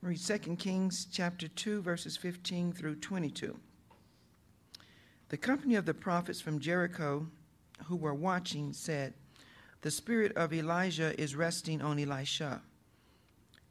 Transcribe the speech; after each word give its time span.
Read 0.00 0.18
2 0.18 0.56
Kings 0.56 1.06
chapter 1.10 1.48
2, 1.48 1.82
verses 1.82 2.16
15 2.16 2.72
through 2.72 2.96
22. 2.96 3.58
The 5.28 5.36
company 5.36 5.74
of 5.74 5.86
the 5.86 5.94
prophets 5.94 6.40
from 6.40 6.60
Jericho 6.60 7.26
who 7.86 7.96
were 7.96 8.14
watching 8.14 8.72
said, 8.72 9.14
The 9.82 9.90
spirit 9.90 10.36
of 10.36 10.52
Elijah 10.52 11.18
is 11.20 11.34
resting 11.34 11.82
on 11.82 11.98
Elisha. 11.98 12.62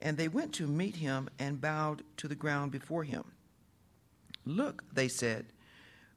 And 0.01 0.17
they 0.17 0.27
went 0.27 0.53
to 0.55 0.67
meet 0.67 0.97
him 0.97 1.29
and 1.39 1.61
bowed 1.61 2.03
to 2.17 2.27
the 2.27 2.35
ground 2.35 2.71
before 2.71 3.03
him. 3.03 3.23
Look, 4.45 4.83
they 4.93 5.07
said, 5.07 5.47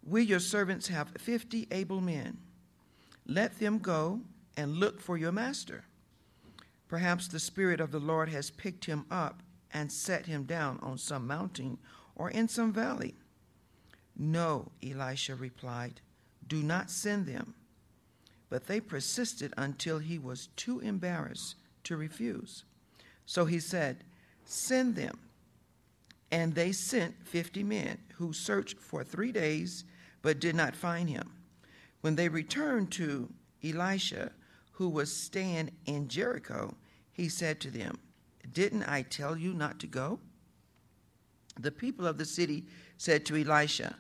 we 0.02 0.22
your 0.22 0.40
servants 0.40 0.88
have 0.88 1.11
fifty 1.18 1.66
able 1.70 2.00
men. 2.00 2.38
Let 3.27 3.58
them 3.58 3.79
go 3.79 4.20
and 4.56 4.79
look 4.79 5.00
for 5.00 5.16
your 5.16 5.32
master. 5.32 5.84
Perhaps 6.88 7.29
the 7.29 7.38
Spirit 7.38 7.80
of 7.80 7.92
the 7.92 8.00
Lord 8.00 8.29
has 8.30 8.50
picked 8.50 8.86
him 8.86 9.04
up 9.11 9.42
and 9.73 9.91
set 9.91 10.27
him 10.27 10.45
down 10.45 10.79
on 10.82 10.98
some 10.98 11.27
mountain 11.27 11.79
or 12.15 12.30
in 12.30 12.48
some 12.48 12.73
valley. 12.73 13.15
No, 14.16 14.73
Elisha 14.83 15.34
replied, 15.34 16.01
do 16.46 16.62
not 16.62 16.91
send 16.91 17.27
them. 17.27 17.55
But 18.51 18.66
they 18.66 18.80
persisted 18.80 19.55
until 19.56 20.01
he 20.01 20.19
was 20.19 20.48
too 20.56 20.80
embarrassed 20.80 21.55
to 21.84 21.96
refuse. 21.96 22.65
So 23.24 23.45
he 23.45 23.60
said, 23.60 24.05
Send 24.45 24.96
them. 24.96 25.19
And 26.32 26.55
they 26.55 26.73
sent 26.73 27.24
fifty 27.24 27.62
men, 27.62 27.98
who 28.16 28.32
searched 28.32 28.79
for 28.80 29.05
three 29.05 29.30
days, 29.30 29.84
but 30.23 30.41
did 30.41 30.57
not 30.57 30.74
find 30.74 31.09
him. 31.09 31.30
When 32.01 32.16
they 32.16 32.29
returned 32.29 32.91
to 32.93 33.32
Elisha, 33.62 34.32
who 34.73 34.88
was 34.88 35.15
staying 35.15 35.71
in 35.87 36.09
Jericho, 36.09 36.74
he 37.12 37.29
said 37.29 37.60
to 37.60 37.71
them, 37.71 37.98
Didn't 38.52 38.84
I 38.84 39.02
tell 39.02 39.36
you 39.36 39.52
not 39.52 39.78
to 39.80 39.86
go? 39.86 40.20
The 41.59 41.70
people 41.70 42.06
of 42.06 42.18
the 42.18 42.24
city 42.24 42.64
said 42.96 43.26
to 43.26 43.37
Elisha, 43.37 43.96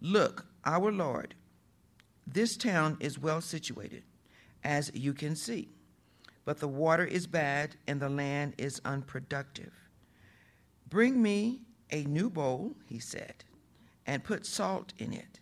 Look, 0.00 0.46
our 0.64 0.92
Lord, 0.92 1.34
this 2.26 2.56
town 2.56 2.96
is 3.00 3.18
well 3.18 3.40
situated, 3.40 4.02
as 4.62 4.90
you 4.94 5.14
can 5.14 5.34
see, 5.34 5.70
but 6.44 6.58
the 6.58 6.68
water 6.68 7.04
is 7.04 7.26
bad 7.26 7.76
and 7.86 8.00
the 8.00 8.08
land 8.08 8.54
is 8.58 8.80
unproductive. 8.84 9.72
Bring 10.88 11.22
me 11.22 11.62
a 11.90 12.04
new 12.04 12.30
bowl, 12.30 12.76
he 12.86 12.98
said, 12.98 13.44
and 14.06 14.24
put 14.24 14.46
salt 14.46 14.92
in 14.98 15.12
it. 15.12 15.40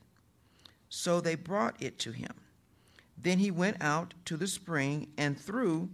So 0.89 1.21
they 1.21 1.35
brought 1.35 1.83
it 1.83 1.99
to 2.01 2.13
him. 2.13 2.35
Then 3.19 3.39
he 3.39 3.51
went 3.51 3.79
out 3.81 4.15
to 4.27 4.37
the 4.37 4.47
spring 4.47 5.09
and 5.17 5.39
threw 5.39 5.91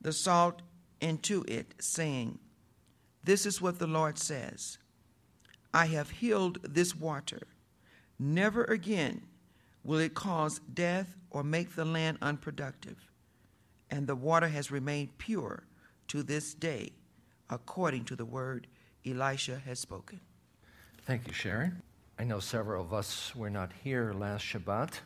the 0.00 0.12
salt 0.12 0.62
into 1.04 1.44
it, 1.46 1.74
saying, 1.78 2.38
This 3.22 3.44
is 3.44 3.60
what 3.60 3.78
the 3.78 3.86
Lord 3.86 4.18
says 4.18 4.78
I 5.72 5.86
have 5.86 6.10
healed 6.10 6.58
this 6.62 6.96
water. 6.96 7.46
Never 8.18 8.64
again 8.64 9.22
will 9.82 9.98
it 9.98 10.14
cause 10.14 10.60
death 10.72 11.16
or 11.30 11.44
make 11.44 11.74
the 11.74 11.84
land 11.84 12.18
unproductive. 12.22 12.96
And 13.90 14.06
the 14.06 14.16
water 14.16 14.48
has 14.48 14.70
remained 14.70 15.18
pure 15.18 15.64
to 16.08 16.22
this 16.22 16.54
day, 16.54 16.92
according 17.50 18.04
to 18.06 18.16
the 18.16 18.24
word 18.24 18.66
Elisha 19.04 19.60
has 19.66 19.78
spoken. 19.78 20.20
Thank 21.02 21.26
you, 21.26 21.34
Sharon. 21.34 21.82
I 22.18 22.24
know 22.24 22.40
several 22.40 22.82
of 22.82 22.94
us 22.94 23.34
were 23.36 23.50
not 23.50 23.72
here 23.82 24.14
last 24.14 24.44
Shabbat, 24.44 25.00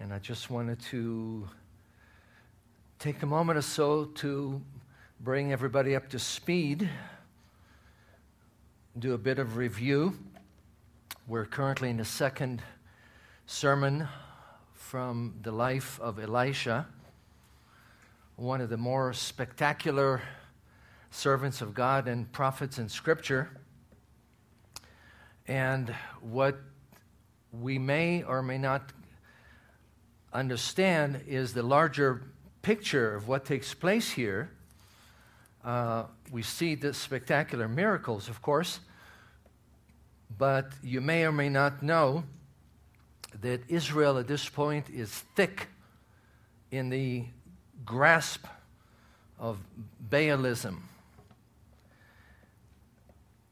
and 0.00 0.12
I 0.12 0.18
just 0.18 0.50
wanted 0.50 0.80
to 0.90 1.48
take 2.98 3.22
a 3.22 3.26
moment 3.26 3.58
or 3.58 3.62
so 3.62 4.06
to 4.06 4.60
bring 5.20 5.52
everybody 5.52 5.96
up 5.96 6.08
to 6.08 6.18
speed, 6.18 6.88
do 8.96 9.14
a 9.14 9.18
bit 9.18 9.40
of 9.40 9.56
review. 9.56 10.16
We're 11.26 11.44
currently 11.44 11.90
in 11.90 11.96
the 11.96 12.04
second 12.04 12.62
sermon 13.44 14.06
from 14.74 15.34
the 15.42 15.50
life 15.50 15.98
of 16.00 16.20
Elisha, 16.20 16.86
one 18.36 18.60
of 18.60 18.70
the 18.70 18.76
more 18.76 19.12
spectacular 19.12 20.22
servants 21.10 21.62
of 21.62 21.74
God 21.74 22.06
and 22.06 22.30
prophets 22.30 22.78
in 22.78 22.88
Scripture. 22.88 23.50
And 25.48 25.92
what 26.20 26.60
we 27.52 27.76
may 27.80 28.22
or 28.22 28.40
may 28.40 28.58
not 28.58 28.92
understand 30.32 31.24
is 31.26 31.54
the 31.54 31.64
larger 31.64 32.22
picture 32.62 33.16
of 33.16 33.26
what 33.26 33.44
takes 33.44 33.74
place 33.74 34.12
here. 34.12 34.52
Uh, 35.68 36.06
we 36.32 36.40
see 36.40 36.74
the 36.74 36.94
spectacular 36.94 37.68
miracles, 37.68 38.30
of 38.30 38.40
course, 38.40 38.80
but 40.38 40.72
you 40.82 40.98
may 40.98 41.26
or 41.26 41.30
may 41.30 41.50
not 41.50 41.82
know 41.82 42.24
that 43.42 43.60
Israel 43.68 44.16
at 44.16 44.26
this 44.26 44.48
point 44.48 44.88
is 44.88 45.10
thick 45.36 45.68
in 46.70 46.88
the 46.88 47.26
grasp 47.84 48.46
of 49.38 49.58
Baalism. 50.08 50.78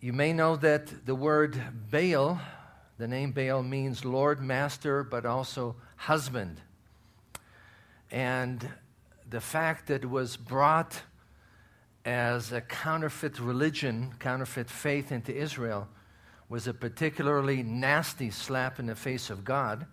You 0.01 0.15
may 0.15 0.33
know 0.33 0.57
that 0.57 1.05
the 1.05 1.15
word 1.15 1.61
Baal, 1.91 2.41
the 2.97 3.09
name 3.09 3.33
Baal, 3.33 3.63
means 3.63 4.07
Lord, 4.07 4.41
Master, 4.41 5.05
but 5.05 5.27
also 5.27 5.77
husband. 5.97 6.63
And 8.11 8.67
the 9.29 9.43
fact 9.43 9.89
that 9.89 10.03
it 10.03 10.09
was 10.09 10.39
brought 10.39 11.03
as 12.07 12.53
a 12.53 12.61
counterfeit 12.61 13.41
religion, 13.41 14.15
counterfeit 14.21 14.71
faith 14.71 15.11
into 15.11 15.35
Israel, 15.37 15.89
was 16.49 16.69
a 16.69 16.73
particularly 16.73 17.65
nasty 17.65 18.31
slap 18.31 18.79
in 18.79 18.87
the 18.87 18.95
face 18.95 19.29
of 19.29 19.45
God. 19.45 19.87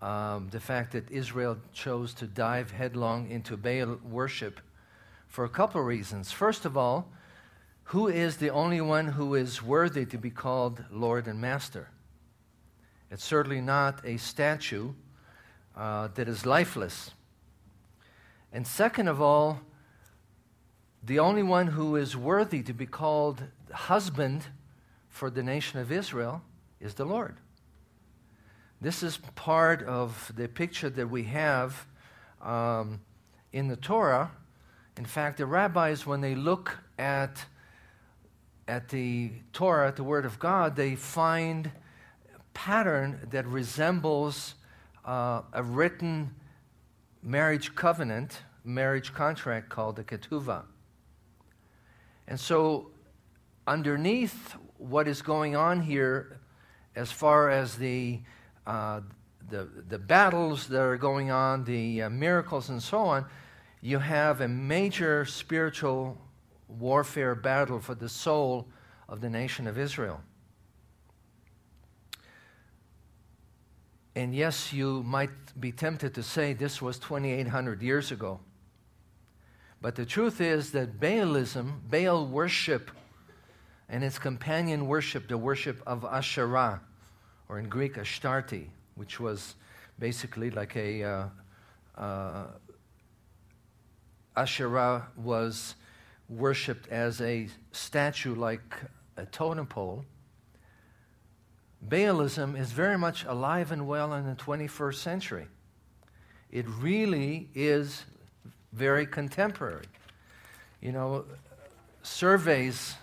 Um, 0.00 0.48
the 0.52 0.60
fact 0.60 0.92
that 0.92 1.10
Israel 1.10 1.58
chose 1.72 2.14
to 2.14 2.28
dive 2.28 2.70
headlong 2.70 3.28
into 3.28 3.56
Baal 3.56 3.98
worship 4.08 4.60
for 5.26 5.44
a 5.44 5.48
couple 5.48 5.80
of 5.80 5.86
reasons. 5.88 6.30
First 6.30 6.64
of 6.64 6.76
all, 6.76 7.10
who 7.88 8.06
is 8.06 8.36
the 8.36 8.50
only 8.50 8.80
one 8.80 9.08
who 9.08 9.34
is 9.34 9.60
worthy 9.60 10.06
to 10.06 10.18
be 10.18 10.30
called 10.30 10.84
Lord 10.88 11.26
and 11.26 11.40
Master? 11.40 11.88
It's 13.10 13.24
certainly 13.24 13.60
not 13.60 14.00
a 14.04 14.18
statue 14.18 14.92
uh, 15.76 16.08
that 16.14 16.28
is 16.28 16.46
lifeless. 16.46 17.10
And 18.52 18.64
second 18.64 19.08
of 19.08 19.20
all, 19.20 19.60
the 21.06 21.18
only 21.18 21.42
one 21.42 21.66
who 21.66 21.96
is 21.96 22.16
worthy 22.16 22.62
to 22.62 22.72
be 22.72 22.86
called 22.86 23.42
husband 23.72 24.46
for 25.08 25.28
the 25.28 25.42
nation 25.42 25.78
of 25.78 25.92
Israel 25.92 26.42
is 26.80 26.94
the 26.94 27.04
Lord. 27.04 27.36
This 28.80 29.02
is 29.02 29.18
part 29.34 29.82
of 29.82 30.32
the 30.34 30.48
picture 30.48 30.90
that 30.90 31.08
we 31.08 31.24
have 31.24 31.86
um, 32.40 33.00
in 33.52 33.68
the 33.68 33.76
Torah. 33.76 34.30
In 34.96 35.04
fact, 35.04 35.38
the 35.38 35.46
rabbis, 35.46 36.06
when 36.06 36.20
they 36.20 36.34
look 36.34 36.78
at 36.98 37.44
at 38.66 38.88
the 38.88 39.30
Torah, 39.52 39.88
at 39.88 39.96
the 39.96 40.04
Word 40.04 40.24
of 40.24 40.38
God, 40.38 40.74
they 40.74 40.94
find 40.94 41.66
a 42.34 42.40
pattern 42.54 43.28
that 43.30 43.46
resembles 43.46 44.54
uh, 45.04 45.42
a 45.52 45.62
written 45.62 46.34
marriage 47.22 47.74
covenant, 47.74 48.40
marriage 48.64 49.12
contract 49.12 49.68
called 49.68 49.96
the 49.96 50.04
Ketuvah. 50.04 50.64
And 52.26 52.38
so, 52.38 52.90
underneath 53.66 54.54
what 54.78 55.08
is 55.08 55.22
going 55.22 55.56
on 55.56 55.80
here, 55.80 56.40
as 56.96 57.10
far 57.10 57.50
as 57.50 57.76
the 57.76 58.20
uh, 58.66 59.00
the, 59.50 59.68
the 59.88 59.98
battles 59.98 60.68
that 60.68 60.80
are 60.80 60.96
going 60.96 61.30
on, 61.30 61.64
the 61.64 62.02
uh, 62.02 62.10
miracles, 62.10 62.70
and 62.70 62.82
so 62.82 62.98
on, 62.98 63.26
you 63.80 63.98
have 63.98 64.40
a 64.40 64.48
major 64.48 65.24
spiritual 65.24 66.16
warfare 66.68 67.34
battle 67.34 67.78
for 67.78 67.94
the 67.94 68.08
soul 68.08 68.66
of 69.08 69.20
the 69.20 69.28
nation 69.28 69.66
of 69.66 69.78
Israel. 69.78 70.20
And 74.16 74.34
yes, 74.34 74.72
you 74.72 75.02
might 75.02 75.30
be 75.60 75.72
tempted 75.72 76.14
to 76.14 76.22
say 76.22 76.52
this 76.52 76.80
was 76.80 76.98
2,800 76.98 77.82
years 77.82 78.12
ago. 78.12 78.40
But 79.84 79.96
the 79.96 80.06
truth 80.06 80.40
is 80.40 80.72
that 80.72 80.98
Baalism, 80.98 81.74
Baal 81.90 82.26
worship, 82.26 82.90
and 83.90 84.02
its 84.02 84.18
companion 84.18 84.86
worship, 84.86 85.28
the 85.28 85.36
worship 85.36 85.82
of 85.86 86.06
Asherah, 86.06 86.80
or 87.50 87.58
in 87.58 87.68
Greek, 87.68 87.98
Astarte, 87.98 88.70
which 88.94 89.20
was 89.20 89.56
basically 89.98 90.48
like 90.48 90.74
a. 90.74 91.04
Uh, 91.04 91.28
uh, 91.98 92.46
Asherah 94.34 95.06
was 95.18 95.74
worshipped 96.30 96.88
as 96.88 97.20
a 97.20 97.48
statue 97.72 98.34
like 98.34 98.74
a 99.18 99.26
totem 99.26 99.66
pole. 99.66 100.06
Baalism 101.86 102.58
is 102.58 102.72
very 102.72 102.96
much 102.96 103.26
alive 103.26 103.70
and 103.70 103.86
well 103.86 104.14
in 104.14 104.24
the 104.24 104.34
21st 104.36 104.94
century. 104.94 105.46
It 106.50 106.64
really 106.80 107.50
is 107.54 108.06
very 108.74 109.06
contemporary. 109.06 109.86
You 110.80 110.92
know, 110.92 111.24
surveys 112.02 112.96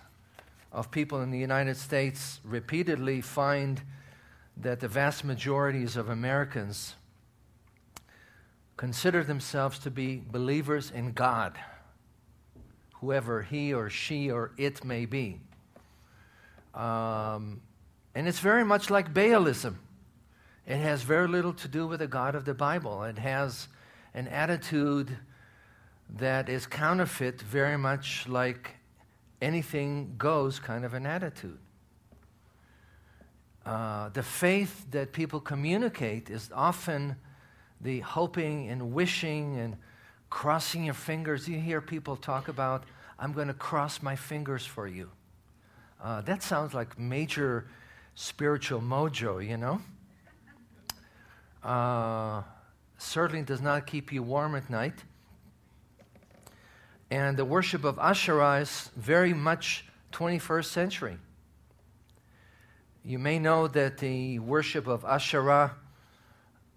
of 0.72 0.92
people 0.92 1.22
in 1.22 1.32
the 1.32 1.40
United 1.40 1.78
States 1.78 2.40
repeatedly 2.44 3.22
find 3.22 3.82
that 4.58 4.82
the 4.82 4.88
vast 4.88 5.24
majorities 5.24 5.96
of 5.96 6.10
Americans 6.10 6.96
consider 8.76 9.24
themselves 9.24 9.80
to 9.80 9.90
be 9.90 10.22
believers 10.32 10.92
in 10.92 11.14
God, 11.14 11.58
whoever 12.96 13.42
he 13.42 13.74
or 13.74 13.90
she 13.90 14.30
or 14.30 14.52
it 14.58 14.84
may 14.84 15.06
be. 15.06 15.40
Um, 16.74 17.62
and 18.14 18.28
it's 18.28 18.40
very 18.40 18.66
much 18.66 18.90
like 18.90 19.14
Baalism. 19.14 19.76
It 20.68 20.78
has 20.78 21.02
very 21.02 21.28
little 21.28 21.54
to 21.54 21.68
do 21.68 21.88
with 21.88 22.00
the 22.00 22.08
God 22.08 22.36
of 22.36 22.46
the 22.46 22.54
Bible. 22.54 23.04
It 23.04 23.18
has 23.18 23.68
an 24.14 24.28
attitude 24.28 25.18
that 26.18 26.50
is 26.50 26.66
counterfeit, 26.68 27.42
very 27.42 27.78
much 27.78 28.28
like 28.28 28.76
anything 29.42 30.16
goes 30.18 30.60
kind 30.60 30.86
of 30.86 30.94
an 30.94 31.06
attitude. 31.06 31.58
Uh, 33.66 34.10
the 34.10 34.24
faith 34.24 34.86
that 34.92 35.14
people 35.14 35.40
communicate 35.40 36.30
is 36.30 36.50
often 36.54 37.16
the 37.80 38.00
hoping 38.00 38.70
and 38.70 38.92
wishing 38.94 39.58
and 39.60 39.78
crossing 40.30 40.86
your 40.86 40.94
fingers. 40.94 41.48
You 41.48 41.60
hear 41.60 41.82
people 41.82 42.16
talk 42.16 42.48
about, 42.48 42.86
I'm 43.20 43.34
going 43.34 43.48
to 43.48 43.54
cross 43.54 44.02
my 44.02 44.16
fingers 44.16 44.66
for 44.66 44.88
you. 44.88 45.10
Uh, 46.02 46.22
that 46.22 46.42
sounds 46.42 46.74
like 46.74 46.98
major 46.98 47.68
spiritual 48.16 48.82
mojo, 48.82 49.48
you 49.48 49.58
know? 49.58 49.82
Uh, 51.64 52.42
certainly 52.98 53.44
does 53.44 53.62
not 53.62 53.86
keep 53.86 54.12
you 54.12 54.24
warm 54.24 54.56
at 54.56 54.70
night. 54.70 55.04
And 57.12 57.36
the 57.36 57.44
worship 57.44 57.84
of 57.84 58.00
Asherah 58.00 58.62
is 58.62 58.90
very 58.96 59.34
much 59.34 59.86
21st 60.14 60.66
century. 60.66 61.18
You 63.04 63.20
may 63.20 63.38
know 63.38 63.68
that 63.68 63.98
the 63.98 64.40
worship 64.40 64.88
of 64.88 65.04
Asherah 65.04 65.76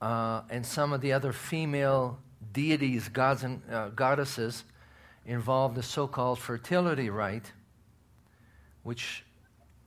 uh, 0.03 0.43
and 0.51 0.67
some 0.67 0.93
of 0.93 1.01
the 1.01 1.13
other 1.13 1.33
female 1.33 2.19
deities, 2.53 3.09
gods, 3.09 3.45
and 3.45 3.63
uh, 3.71 3.91
goddesses 3.91 4.65
involved 5.25 5.77
the 5.77 5.83
so 5.85 6.09
called 6.09 6.41
fertility 6.41 7.11
rite, 7.11 7.53
which 8.83 9.25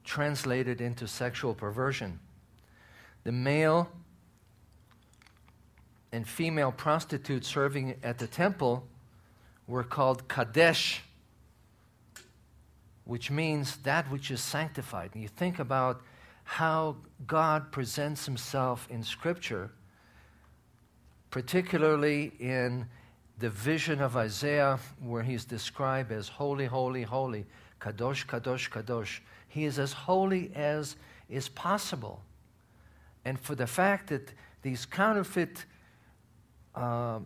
translated 0.02 0.80
into 0.80 1.06
sexual 1.06 1.52
perversion. 1.54 2.18
The 3.24 3.32
male 3.32 3.90
and 6.10 6.26
female 6.26 6.72
prostitutes 6.72 7.46
serving 7.46 7.96
at 8.02 8.16
the 8.16 8.26
temple 8.26 8.86
were 9.68 9.84
called 9.84 10.26
Kadesh, 10.28 11.02
which 13.04 13.30
means 13.30 13.76
that 13.78 14.10
which 14.10 14.30
is 14.30 14.40
sanctified. 14.40 15.10
And 15.12 15.22
you 15.22 15.28
think 15.28 15.58
about 15.58 16.00
how 16.44 16.96
God 17.26 17.70
presents 17.70 18.24
himself 18.24 18.88
in 18.90 19.02
Scripture, 19.02 19.70
particularly 21.30 22.32
in 22.40 22.86
the 23.38 23.50
vision 23.50 24.00
of 24.00 24.16
Isaiah, 24.16 24.78
where 25.00 25.22
he's 25.22 25.44
described 25.44 26.10
as 26.10 26.28
holy, 26.28 26.66
holy, 26.66 27.02
holy, 27.02 27.46
kadosh, 27.80 28.26
kadosh, 28.26 28.70
kadosh. 28.70 29.20
He 29.48 29.64
is 29.64 29.78
as 29.78 29.92
holy 29.92 30.50
as 30.54 30.96
is 31.28 31.48
possible. 31.50 32.22
And 33.24 33.38
for 33.38 33.54
the 33.54 33.66
fact 33.66 34.08
that 34.08 34.32
these 34.62 34.86
counterfeit 34.86 35.66
uh, 36.74 37.20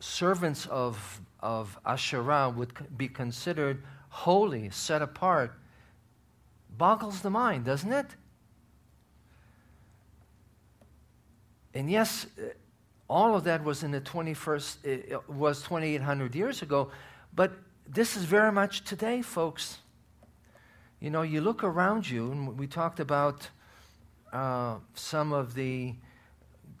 servants 0.00 0.66
of, 0.66 1.20
of 1.40 1.78
Asherah 1.84 2.50
would 2.50 2.72
be 2.96 3.08
considered 3.08 3.82
holy, 4.08 4.70
set 4.70 5.02
apart, 5.02 5.52
boggles 6.76 7.20
the 7.20 7.30
mind, 7.30 7.64
doesn't 7.64 7.92
it? 7.92 8.06
And 11.74 11.90
yes, 11.90 12.26
uh, 12.38 12.48
all 13.08 13.34
of 13.34 13.44
that 13.44 13.62
was 13.62 13.82
in 13.82 13.90
the 13.90 14.00
21st, 14.00 14.84
it 14.84 15.12
uh, 15.12 15.18
uh, 15.18 15.20
was 15.28 15.62
2,800 15.62 16.34
years 16.34 16.62
ago, 16.62 16.90
but 17.34 17.52
this 17.86 18.16
is 18.16 18.24
very 18.24 18.52
much 18.52 18.84
today, 18.84 19.22
folks. 19.22 19.78
You 21.00 21.10
know, 21.10 21.22
you 21.22 21.40
look 21.40 21.62
around 21.62 22.08
you, 22.08 22.32
and 22.32 22.58
we 22.58 22.66
talked 22.66 23.00
about 23.00 23.48
uh, 24.32 24.76
some 24.94 25.32
of 25.32 25.54
the 25.54 25.94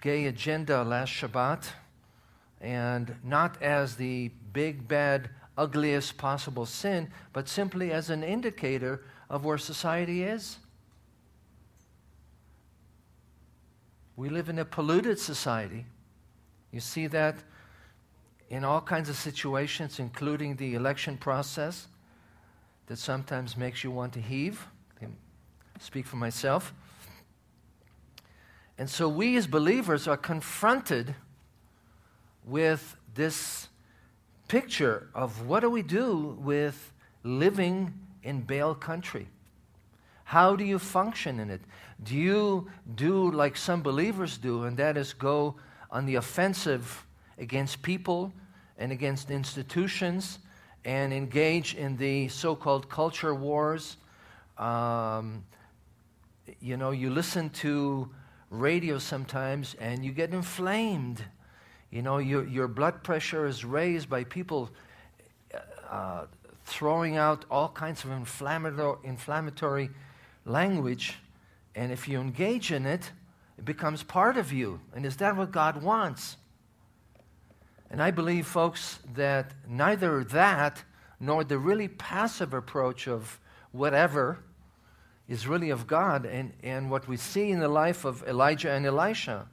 gay 0.00 0.26
agenda 0.26 0.82
last 0.84 1.12
Shabbat 1.12 1.64
and 2.60 3.14
not 3.22 3.60
as 3.62 3.96
the 3.96 4.30
big, 4.52 4.88
bad, 4.88 5.30
ugliest 5.56 6.16
possible 6.16 6.66
sin, 6.66 7.10
but 7.32 7.48
simply 7.48 7.92
as 7.92 8.10
an 8.10 8.22
indicator 8.22 9.04
of 9.30 9.44
where 9.44 9.58
society 9.58 10.22
is. 10.22 10.58
We 14.16 14.28
live 14.28 14.48
in 14.48 14.58
a 14.58 14.64
polluted 14.64 15.18
society. 15.18 15.86
You 16.72 16.80
see 16.80 17.06
that 17.08 17.36
in 18.50 18.64
all 18.64 18.80
kinds 18.80 19.08
of 19.08 19.16
situations, 19.16 19.98
including 19.98 20.56
the 20.56 20.74
election 20.74 21.16
process, 21.16 21.86
that 22.86 22.98
sometimes 22.98 23.56
makes 23.56 23.84
you 23.84 23.90
want 23.90 24.12
to 24.14 24.20
heave. 24.20 24.66
I 25.00 25.06
speak 25.78 26.06
for 26.06 26.16
myself. 26.16 26.72
And 28.78 28.88
so 28.88 29.08
we 29.08 29.36
as 29.36 29.46
believers 29.46 30.08
are 30.08 30.16
confronted 30.16 31.14
with 32.48 32.96
this 33.14 33.68
picture 34.48 35.08
of 35.14 35.46
what 35.46 35.60
do 35.60 35.70
we 35.70 35.82
do 35.82 36.36
with 36.40 36.92
living 37.22 37.92
in 38.22 38.40
Baal 38.40 38.74
country? 38.74 39.28
How 40.24 40.56
do 40.56 40.64
you 40.64 40.78
function 40.78 41.40
in 41.40 41.50
it? 41.50 41.60
Do 42.02 42.14
you 42.14 42.70
do 42.94 43.30
like 43.30 43.56
some 43.56 43.82
believers 43.82 44.38
do, 44.38 44.64
and 44.64 44.76
that 44.76 44.96
is 44.96 45.12
go 45.12 45.56
on 45.90 46.06
the 46.06 46.16
offensive 46.16 47.06
against 47.38 47.82
people 47.82 48.32
and 48.78 48.92
against 48.92 49.30
institutions 49.30 50.38
and 50.84 51.12
engage 51.12 51.74
in 51.74 51.96
the 51.96 52.28
so 52.28 52.54
called 52.54 52.88
culture 52.88 53.34
wars? 53.34 53.96
Um, 54.58 55.44
you 56.60 56.76
know, 56.76 56.90
you 56.90 57.10
listen 57.10 57.50
to 57.50 58.10
radio 58.50 58.98
sometimes 58.98 59.74
and 59.80 60.04
you 60.04 60.12
get 60.12 60.32
inflamed 60.32 61.24
you 61.90 62.02
know, 62.02 62.18
your, 62.18 62.46
your 62.46 62.68
blood 62.68 63.02
pressure 63.02 63.46
is 63.46 63.64
raised 63.64 64.10
by 64.10 64.24
people 64.24 64.70
uh, 65.90 66.26
throwing 66.64 67.16
out 67.16 67.44
all 67.50 67.68
kinds 67.70 68.04
of 68.04 68.10
inflammatory, 68.10 68.98
inflammatory 69.04 69.90
language. 70.44 71.18
And 71.74 71.90
if 71.90 72.06
you 72.08 72.20
engage 72.20 72.72
in 72.72 72.84
it, 72.84 73.10
it 73.56 73.64
becomes 73.64 74.02
part 74.02 74.36
of 74.36 74.52
you. 74.52 74.80
And 74.94 75.06
is 75.06 75.16
that 75.16 75.36
what 75.36 75.50
God 75.50 75.82
wants? 75.82 76.36
And 77.90 78.02
I 78.02 78.10
believe, 78.10 78.46
folks, 78.46 78.98
that 79.14 79.52
neither 79.66 80.22
that 80.24 80.84
nor 81.18 81.42
the 81.42 81.58
really 81.58 81.88
passive 81.88 82.52
approach 82.52 83.08
of 83.08 83.40
whatever 83.72 84.40
is 85.26 85.46
really 85.46 85.70
of 85.70 85.86
God. 85.86 86.26
And, 86.26 86.52
and 86.62 86.90
what 86.90 87.08
we 87.08 87.16
see 87.16 87.50
in 87.50 87.60
the 87.60 87.68
life 87.68 88.04
of 88.04 88.22
Elijah 88.28 88.70
and 88.70 88.84
Elisha 88.84 89.46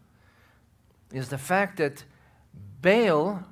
is 1.13 1.29
the 1.29 1.38
fact 1.38 1.77
that 1.77 2.03
Baal 2.86 3.44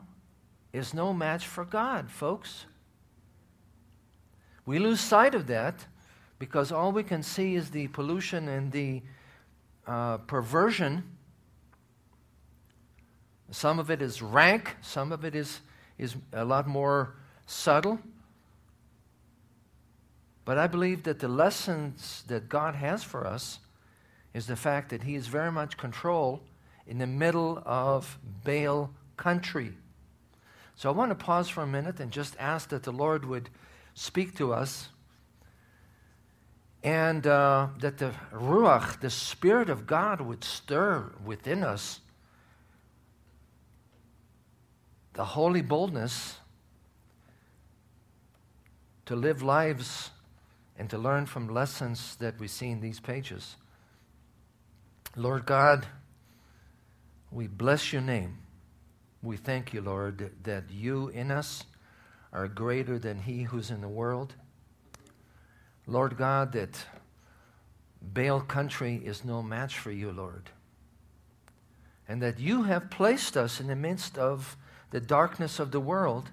is 0.73 0.93
no 0.93 1.11
match 1.11 1.47
for 1.47 1.65
God, 1.65 2.11
folks. 2.11 2.67
We 4.63 4.77
lose 4.77 5.01
sight 5.01 5.33
of 5.33 5.47
that 5.47 5.87
because 6.37 6.71
all 6.71 6.91
we 6.91 7.01
can 7.01 7.23
see 7.23 7.55
is 7.55 7.71
the 7.71 7.87
pollution 7.87 8.47
and 8.47 8.71
the 8.71 9.01
uh, 9.87 10.17
perversion. 10.17 11.03
Some 13.49 13.79
of 13.79 13.89
it 13.89 14.03
is 14.03 14.21
rank, 14.21 14.77
some 14.81 15.11
of 15.11 15.25
it 15.25 15.33
is, 15.33 15.61
is 15.97 16.15
a 16.31 16.45
lot 16.45 16.67
more 16.67 17.15
subtle. 17.47 17.97
But 20.45 20.59
I 20.59 20.67
believe 20.67 21.01
that 21.03 21.17
the 21.17 21.27
lessons 21.27 22.23
that 22.27 22.49
God 22.49 22.75
has 22.75 23.03
for 23.03 23.25
us 23.25 23.57
is 24.35 24.45
the 24.45 24.55
fact 24.55 24.89
that 24.89 25.01
He 25.01 25.15
is 25.15 25.25
very 25.25 25.51
much 25.51 25.75
control 25.75 26.43
in 26.85 26.99
the 26.99 27.07
middle 27.07 27.63
of 27.65 28.19
Baal 28.43 28.91
country. 29.23 29.71
So 30.75 30.89
I 30.89 30.91
want 30.91 31.11
to 31.11 31.15
pause 31.15 31.47
for 31.47 31.61
a 31.61 31.67
minute 31.67 32.01
and 32.01 32.11
just 32.11 32.35
ask 32.39 32.69
that 32.69 32.83
the 32.83 32.91
Lord 32.91 33.23
would 33.23 33.49
speak 33.93 34.35
to 34.35 34.53
us 34.53 34.89
and 36.83 37.25
uh, 37.25 37.67
that 37.79 37.99
the 37.99 38.11
Ruach, 38.33 38.99
the 38.99 39.09
Spirit 39.09 39.69
of 39.69 39.87
God, 39.87 40.19
would 40.19 40.43
stir 40.43 41.09
within 41.23 41.63
us 41.63 42.01
the 45.13 45.23
holy 45.23 45.61
boldness 45.61 46.35
to 49.05 49.15
live 49.15 49.41
lives 49.41 50.09
and 50.77 50.89
to 50.89 50.97
learn 50.97 51.25
from 51.25 51.47
lessons 51.47 52.17
that 52.17 52.37
we 52.41 52.49
see 52.49 52.69
in 52.69 52.81
these 52.81 52.99
pages. 52.99 53.55
Lord 55.15 55.45
God, 55.45 55.85
we 57.31 57.47
bless 57.47 57.93
your 57.93 58.01
name. 58.01 58.42
We 59.23 59.37
thank 59.37 59.73
you, 59.73 59.81
Lord, 59.81 60.31
that 60.43 60.65
you 60.69 61.07
in 61.07 61.31
us 61.31 61.63
are 62.33 62.49
greater 62.49 62.99
than 62.99 63.19
he 63.19 63.43
who's 63.43 63.71
in 63.71 63.79
the 63.79 63.87
world. 63.87 64.33
Lord 65.87 66.17
God, 66.17 66.51
that 66.51 66.85
Baal 68.01 68.41
country 68.41 69.01
is 69.03 69.23
no 69.23 69.41
match 69.41 69.79
for 69.79 69.91
you, 69.91 70.11
Lord. 70.11 70.49
And 72.05 72.21
that 72.21 72.37
you 72.37 72.63
have 72.63 72.89
placed 72.89 73.37
us 73.37 73.61
in 73.61 73.67
the 73.67 73.77
midst 73.77 74.17
of 74.17 74.57
the 74.91 74.99
darkness 74.99 75.57
of 75.57 75.71
the 75.71 75.79
world. 75.79 76.31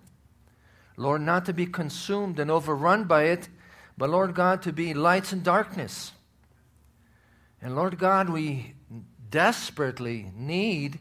Lord, 0.97 1.23
not 1.23 1.47
to 1.47 1.53
be 1.53 1.67
consumed 1.67 2.41
and 2.41 2.51
overrun 2.51 3.05
by 3.05 3.25
it, 3.25 3.49
but 3.97 4.11
Lord 4.11 4.35
God, 4.35 4.63
to 4.63 4.73
be 4.73 4.95
lights 4.95 5.33
in 5.33 5.45
darkness. 5.45 6.11
And 7.63 7.77
Lord 7.77 7.99
God, 7.99 8.29
we 8.29 8.75
desperately 9.31 10.33
need 10.35 10.99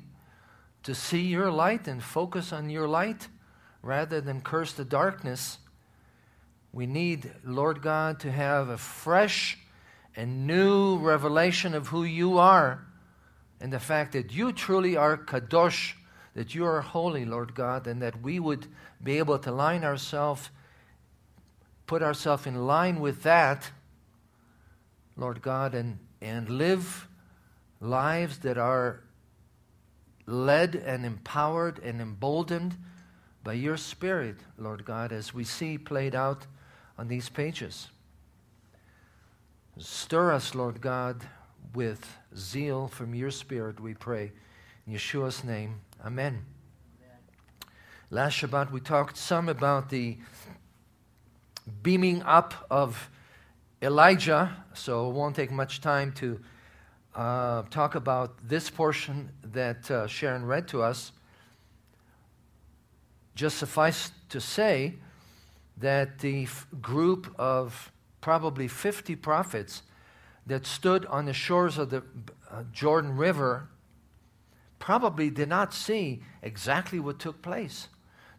to 0.83 0.95
see 0.95 1.21
your 1.21 1.51
light 1.51 1.87
and 1.87 2.01
focus 2.01 2.53
on 2.53 2.69
your 2.69 2.87
light 2.87 3.27
rather 3.81 4.21
than 4.21 4.41
curse 4.41 4.73
the 4.73 4.85
darkness. 4.85 5.57
We 6.71 6.85
need, 6.85 7.31
Lord 7.43 7.81
God, 7.81 8.19
to 8.21 8.31
have 8.31 8.69
a 8.69 8.77
fresh 8.77 9.57
and 10.15 10.45
new 10.45 10.97
revelation 10.97 11.73
of 11.73 11.87
who 11.87 12.03
you 12.03 12.37
are 12.37 12.85
and 13.61 13.73
the 13.73 13.79
fact 13.79 14.13
that 14.13 14.31
you 14.33 14.51
truly 14.51 14.95
are 14.95 15.17
Kadosh, 15.17 15.93
that 16.35 16.55
you 16.55 16.65
are 16.65 16.81
holy, 16.81 17.25
Lord 17.25 17.55
God, 17.55 17.87
and 17.87 18.01
that 18.01 18.21
we 18.21 18.39
would 18.39 18.67
be 19.03 19.17
able 19.17 19.39
to 19.39 19.51
line 19.51 19.83
ourselves, 19.83 20.49
put 21.85 22.01
ourselves 22.01 22.45
in 22.45 22.67
line 22.67 22.99
with 22.99 23.23
that, 23.23 23.71
Lord 25.17 25.41
God, 25.41 25.75
and, 25.75 25.99
and 26.21 26.49
live 26.49 27.07
lives 27.81 28.39
that 28.39 28.57
are 28.57 29.01
led 30.29 30.75
and 30.75 31.05
empowered 31.05 31.79
and 31.79 31.99
emboldened 31.99 32.77
by 33.43 33.53
your 33.53 33.77
Spirit, 33.77 34.37
Lord 34.57 34.85
God, 34.85 35.11
as 35.11 35.33
we 35.33 35.43
see 35.43 35.77
played 35.77 36.13
out 36.13 36.45
on 36.97 37.07
these 37.07 37.29
pages. 37.29 37.89
Stir 39.77 40.31
us, 40.31 40.53
Lord 40.53 40.81
God, 40.81 41.25
with 41.73 42.17
zeal 42.35 42.87
from 42.87 43.15
your 43.15 43.31
Spirit, 43.31 43.79
we 43.79 43.93
pray. 43.93 44.31
In 44.85 44.93
Yeshua's 44.93 45.43
name, 45.43 45.81
Amen. 46.05 46.43
amen. 46.99 47.71
Last 48.09 48.41
Shabbat, 48.41 48.71
we 48.71 48.81
talked 48.81 49.17
some 49.17 49.49
about 49.49 49.89
the 49.89 50.17
beaming 51.81 52.21
up 52.23 52.53
of 52.69 53.09
Elijah, 53.81 54.63
so 54.73 55.09
it 55.09 55.13
won't 55.13 55.35
take 55.35 55.51
much 55.51 55.81
time 55.81 56.11
to 56.13 56.39
uh, 57.19 57.63
talk 57.63 57.95
about 57.95 58.47
this 58.47 58.69
portion 58.69 59.29
that 59.43 59.91
uh, 59.91 60.07
Sharon 60.07 60.45
read 60.45 60.69
to 60.69 60.81
us. 60.81 61.11
Just 63.35 63.57
suffice 63.57 64.11
to 64.29 64.39
say 64.39 64.93
that 65.75 66.19
the 66.19 66.43
f- 66.43 66.65
group 66.81 67.35
of 67.37 67.91
probably 68.21 68.69
50 68.69 69.17
prophets 69.17 69.81
that 70.47 70.65
stood 70.65 71.05
on 71.07 71.25
the 71.25 71.33
shores 71.33 71.77
of 71.77 71.89
the 71.89 72.03
uh, 72.49 72.63
Jordan 72.71 73.17
River 73.17 73.67
probably 74.79 75.29
did 75.29 75.49
not 75.49 75.73
see 75.73 76.23
exactly 76.41 77.01
what 77.01 77.19
took 77.19 77.41
place. 77.41 77.89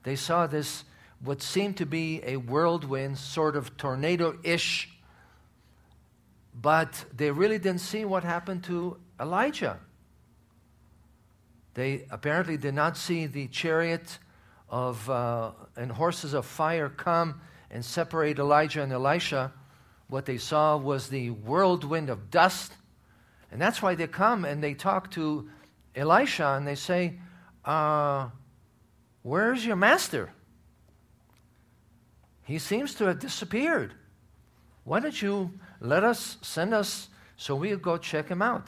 They 0.05 0.17
saw 0.17 0.47
this, 0.47 0.85
what 1.23 1.43
seemed 1.43 1.77
to 1.77 1.85
be 1.85 2.23
a 2.25 2.37
whirlwind, 2.37 3.19
sort 3.19 3.57
of 3.57 3.77
tornado 3.77 4.39
ish, 4.43 4.89
but 6.61 7.05
they 7.15 7.31
really 7.31 7.59
didn't 7.59 7.81
see 7.81 8.05
what 8.05 8.25
happened 8.25 8.65
to 8.65 8.97
Elijah. 9.21 9.79
They 11.75 12.07
apparently 12.11 12.57
did 12.57 12.75
not 12.75 12.97
see 12.97 13.27
the 13.27 13.47
chariot 13.49 14.19
of, 14.69 15.09
uh, 15.09 15.53
and 15.77 15.91
horses 15.91 16.35
of 16.35 16.45
fire 16.45 16.89
come 16.89 17.41
and 17.71 17.85
separate 17.85 18.39
Elijah 18.39 18.83
and 18.83 18.93
Elisha 18.93 19.53
what 20.11 20.27
they 20.27 20.39
saw 20.39 20.77
was 20.77 21.09
the 21.09 21.31
whirlwind 21.31 22.11
of 22.11 22.31
dust. 22.31 22.73
And 23.53 23.61
that's 23.61 23.81
why 23.81 23.95
they 23.95 24.09
come 24.09 24.45
and 24.45 24.63
they 24.63 24.75
talk 24.75 25.11
to 25.13 25.49
Elisha 25.95 26.55
and 26.57 26.67
they 26.67 26.75
say, 26.75 27.19
uh, 27.65 28.29
Where's 29.23 29.65
your 29.65 29.77
master? 29.77 30.33
He 32.45 32.59
seems 32.59 32.95
to 32.95 33.05
have 33.05 33.21
disappeared. 33.21 33.95
Why 34.91 34.99
don't 34.99 35.23
you 35.23 35.53
let 35.79 36.03
us 36.03 36.37
send 36.43 36.75
us 36.75 37.11
so 37.37 37.55
we'll 37.55 37.79
go 37.79 37.97
check 37.97 38.27
him 38.27 38.43
out? 38.43 38.67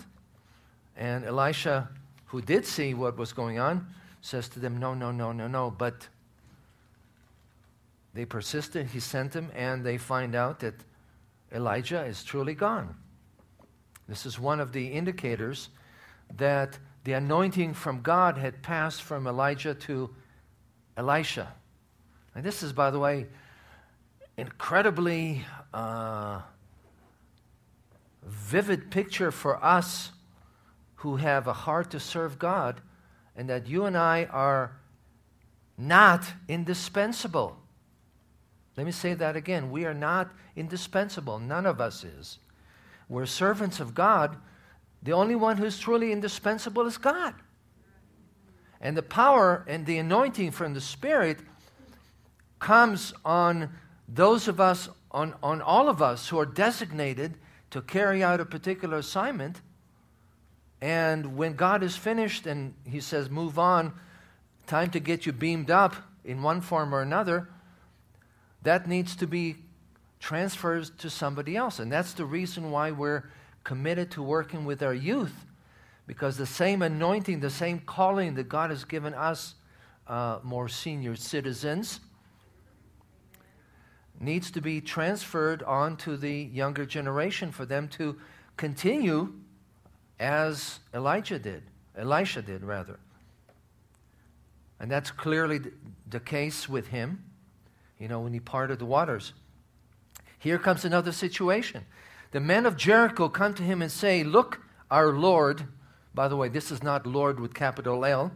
And 0.97 1.25
Elisha, 1.25 1.89
who 2.27 2.41
did 2.41 2.65
see 2.65 2.95
what 2.95 3.17
was 3.17 3.33
going 3.33 3.59
on, 3.59 3.89
says 4.21 4.49
to 4.51 4.61
them, 4.61 4.79
No, 4.79 4.95
no, 4.95 5.11
no, 5.11 5.33
no, 5.33 5.49
no. 5.49 5.73
But 5.73 6.07
they 8.15 8.25
persisted. 8.25 8.87
He 8.87 9.01
sent 9.01 9.33
them, 9.33 9.51
and 9.53 9.85
they 9.85 9.99
find 9.99 10.37
out 10.37 10.61
that 10.61 10.75
Elijah 11.53 12.05
is 12.05 12.23
truly 12.23 12.55
gone. 12.55 12.95
This 14.07 14.25
is 14.25 14.39
one 14.39 14.61
of 14.61 14.71
the 14.73 14.87
indicators 14.93 15.71
that 16.37 16.79
the 17.03 17.15
anointing 17.15 17.75
from 17.75 18.01
God 18.01 18.39
had 18.39 18.63
passed 18.63 19.03
from 19.03 19.27
Elijah 19.27 19.75
to 19.75 20.09
Elisha. 20.97 21.53
And 22.37 22.45
this 22.45 22.63
is, 22.63 22.73
by 22.73 22.93
the 22.93 23.01
way, 23.01 23.27
incredibly 24.37 25.45
uh, 25.75 26.41
vivid 28.25 28.91
picture 28.91 29.31
for 29.31 29.63
us 29.65 30.13
who 30.97 31.17
have 31.17 31.47
a 31.47 31.53
heart 31.53 31.91
to 31.91 32.01
serve 32.01 32.39
God, 32.39 32.81
and 33.37 33.49
that 33.49 33.67
you 33.67 33.85
and 33.85 33.97
I 33.97 34.25
are 34.27 34.77
not 35.77 36.25
indispensable. 36.49 37.57
Let 38.77 38.87
me 38.87 38.93
say 38.93 39.15
that 39.15 39.37
again. 39.37 39.71
We 39.71 39.85
are 39.85 39.95
not 39.95 40.31
indispensable. 40.57 41.39
None 41.39 41.67
of 41.67 41.81
us 41.81 42.05
is. 42.05 42.39
We're 43.09 43.27
servants 43.27 43.81
of 43.81 43.95
God. 43.95 44.37
The 45.03 45.13
only 45.13 45.35
one 45.35 45.57
who's 45.57 45.79
truly 45.79 46.13
indispensable 46.13 46.87
is 46.87 46.97
God. 46.99 47.35
And 48.81 48.97
the 48.97 49.03
power 49.03 49.65
and 49.69 49.85
the 49.85 49.99
anointing 49.99 50.53
from 50.53 50.75
the 50.75 50.81
Spirit 50.81 51.39
comes 52.59 53.13
on 53.25 53.71
those 54.09 54.49
of 54.49 54.61
us, 54.61 54.89
on, 55.13 55.35
on 55.43 55.61
all 55.63 55.89
of 55.89 56.03
us 56.03 56.29
who 56.29 56.39
are 56.39 56.47
designated 56.47 57.35
to 57.71 57.81
carry 57.81 58.23
out 58.23 58.41
a 58.41 58.45
particular 58.45 58.99
assignment. 58.99 59.61
And 60.81 61.37
when 61.37 61.55
God 61.55 61.83
is 61.83 61.97
finished 61.97 62.47
and 62.47 62.75
He 62.85 63.01
says, 63.01 63.31
move 63.31 63.59
on, 63.59 63.93
time 64.67 64.91
to 64.91 65.01
get 65.01 65.27
you 65.27 65.33
beamed 65.33 65.71
up 65.71 65.95
in 66.25 66.43
one 66.43 66.61
form 66.61 66.95
or 66.95 67.03
another, 67.03 67.49
that 68.63 68.89
needs 68.89 69.17
to 69.17 69.27
be 69.27 69.57
transferred 70.21 70.87
to 70.99 71.11
somebody 71.11 71.57
else. 71.57 71.79
And 71.79 71.91
that's 71.91 72.15
the 72.15 72.25
reason 72.25 72.71
why 72.71 72.91
we're 72.91 73.25
committed 73.65 74.11
to 74.13 74.23
working 74.23 74.65
with 74.65 74.83
our 74.83 74.95
youth, 74.95 75.35
because 76.07 76.37
the 76.37 76.47
same 76.47 76.83
anointing, 76.83 77.41
the 77.41 77.51
same 77.51 77.81
calling 77.81 78.35
that 78.35 78.49
God 78.49 78.71
has 78.71 78.85
given 78.85 79.15
us, 79.15 79.55
uh, 80.07 80.39
more 80.43 80.69
senior 80.69 81.17
citizens, 81.17 82.01
needs 84.23 84.51
to 84.53 84.61
be 84.61 84.81
transferred 84.81 85.63
on 85.65 85.97
to 85.97 86.17
the 86.17 86.33
younger 86.33 86.87
generation 86.87 87.51
for 87.51 87.67
them 87.67 87.89
to 87.89 88.17
continue 88.57 89.33
as 90.21 90.79
Elijah 90.95 91.39
did, 91.39 91.63
Elisha 91.97 92.43
did, 92.43 92.63
rather. 92.63 92.99
And 94.79 94.91
that's 94.91 95.11
clearly 95.11 95.61
the 96.09 96.21
case 96.21 96.69
with 96.69 96.89
him 96.89 97.25
you 98.03 98.09
know, 98.09 98.19
when 98.19 98.33
he 98.33 98.41
parted 98.41 98.81
the 98.81 98.85
waters. 98.85 99.33
Here 100.37 100.59
comes 100.59 100.85
another 100.85 101.13
situation. 101.13 101.85
The 102.33 102.41
men 102.41 102.67
of 102.67 102.77
Jericho 102.77 103.29
come 103.29 103.55
to 103.55 103.63
him 103.63 103.81
and 103.81 103.93
say, 103.93 104.25
Look, 104.25 104.61
our 104.91 105.13
Lord, 105.13 105.69
by 106.13 106.27
the 106.27 106.37
way, 106.37 106.49
this 106.49 106.73
is 106.73 106.83
not 106.83 107.07
Lord 107.07 107.39
with 107.39 107.55
capital 107.55 108.05
L. 108.05 108.33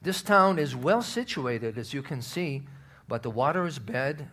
This 0.00 0.22
town 0.22 0.58
is 0.58 0.74
well 0.74 1.02
situated, 1.02 1.76
as 1.76 1.92
you 1.92 2.00
can 2.00 2.22
see, 2.22 2.62
but 3.06 3.22
the 3.22 3.28
water 3.28 3.66
is 3.66 3.78
bad 3.78 4.28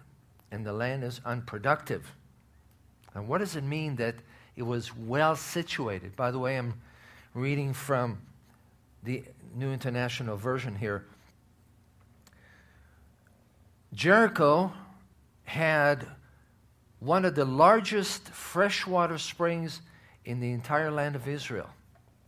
and 0.51 0.65
the 0.65 0.73
land 0.73 1.03
is 1.03 1.21
unproductive. 1.25 2.13
And 3.13 3.27
what 3.27 3.39
does 3.39 3.55
it 3.55 3.63
mean 3.63 3.95
that 3.97 4.15
it 4.55 4.63
was 4.63 4.95
well 4.95 5.35
situated? 5.35 6.15
By 6.15 6.31
the 6.31 6.39
way, 6.39 6.57
I'm 6.57 6.73
reading 7.33 7.73
from 7.73 8.19
the 9.03 9.23
New 9.55 9.71
International 9.71 10.37
Version 10.37 10.75
here. 10.75 11.05
Jericho 13.93 14.71
had 15.45 16.05
one 16.99 17.25
of 17.25 17.35
the 17.35 17.45
largest 17.45 18.27
freshwater 18.29 19.17
springs 19.17 19.81
in 20.25 20.39
the 20.39 20.51
entire 20.51 20.91
land 20.91 21.15
of 21.15 21.27
Israel. 21.27 21.69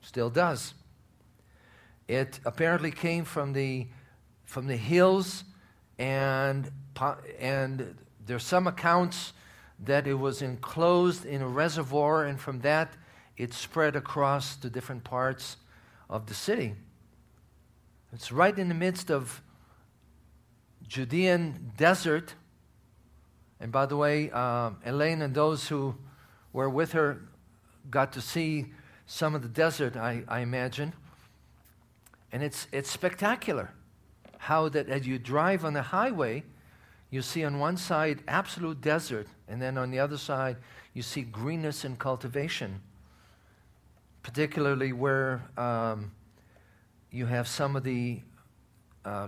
Still 0.01 0.30
does. 0.30 0.74
It 2.08 2.40
apparently 2.46 2.92
came 2.92 3.25
from 3.25 3.54
the, 3.54 3.88
from 4.44 4.68
the 4.68 4.75
hills, 4.75 5.44
and, 6.00 6.72
and 7.40 7.96
there's 8.32 8.46
some 8.46 8.66
accounts 8.66 9.34
that 9.78 10.08
it 10.08 10.14
was 10.14 10.42
enclosed 10.42 11.26
in 11.26 11.42
a 11.42 11.48
reservoir, 11.50 12.24
and 12.24 12.40
from 12.40 12.62
that 12.62 12.94
it 13.36 13.54
spread 13.54 13.94
across 13.94 14.56
the 14.56 14.70
different 14.70 15.04
parts 15.04 15.58
of 16.10 16.28
the 16.28 16.34
city. 16.34 16.76
It's 18.14 18.32
right 18.32 18.58
in 18.58 18.70
the 18.70 18.74
midst 18.74 19.12
of 19.12 19.42
Judean 20.88 21.74
desert, 21.76 22.36
And 23.62 23.72
by 23.72 23.86
the 23.86 23.96
way, 23.96 24.32
uh, 24.32 24.72
Elaine 24.84 25.22
and 25.22 25.36
those 25.36 25.68
who 25.68 25.96
were 26.52 26.70
with 26.70 26.94
her 26.94 27.22
got 27.90 28.12
to 28.14 28.22
see 28.22 28.74
some 29.06 29.36
of 29.36 29.44
the 29.44 29.48
desert, 29.48 29.96
I, 29.96 30.24
I 30.28 30.40
imagine. 30.40 30.94
And 32.32 32.42
it's, 32.42 32.68
it's 32.72 32.90
spectacular 32.90 33.72
how 34.40 34.68
that 34.70 34.90
as 34.90 35.06
you 35.06 35.20
drive 35.20 35.64
on 35.64 35.74
the 35.74 35.84
highway, 35.84 36.44
you 37.12 37.22
see 37.22 37.44
on 37.44 37.60
one 37.60 37.77
side 37.77 38.24
absolute 38.27 38.82
desert, 38.82 39.27
and 39.48 39.62
then 39.62 39.77
on 39.77 39.91
the 39.91 40.00
other 40.00 40.18
side, 40.18 40.58
you 40.94 41.01
see 41.01 41.22
greenness 41.22 41.84
and 41.84 42.00
cultivation, 42.00 42.82
particularly 44.24 44.94
where 44.94 45.44
um, 45.58 46.12
you 47.12 47.25
have 47.25 47.48
some 47.48 47.75
of 47.75 47.84
the 47.84 48.22
uh, 49.03 49.27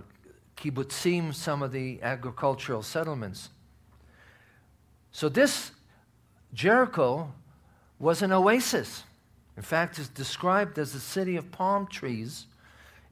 kibbutzim, 0.56 1.34
some 1.34 1.62
of 1.62 1.72
the 1.72 2.00
agricultural 2.02 2.82
settlements. 2.82 3.50
So 5.12 5.28
this 5.28 5.70
Jericho 6.54 7.32
was 7.98 8.22
an 8.22 8.32
oasis. 8.32 9.04
In 9.56 9.62
fact, 9.62 9.98
it's 9.98 10.08
described 10.08 10.78
as 10.78 10.94
a 10.94 11.00
city 11.00 11.36
of 11.36 11.50
palm 11.52 11.86
trees 11.86 12.46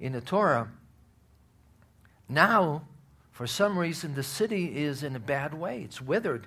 in 0.01 0.13
the 0.13 0.21
Torah. 0.21 0.69
Now, 2.29 2.83
for 3.33 3.47
some 3.47 3.79
reason, 3.79 4.15
the 4.15 4.23
city 4.23 4.77
is 4.77 5.03
in 5.03 5.17
a 5.17 5.21
bad 5.21 5.55
way. 5.55 5.81
It's 5.83 6.01
withered. 6.01 6.47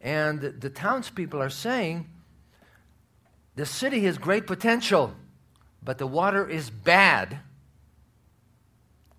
And 0.00 0.40
the 0.40 0.70
townspeople 0.70 1.42
are 1.42 1.50
saying 1.50 2.08
the 3.56 3.66
city 3.66 4.04
has 4.04 4.16
great 4.16 4.46
potential, 4.46 5.14
but 5.82 5.98
the 5.98 6.06
water 6.06 6.48
is 6.48 6.70
bad. 6.70 7.38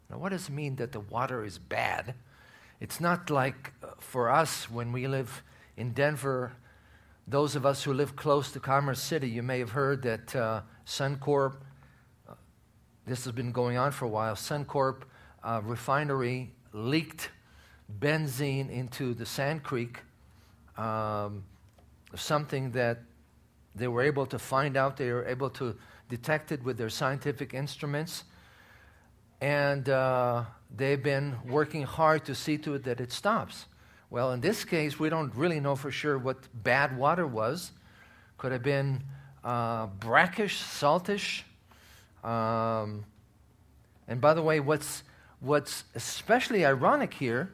Now, 0.09 0.17
what 0.17 0.29
does 0.29 0.47
it 0.47 0.53
mean 0.53 0.77
that 0.77 0.93
the 0.93 1.01
water 1.01 1.43
is 1.43 1.57
bad? 1.59 2.15
It's 2.79 2.99
not 2.99 3.29
like 3.29 3.73
uh, 3.83 3.87
for 3.99 4.29
us 4.29 4.69
when 4.69 4.91
we 4.91 5.07
live 5.07 5.43
in 5.77 5.91
Denver, 5.91 6.53
those 7.27 7.55
of 7.55 7.65
us 7.65 7.83
who 7.83 7.93
live 7.93 8.15
close 8.15 8.51
to 8.51 8.59
Commerce 8.59 9.01
City, 9.01 9.29
you 9.29 9.43
may 9.43 9.59
have 9.59 9.71
heard 9.71 10.01
that 10.03 10.35
uh, 10.35 10.61
Suncor, 10.85 11.55
uh, 12.27 12.33
this 13.05 13.23
has 13.23 13.33
been 13.33 13.51
going 13.51 13.77
on 13.77 13.91
for 13.91 14.05
a 14.05 14.09
while, 14.09 14.35
Suncor 14.35 15.01
uh, 15.43 15.61
refinery 15.63 16.51
leaked 16.71 17.29
benzene 17.99 18.69
into 18.69 19.13
the 19.13 19.25
Sand 19.25 19.63
Creek, 19.63 19.99
um, 20.77 21.43
something 22.15 22.71
that 22.71 22.99
they 23.75 23.87
were 23.87 24.01
able 24.01 24.25
to 24.27 24.39
find 24.39 24.77
out, 24.77 24.97
they 24.97 25.11
were 25.11 25.25
able 25.25 25.49
to 25.51 25.75
detect 26.09 26.51
it 26.51 26.63
with 26.63 26.77
their 26.77 26.89
scientific 26.89 27.53
instruments. 27.53 28.23
And 29.41 29.89
uh, 29.89 30.43
they've 30.75 31.01
been 31.01 31.35
working 31.45 31.83
hard 31.83 32.25
to 32.25 32.35
see 32.35 32.57
to 32.59 32.75
it 32.75 32.83
that 32.83 33.01
it 33.01 33.11
stops. 33.11 33.65
Well, 34.09 34.31
in 34.31 34.41
this 34.41 34.63
case, 34.63 34.99
we 34.99 35.09
don't 35.09 35.35
really 35.35 35.59
know 35.59 35.75
for 35.75 35.91
sure 35.91 36.17
what 36.17 36.37
bad 36.53 36.95
water 36.95 37.25
was. 37.25 37.71
Could 38.37 38.51
have 38.51 38.63
been 38.63 39.03
uh, 39.43 39.87
brackish, 39.87 40.61
saltish. 40.61 41.41
Um, 42.23 43.05
and 44.07 44.21
by 44.21 44.33
the 44.33 44.41
way, 44.41 44.59
what's, 44.59 45.03
what's 45.43 45.83
especially 45.93 46.65
ironic 46.65 47.13
here 47.13 47.51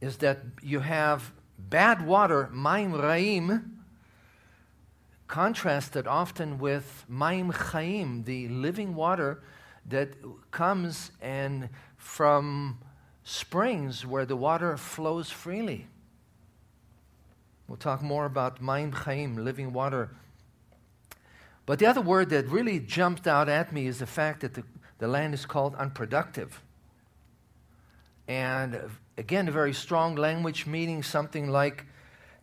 is 0.00 0.16
that 0.16 0.38
you 0.62 0.80
have 0.80 1.32
bad 1.58 2.04
water, 2.04 2.48
maim 2.52 2.92
ra'im, 2.92 3.70
contrasted 5.28 6.06
often 6.06 6.58
with 6.58 7.04
maim 7.08 7.50
chaim, 7.50 8.24
the 8.24 8.48
living 8.48 8.94
water 8.94 9.42
that 9.88 10.14
comes 10.50 11.12
and 11.20 11.68
from 11.96 12.78
springs 13.24 14.06
where 14.06 14.24
the 14.24 14.36
water 14.36 14.76
flows 14.76 15.30
freely. 15.30 15.86
We'll 17.68 17.76
talk 17.76 18.02
more 18.02 18.26
about 18.26 18.60
Maim 18.60 18.92
Chaim, 18.92 19.36
living 19.36 19.72
water. 19.72 20.10
But 21.64 21.78
the 21.78 21.86
other 21.86 22.00
word 22.00 22.28
that 22.30 22.48
really 22.48 22.80
jumped 22.80 23.26
out 23.26 23.48
at 23.48 23.72
me 23.72 23.86
is 23.86 23.98
the 23.98 24.06
fact 24.06 24.40
that 24.40 24.54
the, 24.54 24.64
the 24.98 25.08
land 25.08 25.32
is 25.32 25.46
called 25.46 25.74
unproductive. 25.76 26.60
And 28.32 28.80
again, 29.18 29.46
a 29.46 29.50
very 29.50 29.74
strong 29.74 30.14
language 30.14 30.66
meaning 30.66 31.02
something 31.02 31.50
like 31.50 31.84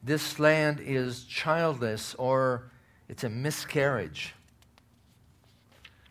this 0.03 0.37
land 0.37 0.79
is 0.79 1.23
childless 1.23 2.13
or 2.19 2.69
it's 3.07 3.23
a 3.23 3.29
miscarriage. 3.29 4.35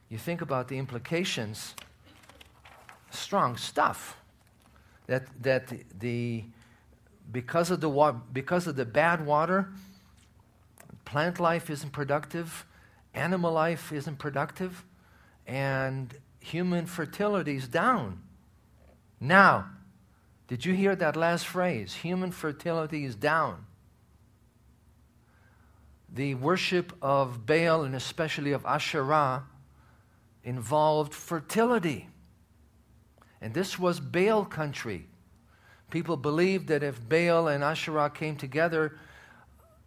You 0.08 0.18
think 0.18 0.40
about 0.40 0.66
the 0.66 0.78
implications 0.78 1.76
strong 3.10 3.56
stuff. 3.56 4.16
That, 5.06 5.26
that 5.44 5.72
the, 6.00 6.42
because, 7.30 7.70
of 7.70 7.80
the 7.80 7.88
wa- 7.88 8.16
because 8.32 8.66
of 8.66 8.74
the 8.74 8.84
bad 8.84 9.24
water, 9.24 9.68
plant 11.04 11.38
life 11.38 11.70
isn't 11.70 11.92
productive, 11.92 12.66
animal 13.14 13.52
life 13.52 13.92
isn't 13.92 14.18
productive, 14.18 14.84
and 15.46 16.12
human 16.40 16.84
fertility 16.86 17.54
is 17.54 17.68
down. 17.68 18.22
Now, 19.20 19.66
did 20.46 20.64
you 20.64 20.74
hear 20.74 20.96
that 20.96 21.16
last 21.16 21.46
phrase? 21.46 21.94
Human 21.94 22.30
fertility 22.30 23.04
is 23.04 23.14
down. 23.14 23.66
The 26.12 26.34
worship 26.36 26.92
of 27.02 27.44
Baal 27.44 27.84
and 27.84 27.94
especially 27.94 28.52
of 28.52 28.64
Asherah 28.64 29.44
involved 30.42 31.12
fertility. 31.12 32.08
And 33.40 33.52
this 33.52 33.78
was 33.78 34.00
Baal 34.00 34.44
country. 34.44 35.06
People 35.90 36.16
believed 36.16 36.68
that 36.68 36.82
if 36.82 37.06
Baal 37.08 37.48
and 37.48 37.62
Asherah 37.62 38.10
came 38.10 38.36
together, 38.36 38.98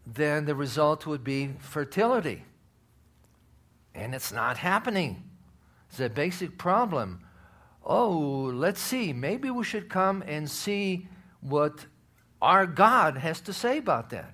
then 0.05 0.45
the 0.45 0.55
result 0.55 1.05
would 1.05 1.23
be 1.23 1.53
fertility. 1.59 2.43
And 3.93 4.15
it's 4.15 4.31
not 4.31 4.57
happening. 4.57 5.23
It's 5.89 5.99
a 5.99 6.09
basic 6.09 6.57
problem. 6.57 7.21
Oh, 7.83 8.51
let's 8.53 8.79
see. 8.79 9.13
Maybe 9.13 9.49
we 9.49 9.63
should 9.63 9.89
come 9.89 10.23
and 10.27 10.49
see 10.49 11.07
what 11.41 11.85
our 12.41 12.65
God 12.65 13.17
has 13.17 13.41
to 13.41 13.53
say 13.53 13.77
about 13.77 14.09
that. 14.11 14.33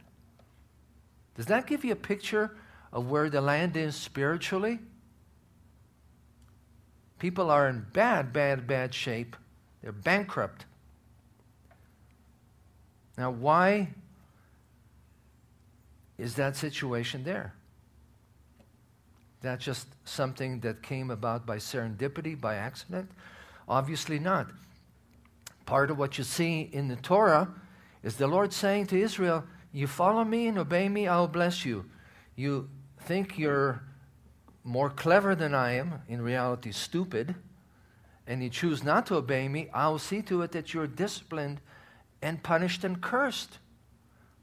Does 1.36 1.46
that 1.48 1.68
give 1.68 1.86
you 1.86 1.94
a 1.94 1.98
picture 1.98 2.58
of 2.92 3.10
where 3.10 3.30
the 3.30 3.42
land 3.42 3.78
is 3.78 3.96
spiritually? 3.96 4.80
People 7.20 7.50
are 7.50 7.68
in 7.68 7.86
bad, 7.94 8.34
bad, 8.34 8.68
bad 8.68 8.94
shape. 8.94 9.36
They're 9.82 9.92
bankrupt. 9.92 10.66
Now, 13.18 13.32
why 13.32 13.90
is 16.18 16.36
that 16.36 16.56
situation 16.56 17.24
there? 17.24 17.54
That 19.42 19.60
just 19.60 19.88
something 20.06 20.60
that 20.62 20.82
came 20.84 21.12
about 21.12 21.46
by 21.46 21.58
serendipity, 21.58 22.40
by 22.40 22.56
accident? 22.56 23.10
Obviously 23.68 24.20
not. 24.20 24.50
Part 25.66 25.92
of 25.92 25.98
what 25.98 26.18
you 26.18 26.24
see 26.24 26.70
in 26.72 26.88
the 26.88 26.96
Torah 26.96 27.50
is 28.04 28.16
the 28.16 28.28
Lord 28.28 28.54
saying 28.54 28.88
to 28.88 29.00
Israel, 29.00 29.44
You 29.74 29.88
follow 29.88 30.24
me 30.24 30.48
and 30.48 30.58
obey 30.58 30.88
me, 30.88 31.08
I'll 31.08 31.28
bless 31.28 31.66
you. 31.66 31.86
You 32.36 32.70
think 33.02 33.38
you're 33.38 33.82
more 34.64 34.90
clever 34.90 35.36
than 35.36 35.54
I 35.54 35.74
am, 35.74 36.02
in 36.08 36.22
reality 36.22 36.72
stupid, 36.72 37.36
and 38.28 38.44
you 38.44 38.50
choose 38.50 38.84
not 38.84 39.06
to 39.08 39.16
obey 39.16 39.48
me, 39.48 39.70
I 39.74 39.88
will 39.88 40.00
see 40.00 40.22
to 40.24 40.42
it 40.42 40.52
that 40.52 40.74
you're 40.74 40.88
disciplined 40.88 41.62
and 42.22 42.44
punished 42.44 42.84
and 42.84 43.02
cursed. 43.02 43.60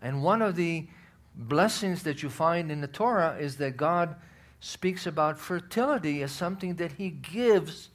And 0.00 0.22
one 0.22 0.40
of 0.40 0.56
the 0.56 0.88
blessings 1.34 2.02
that 2.04 2.22
you 2.22 2.30
find 2.30 2.70
in 2.70 2.80
the 2.80 2.86
Torah 2.86 3.36
is 3.38 3.56
that 3.56 3.76
God 3.76 4.16
speaks 4.60 5.06
about 5.06 5.38
fertility 5.38 6.22
as 6.22 6.32
something 6.32 6.76
that 6.76 6.92
He 6.92 7.10
gives 7.10 7.90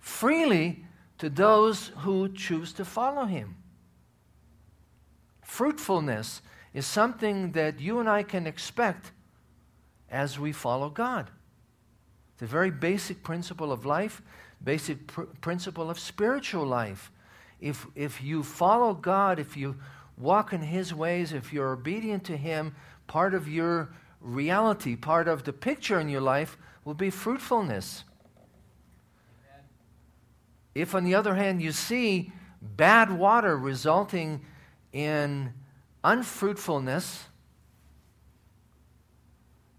freely 0.00 0.84
to 1.18 1.28
those 1.28 1.88
who 1.98 2.28
choose 2.28 2.72
to 2.74 2.84
follow 2.84 3.24
Him. 3.24 3.56
Fruitfulness 5.42 6.42
is 6.74 6.86
something 6.86 7.52
that 7.52 7.80
you 7.80 7.98
and 7.98 8.08
I 8.08 8.22
can 8.22 8.46
expect 8.46 9.12
as 10.10 10.38
we 10.38 10.52
follow 10.52 10.90
God. 10.90 11.30
It's 12.34 12.42
a 12.42 12.46
very 12.46 12.70
basic 12.70 13.22
principle 13.22 13.72
of 13.72 13.84
life, 13.84 14.22
basic 14.62 15.06
pr- 15.08 15.22
principle 15.40 15.90
of 15.90 15.98
spiritual 15.98 16.64
life. 16.64 17.10
If, 17.60 17.86
if 17.96 18.22
you 18.22 18.42
follow 18.42 18.94
God, 18.94 19.38
if 19.40 19.56
you 19.56 19.76
walk 20.16 20.52
in 20.52 20.60
His 20.60 20.94
ways, 20.94 21.32
if 21.32 21.52
you're 21.52 21.72
obedient 21.72 22.24
to 22.24 22.36
Him, 22.36 22.74
part 23.06 23.34
of 23.34 23.48
your 23.48 23.88
reality, 24.20 24.94
part 24.94 25.28
of 25.28 25.44
the 25.44 25.52
picture 25.52 25.98
in 25.98 26.08
your 26.08 26.20
life 26.20 26.56
will 26.84 26.94
be 26.94 27.10
fruitfulness. 27.10 28.04
If, 30.80 30.94
on 30.94 31.04
the 31.04 31.14
other 31.14 31.34
hand, 31.34 31.60
you 31.60 31.72
see 31.72 32.32
bad 32.62 33.10
water 33.10 33.56
resulting 33.56 34.42
in 34.92 35.52
unfruitfulness, 36.04 37.24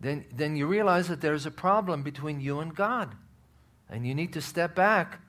then, 0.01 0.25
then 0.33 0.55
you 0.55 0.67
realize 0.67 1.07
that 1.07 1.21
there's 1.21 1.45
a 1.45 1.51
problem 1.51 2.03
between 2.03 2.39
you 2.41 2.59
and 2.59 2.75
God. 2.75 3.15
And 3.89 4.05
you 4.05 4.13
need 4.13 4.33
to 4.33 4.41
step 4.41 4.75
back 4.75 5.21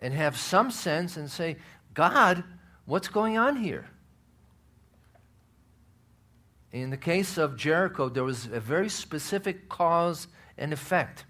and 0.00 0.12
have 0.14 0.36
some 0.36 0.70
sense 0.70 1.16
and 1.16 1.30
say, 1.30 1.56
God, 1.94 2.44
what's 2.84 3.08
going 3.08 3.38
on 3.38 3.56
here? 3.56 3.86
in 6.72 6.90
the 6.90 6.96
case 6.96 7.36
of 7.36 7.56
Jericho, 7.56 8.08
there 8.08 8.22
was 8.22 8.46
a 8.46 8.60
very 8.60 8.88
specific 8.88 9.68
cause 9.68 10.28
and 10.56 10.72
effect. 10.72 11.24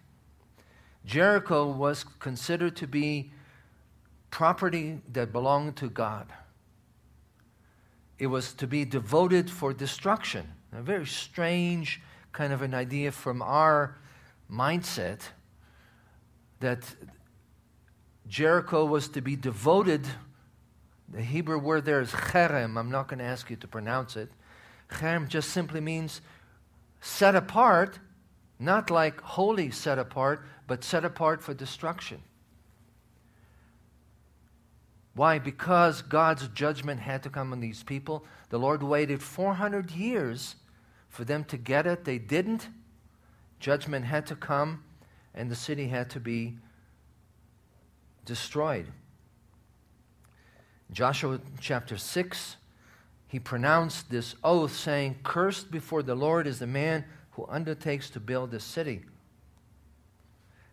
Jericho 1.07 1.67
was 1.67 2.05
considered 2.05 2.77
to 2.77 2.87
be 2.87 3.33
property 4.31 5.01
that 5.13 5.33
belonged 5.33 5.77
to 5.77 5.89
God. 5.89 6.33
It 8.19 8.27
was 8.27 8.53
to 8.55 8.67
be 8.67 8.85
devoted 8.85 9.51
for 9.51 9.73
destruction. 9.73 10.47
A 10.73 10.83
very 10.83 11.07
strange 11.07 12.01
kind 12.33 12.53
of 12.53 12.63
an 12.63 12.75
idea 12.75 13.11
from 13.13 13.43
our 13.43 13.99
mindset 14.51 15.21
that 16.61 16.95
Jericho 18.29 18.85
was 18.85 19.09
to 19.09 19.21
be 19.21 19.37
devoted. 19.37 20.07
The 21.09 21.23
Hebrew 21.23 21.59
word 21.59 21.85
there 21.85 22.01
is 22.01 22.11
cherem. 22.11 22.79
I'm 22.79 22.91
not 22.91 23.09
going 23.09 23.19
to 23.19 23.25
ask 23.25 23.51
you 23.51 23.57
to 23.57 23.67
pronounce 23.67 24.17
it. 24.17 24.31
Cherem 24.91 25.27
just 25.27 25.51
simply 25.51 25.81
means 25.81 26.21
set 27.01 27.35
apart, 27.35 27.99
not 28.59 28.91
like 28.91 29.21
holy 29.21 29.71
set 29.71 29.99
apart, 29.99 30.45
but 30.67 30.85
set 30.85 31.05
apart 31.05 31.43
for 31.43 31.55
destruction. 31.55 32.23
Why? 35.15 35.39
Because 35.39 36.03
God's 36.03 36.49
judgment 36.49 37.01
had 37.01 37.23
to 37.25 37.31
come 37.31 37.53
on 37.53 37.61
these 37.61 37.83
people. 37.83 38.25
The 38.51 38.59
Lord 38.59 38.83
waited 38.83 39.23
400 39.23 39.91
years 39.91 40.57
for 41.09 41.25
them 41.25 41.45
to 41.45 41.57
get 41.57 41.87
it. 41.87 42.05
They 42.05 42.19
didn't. 42.19 42.69
Judgment 43.59 44.07
had 44.07 44.27
to 44.27 44.37
come, 44.37 44.85
and 45.35 45.51
the 45.51 45.57
city 45.57 45.89
had 45.89 46.09
to 46.11 46.21
be 46.21 46.57
destroyed. 48.25 48.87
Joshua 50.93 51.41
chapter 51.61 51.97
6, 51.97 52.57
he 53.29 53.39
pronounced 53.39 54.11
this 54.11 54.35
oath, 54.43 54.75
saying, 54.75 55.19
Cursed 55.23 55.71
before 55.71 56.03
the 56.03 56.15
Lord 56.15 56.47
is 56.47 56.59
the 56.59 56.67
man 56.67 57.05
who 57.33 57.47
undertakes 57.49 58.11
to 58.11 58.21
build 58.21 58.55
a 58.55 58.61
city. 58.61 59.03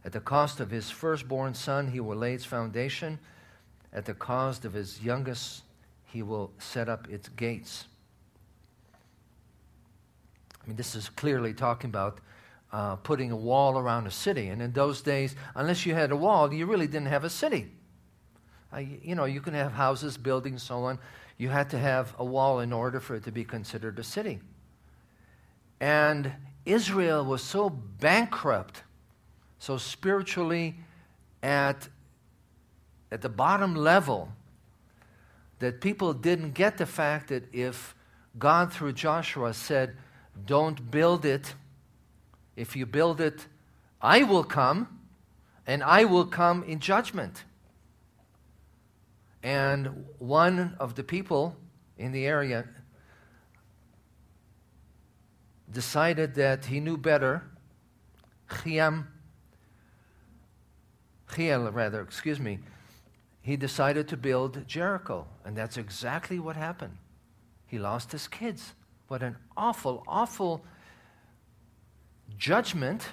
At 0.06 0.14
the 0.14 0.20
cost 0.20 0.60
of 0.60 0.72
his 0.72 0.90
firstborn 0.90 1.54
son, 1.54 1.92
he 1.92 2.00
will 2.00 2.16
lay 2.16 2.34
its 2.34 2.46
foundation. 2.46 3.20
At 3.98 4.06
the 4.06 4.14
cost 4.14 4.64
of 4.64 4.74
his 4.74 5.02
youngest, 5.02 5.64
he 6.04 6.22
will 6.22 6.52
set 6.60 6.88
up 6.88 7.10
its 7.10 7.30
gates. 7.30 7.86
I 10.64 10.68
mean, 10.68 10.76
this 10.76 10.94
is 10.94 11.10
clearly 11.10 11.52
talking 11.52 11.90
about 11.90 12.20
uh, 12.72 12.98
putting 12.98 13.32
a 13.32 13.36
wall 13.36 13.80
around 13.80 14.06
a 14.06 14.12
city. 14.12 14.50
And 14.50 14.62
in 14.62 14.72
those 14.72 15.02
days, 15.02 15.36
unless 15.56 15.84
you 15.84 15.96
had 15.96 16.12
a 16.12 16.16
wall, 16.16 16.54
you 16.54 16.68
really 16.68 16.86
didn't 16.86 17.08
have 17.08 17.24
a 17.24 17.30
city. 17.32 17.72
Uh, 18.72 18.84
you 19.02 19.16
know, 19.16 19.26
you 19.26 19.42
can 19.42 19.56
have 19.56 19.72
houses, 19.72 20.16
buildings, 20.16 20.62
so 20.62 20.84
on. 20.84 21.00
You 21.40 21.50
had 21.50 21.72
to 21.72 21.80
have 21.80 22.14
a 22.20 22.24
wall 22.24 22.60
in 22.60 22.72
order 22.72 23.00
for 23.00 23.16
it 23.16 23.24
to 23.24 23.32
be 23.32 23.44
considered 23.44 23.98
a 23.98 24.04
city. 24.04 24.42
And 25.80 26.34
Israel 26.68 27.26
was 27.26 27.42
so 27.42 27.72
bankrupt, 27.72 28.84
so 29.58 29.78
spiritually 29.78 30.76
at, 31.42 31.90
at 33.12 33.22
the 33.22 33.30
bottom 33.30 33.76
level, 33.76 34.30
that 35.60 35.82
people 35.82 36.14
didn't 36.14 36.52
get 36.52 36.78
the 36.78 36.86
fact 36.86 37.30
that 37.30 37.44
if 37.54 37.96
God, 38.38 38.72
through 38.72 38.94
Joshua, 38.94 39.54
said, 39.54 39.96
Don't 40.46 40.92
build 40.92 41.26
it, 41.26 41.56
if 42.56 42.76
you 42.76 42.86
build 42.86 43.22
it, 43.22 43.48
I 44.02 44.24
will 44.24 44.44
come, 44.44 45.00
and 45.66 45.84
I 45.84 46.06
will 46.06 46.26
come 46.26 46.64
in 46.64 46.80
judgment. 46.80 47.44
And 49.42 50.06
one 50.20 50.76
of 50.80 50.96
the 50.96 51.04
people 51.04 51.56
in 51.98 52.12
the 52.12 52.26
area 52.26 52.66
decided 55.72 56.36
that 56.36 56.66
he 56.66 56.80
knew 56.80 56.98
better. 56.98 57.44
Chiam, 58.50 59.08
Chiel, 61.34 61.72
rather, 61.72 62.02
excuse 62.02 62.40
me. 62.40 62.60
He 63.48 63.56
decided 63.56 64.10
to 64.10 64.18
build 64.18 64.68
Jericho, 64.68 65.26
and 65.46 65.56
that's 65.56 65.78
exactly 65.78 66.38
what 66.38 66.58
happened. 66.58 66.98
He 67.66 67.80
lost 67.80 68.12
his 68.12 68.28
kids. 68.28 68.74
What 69.08 69.24
an 69.24 69.38
awful, 69.56 70.04
awful 70.06 70.66
judgment 72.38 73.08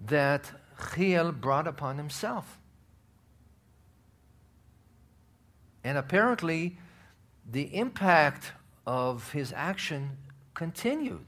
that 0.00 0.52
Chiel 0.94 1.32
brought 1.32 1.66
upon 1.66 1.98
himself. 1.98 2.58
And 5.84 5.98
apparently, 5.98 6.78
the 7.44 7.76
impact 7.76 8.52
of 8.86 9.32
his 9.32 9.52
action 9.54 10.16
continued. 10.54 11.26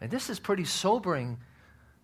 And 0.00 0.10
this 0.10 0.28
is 0.28 0.40
pretty 0.40 0.64
sobering 0.64 1.38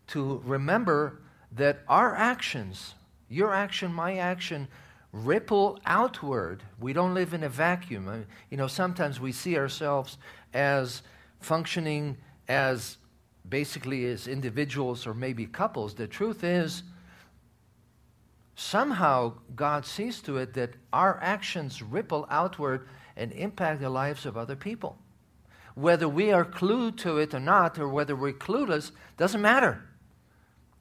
to 0.07 0.41
remember 0.45 1.21
that 1.51 1.81
our 1.89 2.15
actions, 2.15 2.95
your 3.29 3.53
action, 3.53 3.93
my 3.93 4.17
action, 4.17 4.69
ripple 5.13 5.79
outward. 5.87 6.63
We 6.81 6.93
don't 6.93 7.15
live 7.15 7.35
in 7.35 7.45
a 7.45 7.49
vacuum. 7.49 8.27
You 8.51 8.57
know, 8.57 8.67
sometimes 8.67 9.21
we 9.21 9.33
see 9.33 9.57
ourselves 9.57 10.19
as 10.53 11.03
functioning 11.41 12.17
as 12.49 12.99
basically 13.49 14.07
as 14.07 14.27
individuals 14.27 15.07
or 15.07 15.15
maybe 15.15 15.47
couples. 15.47 15.95
The 15.95 16.07
truth 16.07 16.43
is, 16.43 16.83
somehow 18.57 19.35
God 19.55 19.85
sees 19.87 20.21
to 20.23 20.39
it 20.39 20.55
that 20.55 20.75
our 20.93 21.19
actions 21.21 21.83
ripple 21.83 22.27
outward 22.31 22.89
and 23.17 23.33
impact 23.33 23.81
the 23.81 23.91
lives 23.91 24.27
of 24.27 24.37
other 24.37 24.57
people. 24.57 24.99
Whether 25.75 26.09
we 26.09 26.33
are 26.33 26.45
clued 26.45 26.99
to 26.99 27.19
it 27.19 27.35
or 27.35 27.41
not, 27.41 27.79
or 27.79 27.89
whether 27.89 28.15
we're 28.15 28.33
clueless, 28.33 28.93
doesn't 29.17 29.41
matter. 29.41 29.83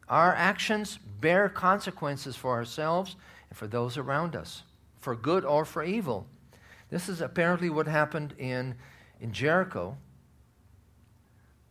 Our 0.08 0.34
actions 0.36 1.00
bear 1.24 1.48
consequences 1.48 2.36
for 2.36 2.52
ourselves 2.52 3.16
and 3.50 3.58
for 3.58 3.66
those 3.66 3.98
around 3.98 4.36
us, 4.36 4.64
for 5.00 5.16
good 5.16 5.46
or 5.46 5.64
for 5.64 5.82
evil. 5.82 6.28
This 6.90 7.08
is 7.08 7.22
apparently 7.22 7.70
what 7.70 7.88
happened 7.88 8.34
in, 8.38 8.76
in 9.22 9.32
Jericho. 9.32 9.98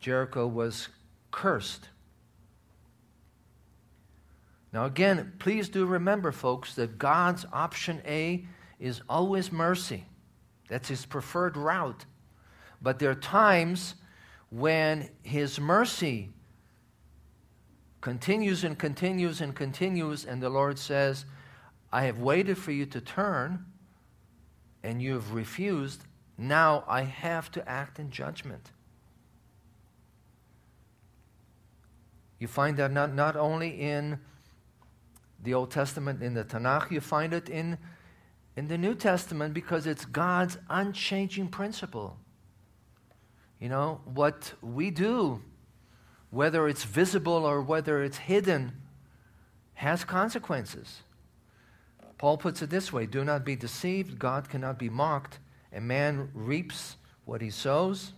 Jericho 0.00 0.46
was 0.46 0.88
cursed. 1.30 1.90
Now, 4.72 4.86
again, 4.86 5.34
please 5.38 5.68
do 5.68 5.84
remember, 5.84 6.32
folks, 6.32 6.74
that 6.76 6.96
God's 6.98 7.44
option 7.52 8.00
A 8.06 8.46
is 8.80 9.02
always 9.06 9.52
mercy. 9.52 10.06
That's 10.68 10.88
his 10.88 11.04
preferred 11.04 11.58
route. 11.58 12.06
But 12.80 12.98
there 12.98 13.10
are 13.10 13.14
times 13.14 13.96
when 14.48 15.10
his 15.22 15.60
mercy 15.60 16.30
continues 18.02 18.64
and 18.64 18.78
continues 18.78 19.40
and 19.40 19.54
continues, 19.54 20.26
and 20.26 20.42
the 20.42 20.50
Lord 20.50 20.78
says, 20.78 21.24
I 21.90 22.02
have 22.02 22.18
waited 22.18 22.58
for 22.58 22.72
you 22.72 22.84
to 22.86 23.00
turn, 23.00 23.64
and 24.82 25.00
you 25.00 25.14
have 25.14 25.32
refused. 25.32 26.02
Now 26.36 26.84
I 26.88 27.02
have 27.02 27.50
to 27.52 27.66
act 27.66 27.98
in 27.98 28.10
judgment. 28.10 28.72
You 32.40 32.48
find 32.48 32.76
that 32.78 32.90
not, 32.90 33.14
not 33.14 33.36
only 33.36 33.80
in 33.80 34.18
the 35.44 35.54
Old 35.54 35.70
Testament, 35.70 36.22
in 36.22 36.34
the 36.34 36.44
Tanakh, 36.44 36.90
you 36.90 37.00
find 37.00 37.32
it 37.32 37.48
in, 37.48 37.78
in 38.56 38.66
the 38.66 38.76
New 38.76 38.96
Testament 38.96 39.54
because 39.54 39.86
it's 39.86 40.04
God's 40.04 40.58
unchanging 40.68 41.48
principle. 41.48 42.16
You 43.60 43.68
know, 43.68 44.00
what 44.04 44.54
we 44.60 44.90
do, 44.90 45.40
whether 46.32 46.66
it's 46.66 46.82
visible 46.82 47.44
or 47.44 47.62
whether 47.62 48.02
it's 48.02 48.16
hidden, 48.16 48.72
has 49.74 50.02
consequences. 50.02 51.02
Paul 52.18 52.38
puts 52.38 52.62
it 52.62 52.70
this 52.70 52.92
way 52.92 53.06
Do 53.06 53.22
not 53.22 53.44
be 53.44 53.54
deceived, 53.54 54.18
God 54.18 54.48
cannot 54.48 54.78
be 54.78 54.88
mocked. 54.88 55.38
A 55.72 55.80
man 55.80 56.30
reaps 56.34 56.96
what 57.24 57.40
he 57.40 57.50
sows. 57.50 58.14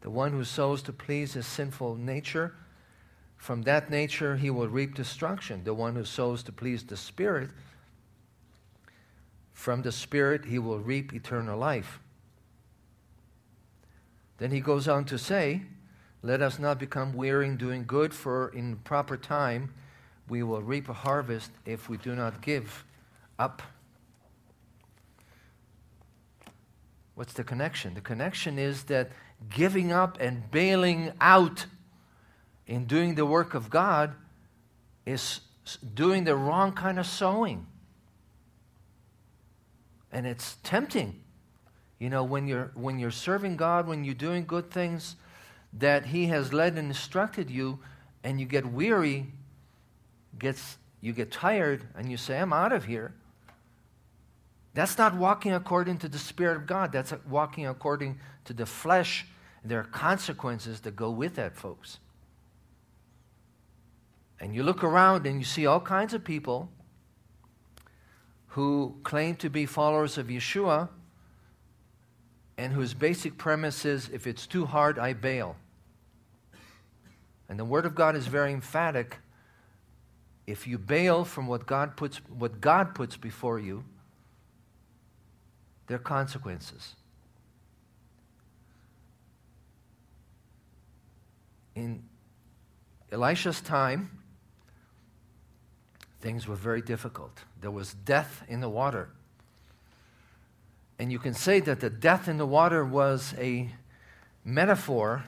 The 0.00 0.10
one 0.10 0.32
who 0.32 0.44
sows 0.44 0.82
to 0.82 0.92
please 0.92 1.34
his 1.34 1.46
sinful 1.46 1.96
nature 1.96 2.54
from 3.36 3.62
that 3.62 3.88
nature 3.88 4.36
he 4.36 4.50
will 4.50 4.68
reap 4.68 4.94
destruction. 4.94 5.64
The 5.64 5.72
one 5.72 5.94
who 5.94 6.04
sows 6.04 6.42
to 6.44 6.52
please 6.52 6.82
the 6.82 6.96
Spirit, 6.96 7.50
from 9.52 9.82
the 9.82 9.92
Spirit 9.92 10.44
he 10.44 10.58
will 10.58 10.80
reap 10.80 11.14
eternal 11.14 11.58
life. 11.58 12.00
Then 14.38 14.50
he 14.50 14.60
goes 14.60 14.86
on 14.86 15.04
to 15.06 15.18
say, 15.18 15.62
Let 16.22 16.42
us 16.42 16.58
not 16.58 16.78
become 16.78 17.12
weary 17.12 17.46
in 17.46 17.56
doing 17.56 17.84
good, 17.86 18.12
for 18.12 18.48
in 18.48 18.76
proper 18.76 19.16
time 19.16 19.72
we 20.28 20.42
will 20.42 20.62
reap 20.62 20.88
a 20.88 20.92
harvest 20.92 21.50
if 21.64 21.88
we 21.88 21.96
do 21.96 22.14
not 22.14 22.42
give 22.42 22.84
up. 23.38 23.62
What's 27.14 27.32
the 27.32 27.44
connection? 27.44 27.94
The 27.94 28.00
connection 28.00 28.58
is 28.58 28.84
that 28.84 29.10
giving 29.48 29.92
up 29.92 30.18
and 30.20 30.50
bailing 30.50 31.12
out 31.20 31.66
in 32.66 32.84
doing 32.84 33.14
the 33.14 33.26
work 33.26 33.54
of 33.54 33.70
God 33.70 34.12
is 35.06 35.40
doing 35.94 36.24
the 36.24 36.36
wrong 36.36 36.72
kind 36.72 36.98
of 36.98 37.06
sowing. 37.06 37.66
And 40.10 40.26
it's 40.26 40.56
tempting. 40.62 41.20
You 41.98 42.10
know, 42.10 42.24
when 42.24 42.46
you're, 42.46 42.72
when 42.74 42.98
you're 42.98 43.10
serving 43.10 43.56
God, 43.56 43.86
when 43.86 44.04
you're 44.04 44.14
doing 44.14 44.44
good 44.46 44.70
things 44.70 45.16
that 45.72 46.06
He 46.06 46.26
has 46.26 46.52
led 46.52 46.76
and 46.76 46.88
instructed 46.88 47.50
you, 47.50 47.78
and 48.24 48.40
you 48.40 48.46
get 48.46 48.66
weary, 48.66 49.26
gets, 50.38 50.78
you 51.00 51.12
get 51.12 51.30
tired, 51.30 51.84
and 51.94 52.10
you 52.10 52.16
say, 52.16 52.38
I'm 52.38 52.52
out 52.52 52.72
of 52.72 52.84
here. 52.84 53.14
That's 54.74 54.96
not 54.96 55.16
walking 55.16 55.52
according 55.52 55.98
to 55.98 56.08
the 56.08 56.18
Spirit 56.18 56.56
of 56.56 56.66
God. 56.66 56.92
That's 56.92 57.12
walking 57.28 57.66
according 57.66 58.20
to 58.44 58.52
the 58.52 58.66
flesh. 58.66 59.26
There 59.64 59.80
are 59.80 59.84
consequences 59.84 60.80
that 60.80 60.94
go 60.94 61.10
with 61.10 61.34
that, 61.34 61.56
folks. 61.56 61.98
And 64.40 64.54
you 64.54 64.62
look 64.62 64.84
around 64.84 65.26
and 65.26 65.40
you 65.40 65.44
see 65.44 65.66
all 65.66 65.80
kinds 65.80 66.14
of 66.14 66.22
people 66.22 66.70
who 68.48 68.96
claim 69.02 69.34
to 69.36 69.50
be 69.50 69.66
followers 69.66 70.16
of 70.16 70.28
Yeshua 70.28 70.88
and 72.58 72.72
whose 72.72 72.92
basic 72.92 73.38
premise 73.38 73.84
is 73.84 74.10
if 74.12 74.26
it's 74.26 74.46
too 74.46 74.66
hard, 74.66 74.98
I 74.98 75.12
bail. 75.12 75.56
And 77.48 77.58
the 77.58 77.64
Word 77.64 77.86
of 77.86 77.94
God 77.94 78.16
is 78.16 78.26
very 78.26 78.52
emphatic. 78.52 79.16
If 80.46 80.66
you 80.66 80.76
bail 80.76 81.24
from 81.24 81.46
what 81.46 81.66
God 81.66 81.96
puts, 81.96 82.18
what 82.28 82.60
God 82.60 82.96
puts 82.96 83.16
before 83.16 83.60
you, 83.60 83.84
there 85.86 85.96
are 85.96 86.00
consequences. 86.00 86.96
In 91.76 92.02
Elisha's 93.12 93.60
time, 93.60 94.10
things 96.20 96.48
were 96.48 96.56
very 96.56 96.82
difficult. 96.82 97.44
There 97.60 97.70
was 97.70 97.94
death 97.94 98.42
in 98.48 98.60
the 98.60 98.68
water. 98.68 99.10
And 100.98 101.12
you 101.12 101.18
can 101.18 101.34
say 101.34 101.60
that 101.60 101.80
the 101.80 101.90
death 101.90 102.28
in 102.28 102.38
the 102.38 102.46
water 102.46 102.84
was 102.84 103.34
a 103.38 103.70
metaphor 104.44 105.24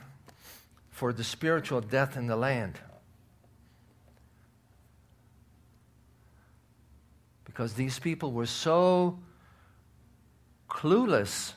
for 0.89 1.13
the 1.13 1.23
spiritual 1.23 1.81
death 1.81 2.17
in 2.17 2.27
the 2.27 2.35
land. 2.35 2.79
Because 7.45 7.73
these 7.73 7.99
people 7.99 8.31
were 8.31 8.45
so 8.45 9.19
clueless 10.69 11.53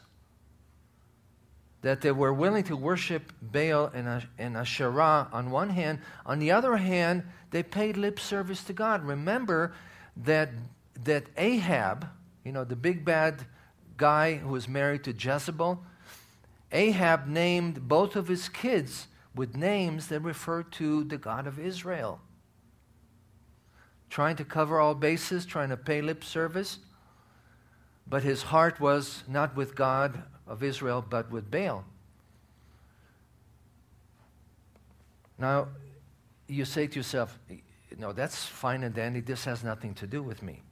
that 1.82 2.00
they 2.00 2.10
were 2.10 2.32
willing 2.32 2.64
to 2.64 2.76
worship 2.76 3.32
Baal 3.42 3.90
and, 3.92 4.56
Asherah 4.56 5.28
on 5.32 5.50
one 5.50 5.68
hand. 5.68 5.98
On 6.24 6.38
the 6.38 6.50
other 6.50 6.76
hand, 6.76 7.24
they 7.50 7.62
paid 7.62 7.96
lip 7.96 8.18
service 8.18 8.64
to 8.64 8.72
God. 8.72 9.04
Remember 9.04 9.74
that, 10.16 10.50
that 11.04 11.26
Ahab, 11.36 12.08
you 12.42 12.52
know, 12.52 12.64
the 12.64 12.76
big 12.76 13.04
bad 13.04 13.44
guy 13.96 14.34
who 14.36 14.48
was 14.48 14.68
married 14.68 15.04
to 15.04 15.12
Jezebel, 15.12 15.82
Ahab 16.72 17.26
named 17.26 17.88
both 17.88 18.16
of 18.16 18.28
his 18.28 18.48
kids 18.48 19.06
with 19.34 19.56
names 19.56 20.08
that 20.08 20.20
refer 20.20 20.62
to 20.62 21.04
the 21.04 21.18
God 21.18 21.46
of 21.46 21.58
Israel. 21.58 22.20
Trying 24.10 24.36
to 24.36 24.44
cover 24.44 24.80
all 24.80 24.94
bases, 24.94 25.44
trying 25.44 25.70
to 25.70 25.76
pay 25.76 26.00
lip 26.00 26.22
service, 26.24 26.78
but 28.06 28.22
his 28.22 28.42
heart 28.42 28.80
was 28.80 29.24
not 29.26 29.56
with 29.56 29.74
God 29.74 30.22
of 30.46 30.62
Israel, 30.62 31.04
but 31.08 31.30
with 31.30 31.50
Baal. 31.50 31.84
Now, 35.38 35.68
you 36.46 36.64
say 36.64 36.86
to 36.86 36.96
yourself, 36.96 37.38
no, 37.98 38.12
that's 38.12 38.44
fine 38.44 38.84
and 38.84 38.94
dandy. 38.94 39.20
This 39.20 39.44
has 39.44 39.64
nothing 39.64 39.94
to 39.94 40.06
do 40.06 40.22
with 40.22 40.42
me. 40.42 40.62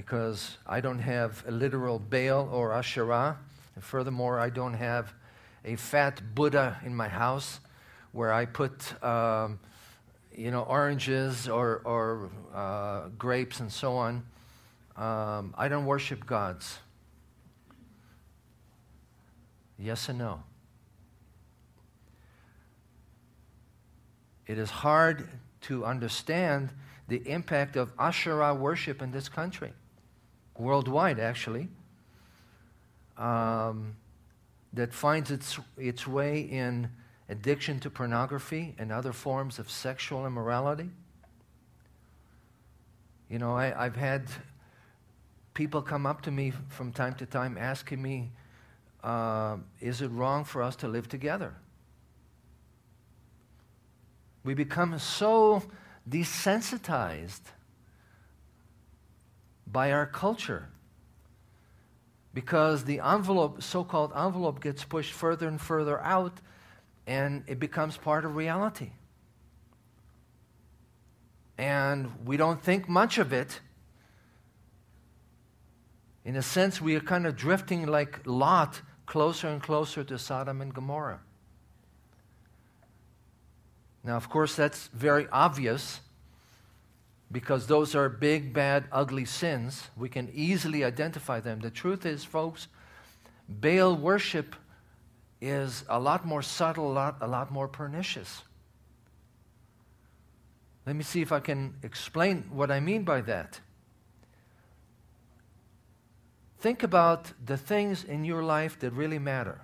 Because 0.00 0.56
I 0.66 0.80
don't 0.80 1.00
have 1.00 1.44
a 1.46 1.50
literal 1.50 1.98
Baal 1.98 2.48
or 2.50 2.72
Asherah. 2.72 3.36
And 3.74 3.84
furthermore, 3.84 4.40
I 4.40 4.48
don't 4.48 4.72
have 4.72 5.12
a 5.62 5.76
fat 5.76 6.34
Buddha 6.34 6.80
in 6.86 6.96
my 6.96 7.06
house 7.06 7.60
where 8.12 8.32
I 8.32 8.46
put, 8.46 8.72
um, 9.04 9.60
you 10.34 10.50
know, 10.50 10.62
oranges 10.62 11.50
or, 11.50 11.82
or 11.84 12.30
uh, 12.54 13.08
grapes 13.18 13.60
and 13.60 13.70
so 13.70 13.94
on. 13.96 14.24
Um, 14.96 15.54
I 15.58 15.68
don't 15.68 15.84
worship 15.84 16.24
gods. 16.24 16.78
Yes 19.78 20.08
and 20.08 20.18
no. 20.18 20.42
It 24.46 24.56
is 24.56 24.70
hard 24.70 25.28
to 25.62 25.84
understand 25.84 26.70
the 27.06 27.20
impact 27.28 27.76
of 27.76 27.92
Asherah 27.98 28.54
worship 28.54 29.02
in 29.02 29.12
this 29.12 29.28
country, 29.28 29.74
worldwide 30.60 31.18
actually, 31.18 31.68
um, 33.16 33.96
that 34.72 34.92
finds 34.92 35.30
its, 35.30 35.58
its 35.76 36.06
way 36.06 36.40
in 36.40 36.90
addiction 37.28 37.80
to 37.80 37.90
pornography 37.90 38.74
and 38.78 38.92
other 38.92 39.12
forms 39.12 39.58
of 39.58 39.70
sexual 39.70 40.26
immorality. 40.26 40.90
You 43.28 43.38
know, 43.38 43.54
I, 43.54 43.84
I've 43.84 43.96
had 43.96 44.28
people 45.54 45.82
come 45.82 46.06
up 46.06 46.22
to 46.22 46.30
me 46.30 46.52
from 46.68 46.92
time 46.92 47.14
to 47.14 47.26
time 47.26 47.56
asking 47.58 48.02
me, 48.02 48.30
uh, 49.02 49.56
is 49.80 50.02
it 50.02 50.08
wrong 50.08 50.44
for 50.44 50.62
us 50.62 50.76
to 50.76 50.88
live 50.88 51.08
together? 51.08 51.54
We 54.44 54.54
become 54.54 54.98
so 54.98 55.62
desensitized 56.08 57.42
by 59.70 59.92
our 59.92 60.06
culture 60.06 60.68
because 62.32 62.84
the 62.84 63.00
envelope, 63.00 63.62
so 63.62 63.84
called 63.84 64.12
envelope, 64.16 64.62
gets 64.62 64.84
pushed 64.84 65.12
further 65.12 65.48
and 65.48 65.60
further 65.60 66.00
out 66.00 66.40
and 67.06 67.44
it 67.46 67.58
becomes 67.58 67.96
part 67.96 68.24
of 68.24 68.36
reality. 68.36 68.90
And 71.58 72.10
we 72.24 72.36
don't 72.36 72.62
think 72.62 72.88
much 72.88 73.18
of 73.18 73.32
it 73.32 73.60
in 76.24 76.36
a 76.36 76.42
sense, 76.42 76.80
we 76.80 76.94
are 76.96 77.00
kind 77.00 77.26
of 77.26 77.36
drifting 77.36 77.86
like 77.86 78.20
Lot 78.26 78.82
closer 79.06 79.48
and 79.48 79.62
closer 79.62 80.04
to 80.04 80.18
Sodom 80.18 80.60
and 80.60 80.72
Gomorrah. 80.72 81.20
Now, 84.04 84.16
of 84.16 84.28
course, 84.28 84.54
that's 84.54 84.88
very 84.88 85.26
obvious 85.32 86.00
because 87.32 87.66
those 87.66 87.94
are 87.94 88.08
big, 88.08 88.52
bad, 88.52 88.84
ugly 88.90 89.24
sins. 89.24 89.88
We 89.96 90.08
can 90.08 90.30
easily 90.34 90.84
identify 90.84 91.40
them. 91.40 91.60
The 91.60 91.70
truth 91.70 92.04
is, 92.04 92.24
folks, 92.24 92.68
Baal 93.48 93.96
worship 93.96 94.56
is 95.40 95.84
a 95.88 95.98
lot 95.98 96.26
more 96.26 96.42
subtle, 96.42 96.90
a 96.90 96.92
lot, 96.92 97.16
a 97.20 97.26
lot 97.26 97.50
more 97.50 97.68
pernicious. 97.68 98.42
Let 100.86 100.96
me 100.96 101.02
see 101.02 101.22
if 101.22 101.30
I 101.30 101.40
can 101.40 101.74
explain 101.82 102.44
what 102.50 102.70
I 102.70 102.80
mean 102.80 103.04
by 103.04 103.20
that. 103.22 103.60
Think 106.58 106.82
about 106.82 107.32
the 107.44 107.56
things 107.56 108.04
in 108.04 108.24
your 108.24 108.42
life 108.42 108.78
that 108.80 108.92
really 108.92 109.18
matter. 109.18 109.60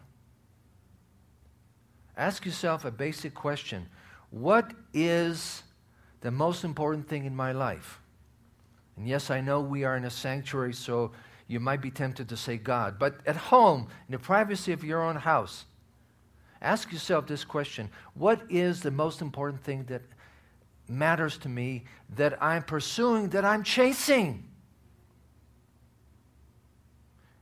Ask 2.16 2.46
yourself 2.46 2.85
a 2.85 2.90
basic 2.90 3.35
question 3.35 3.88
What 4.31 4.72
is 4.94 5.62
the 6.27 6.33
most 6.33 6.65
important 6.65 7.09
thing 7.09 7.25
in 7.25 7.37
my 7.37 7.53
life? 7.53 8.01
And 8.97 9.07
yes, 9.07 9.31
I 9.31 9.41
know 9.41 9.61
we 9.61 9.85
are 9.85 9.97
in 9.97 10.05
a 10.05 10.11
sanctuary, 10.11 10.75
so 10.75 11.12
you 11.47 11.61
might 11.61 11.81
be 11.81 11.93
tempted 11.93 12.29
to 12.31 12.37
say 12.37 12.57
God. 12.57 12.99
But 12.99 13.21
at 13.27 13.37
home, 13.37 13.87
in 14.09 14.12
the 14.12 14.19
privacy 14.19 14.73
of 14.73 14.83
your 14.83 15.05
own 15.05 15.15
house, 15.15 15.67
ask 16.61 16.91
yourself 16.91 17.29
this 17.29 17.45
question 17.45 17.91
What 18.15 18.43
is 18.51 18.83
the 18.83 18.91
most 18.91 19.23
important 19.23 19.62
thing 19.62 19.85
that 19.85 20.03
matters 20.89 21.39
to 21.39 21.49
me 21.49 21.85
that 22.17 22.43
I'm 22.43 22.65
pursuing, 22.65 23.29
that 23.29 23.45
I'm 23.45 23.62
chasing? 23.62 24.49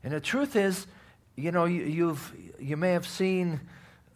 And 0.03 0.13
the 0.13 0.21
truth 0.21 0.57
is, 0.57 0.87
you 1.37 1.53
know, 1.53 1.65
you, 1.65 1.85
you've, 1.85 2.35
you 2.61 2.77
may 2.77 2.91
have 2.91 3.07
seen 3.07 3.63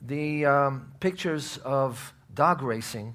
the 0.03 0.45
um, 0.45 0.93
pictures 1.01 1.57
of 1.65 2.13
dog 2.35 2.61
racing. 2.61 3.15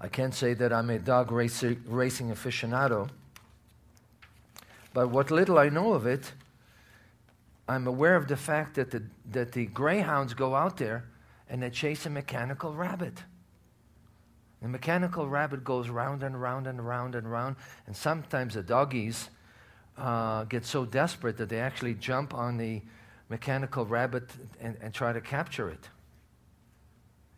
I 0.00 0.08
can't 0.08 0.34
say 0.34 0.54
that 0.54 0.72
I'm 0.72 0.88
a 0.88 0.98
dog 0.98 1.30
racer, 1.30 1.76
racing 1.86 2.30
aficionado, 2.30 3.10
but 4.94 5.10
what 5.10 5.30
little 5.30 5.58
I 5.58 5.68
know 5.68 5.92
of 5.92 6.06
it, 6.06 6.32
I'm 7.68 7.86
aware 7.86 8.16
of 8.16 8.26
the 8.26 8.36
fact 8.36 8.74
that 8.76 8.90
the, 8.90 9.02
that 9.30 9.52
the 9.52 9.66
greyhounds 9.66 10.32
go 10.34 10.54
out 10.54 10.78
there 10.78 11.04
and 11.48 11.62
they 11.62 11.70
chase 11.70 12.06
a 12.06 12.10
mechanical 12.10 12.74
rabbit. 12.74 13.22
The 14.62 14.68
mechanical 14.68 15.28
rabbit 15.28 15.64
goes 15.64 15.88
round 15.88 16.22
and 16.22 16.40
round 16.40 16.66
and 16.66 16.86
round 16.86 17.14
and 17.14 17.30
round, 17.30 17.56
and 17.86 17.94
sometimes 17.94 18.54
the 18.54 18.62
doggies 18.62 19.28
uh, 19.98 20.44
get 20.44 20.64
so 20.64 20.84
desperate 20.84 21.36
that 21.36 21.48
they 21.50 21.60
actually 21.60 21.94
jump 21.94 22.34
on 22.34 22.56
the 22.56 22.80
mechanical 23.28 23.84
rabbit 23.84 24.28
and, 24.60 24.76
and 24.80 24.94
try 24.94 25.12
to 25.12 25.20
capture 25.20 25.68
it. 25.68 25.88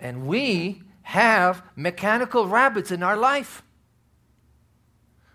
And 0.01 0.27
we 0.27 0.83
have 1.03 1.62
mechanical 1.77 2.47
rabbits 2.47 2.91
in 2.91 3.03
our 3.03 3.17
life. 3.17 3.62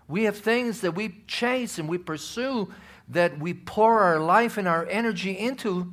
We 0.06 0.24
have 0.24 0.38
things 0.38 0.80
that 0.80 0.92
we 0.92 1.22
chase 1.26 1.78
and 1.78 1.88
we 1.88 1.98
pursue 1.98 2.72
that 3.08 3.38
we 3.38 3.54
pour 3.54 4.00
our 4.00 4.18
life 4.18 4.56
and 4.56 4.66
our 4.66 4.86
energy 4.86 5.32
into. 5.32 5.92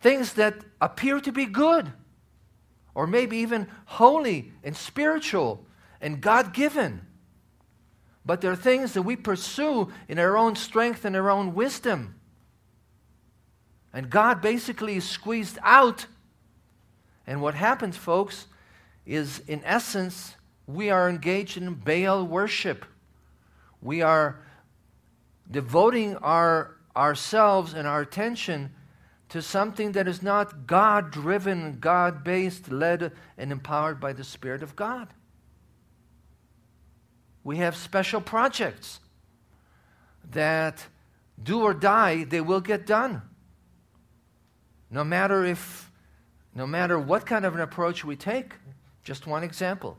Things 0.00 0.34
that 0.34 0.56
appear 0.80 1.20
to 1.20 1.32
be 1.32 1.46
good, 1.46 1.92
or 2.94 3.06
maybe 3.06 3.38
even 3.38 3.68
holy 3.86 4.52
and 4.62 4.76
spiritual 4.76 5.64
and 6.00 6.20
God 6.20 6.52
given. 6.52 7.02
But 8.24 8.40
they're 8.40 8.56
things 8.56 8.92
that 8.94 9.02
we 9.02 9.16
pursue 9.16 9.92
in 10.08 10.18
our 10.18 10.36
own 10.36 10.56
strength 10.56 11.04
and 11.04 11.14
our 11.14 11.30
own 11.30 11.54
wisdom. 11.54 12.14
And 13.92 14.10
God 14.10 14.42
basically 14.42 14.96
is 14.96 15.08
squeezed 15.08 15.58
out. 15.62 16.06
And 17.26 17.42
what 17.42 17.54
happens, 17.54 17.96
folks, 17.96 18.46
is 19.04 19.42
in 19.46 19.62
essence, 19.64 20.36
we 20.66 20.90
are 20.90 21.08
engaged 21.08 21.56
in 21.56 21.74
Baal 21.74 22.24
worship. 22.24 22.84
We 23.82 24.02
are 24.02 24.40
devoting 25.50 26.16
our, 26.16 26.76
ourselves 26.96 27.72
and 27.74 27.86
our 27.86 28.00
attention 28.00 28.72
to 29.28 29.42
something 29.42 29.92
that 29.92 30.06
is 30.06 30.22
not 30.22 30.66
God 30.66 31.10
driven, 31.10 31.78
God 31.80 32.22
based, 32.22 32.70
led, 32.70 33.12
and 33.36 33.52
empowered 33.52 34.00
by 34.00 34.12
the 34.12 34.24
Spirit 34.24 34.62
of 34.62 34.76
God. 34.76 35.08
We 37.42 37.58
have 37.58 37.76
special 37.76 38.20
projects 38.20 39.00
that 40.32 40.84
do 41.42 41.62
or 41.62 41.74
die, 41.74 42.24
they 42.24 42.40
will 42.40 42.60
get 42.60 42.86
done. 42.86 43.22
No 44.90 45.04
matter 45.04 45.44
if, 45.44 45.85
no 46.56 46.66
matter 46.66 46.98
what 46.98 47.26
kind 47.26 47.44
of 47.44 47.54
an 47.54 47.60
approach 47.60 48.02
we 48.02 48.16
take. 48.16 48.54
Just 49.04 49.26
one 49.26 49.44
example. 49.44 49.98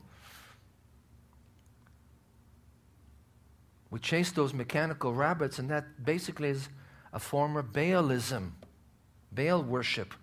We 3.91 3.99
chase 3.99 4.31
those 4.31 4.53
mechanical 4.53 5.13
rabbits, 5.13 5.59
and 5.59 5.69
that 5.69 6.03
basically 6.03 6.49
is 6.49 6.67
a 7.13 7.19
form 7.19 7.55
of 7.55 7.67
Baalism, 7.67 8.53
Baal 9.31 9.61
worship. 9.61 10.13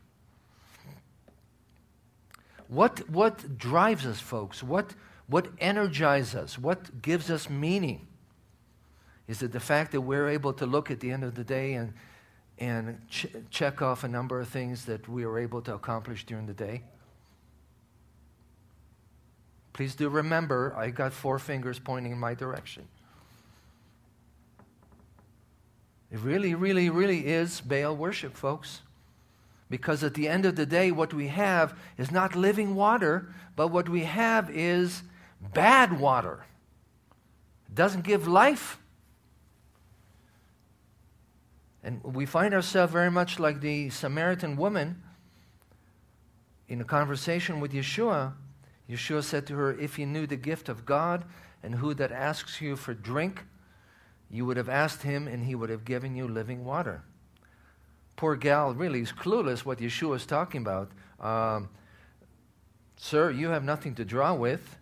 What, 2.66 3.08
what 3.08 3.56
drives 3.56 4.04
us, 4.04 4.20
folks? 4.20 4.60
What, 4.62 4.94
what 5.28 5.48
energizes 5.60 6.34
us? 6.34 6.58
What 6.58 7.00
gives 7.00 7.30
us 7.30 7.48
meaning? 7.48 8.08
Is 9.28 9.40
it 9.40 9.52
the 9.52 9.60
fact 9.60 9.92
that 9.92 10.00
we're 10.00 10.28
able 10.28 10.52
to 10.54 10.66
look 10.66 10.90
at 10.90 10.98
the 10.98 11.12
end 11.12 11.22
of 11.22 11.36
the 11.36 11.44
day 11.44 11.74
and, 11.74 11.94
and 12.64 12.98
ch- 13.08 13.26
check 13.50 13.82
off 13.82 14.04
a 14.04 14.08
number 14.08 14.40
of 14.40 14.48
things 14.48 14.86
that 14.86 15.08
we 15.08 15.26
were 15.26 15.38
able 15.38 15.60
to 15.62 15.74
accomplish 15.74 16.24
during 16.24 16.46
the 16.46 16.54
day? 16.54 16.82
Please 19.72 19.94
do 19.94 20.08
remember, 20.08 20.74
I 20.76 20.90
got 20.90 21.12
four 21.12 21.38
fingers 21.38 21.78
pointing 21.78 22.12
in 22.12 22.18
my 22.18 22.34
direction. 22.34 22.86
It 26.10 26.20
really, 26.20 26.54
really, 26.54 26.90
really 26.90 27.26
is 27.26 27.60
Baal 27.60 27.96
worship, 27.96 28.36
folks. 28.36 28.80
Because 29.68 30.04
at 30.04 30.14
the 30.14 30.28
end 30.28 30.46
of 30.46 30.54
the 30.54 30.66
day, 30.66 30.90
what 30.92 31.12
we 31.12 31.28
have 31.28 31.76
is 31.98 32.10
not 32.12 32.36
living 32.36 32.74
water, 32.76 33.34
but 33.56 33.68
what 33.68 33.88
we 33.88 34.04
have 34.04 34.48
is 34.50 35.02
bad 35.52 35.98
water. 35.98 36.44
It 37.68 37.74
doesn't 37.74 38.04
give 38.04 38.28
life. 38.28 38.78
And 41.84 42.02
we 42.02 42.24
find 42.24 42.54
ourselves 42.54 42.92
very 42.92 43.10
much 43.10 43.38
like 43.38 43.60
the 43.60 43.90
Samaritan 43.90 44.56
woman 44.56 45.02
in 46.66 46.80
a 46.80 46.84
conversation 46.84 47.60
with 47.60 47.72
Yeshua. 47.72 48.32
Yeshua 48.88 49.22
said 49.22 49.46
to 49.46 49.54
her, 49.54 49.78
If 49.78 49.98
you 49.98 50.06
knew 50.06 50.26
the 50.26 50.36
gift 50.36 50.70
of 50.70 50.86
God 50.86 51.26
and 51.62 51.74
who 51.74 51.92
that 51.94 52.10
asks 52.10 52.62
you 52.62 52.74
for 52.74 52.94
drink, 52.94 53.44
you 54.30 54.46
would 54.46 54.56
have 54.56 54.70
asked 54.70 55.02
him 55.02 55.28
and 55.28 55.44
he 55.44 55.54
would 55.54 55.68
have 55.68 55.84
given 55.84 56.16
you 56.16 56.26
living 56.26 56.64
water. 56.64 57.04
Poor 58.16 58.34
gal 58.34 58.72
really 58.72 59.02
is 59.02 59.12
clueless 59.12 59.66
what 59.66 59.78
Yeshua 59.78 60.16
is 60.16 60.24
talking 60.24 60.62
about. 60.62 60.90
Um, 61.20 61.68
Sir, 62.96 63.30
you 63.30 63.48
have 63.48 63.62
nothing 63.62 63.94
to 63.96 64.04
draw 64.04 64.32
with, 64.32 64.78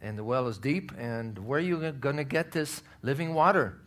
and 0.00 0.16
the 0.16 0.22
well 0.22 0.46
is 0.46 0.58
deep, 0.58 0.92
and 0.96 1.36
where 1.38 1.58
are 1.58 1.62
you 1.62 1.90
going 1.92 2.18
to 2.18 2.24
get 2.24 2.52
this 2.52 2.82
living 3.02 3.34
water? 3.34 3.80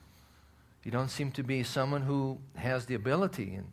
You 0.88 0.92
don't 0.92 1.10
seem 1.10 1.34
to 1.34 1.44
be 1.44 1.64
someone 1.64 2.04
who 2.04 2.40
has 2.56 2.86
the 2.86 2.96
ability. 2.96 3.56
And 3.56 3.68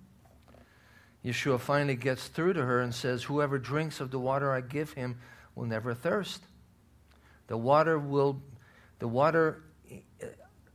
Yeshua 1.24 1.60
finally 1.60 1.94
gets 1.94 2.26
through 2.26 2.54
to 2.54 2.64
her 2.64 2.80
and 2.80 2.92
says, 2.92 3.22
Whoever 3.22 3.56
drinks 3.56 4.00
of 4.00 4.10
the 4.10 4.18
water 4.18 4.50
I 4.50 4.60
give 4.60 4.94
him 4.94 5.20
will 5.54 5.66
never 5.66 5.94
thirst. 5.94 6.42
The 7.46 7.56
water 7.56 8.00
will, 8.00 8.42
the 8.98 9.06
water 9.06 9.62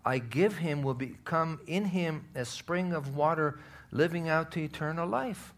I 0.06 0.20
give 0.20 0.56
him 0.56 0.82
will 0.82 0.94
become 0.94 1.60
in 1.68 1.84
him 1.84 2.30
a 2.34 2.46
spring 2.46 2.94
of 2.94 3.18
water 3.18 3.60
living 3.92 4.30
out 4.30 4.54
to 4.54 4.62
eternal 4.62 5.10
life. 5.10 5.54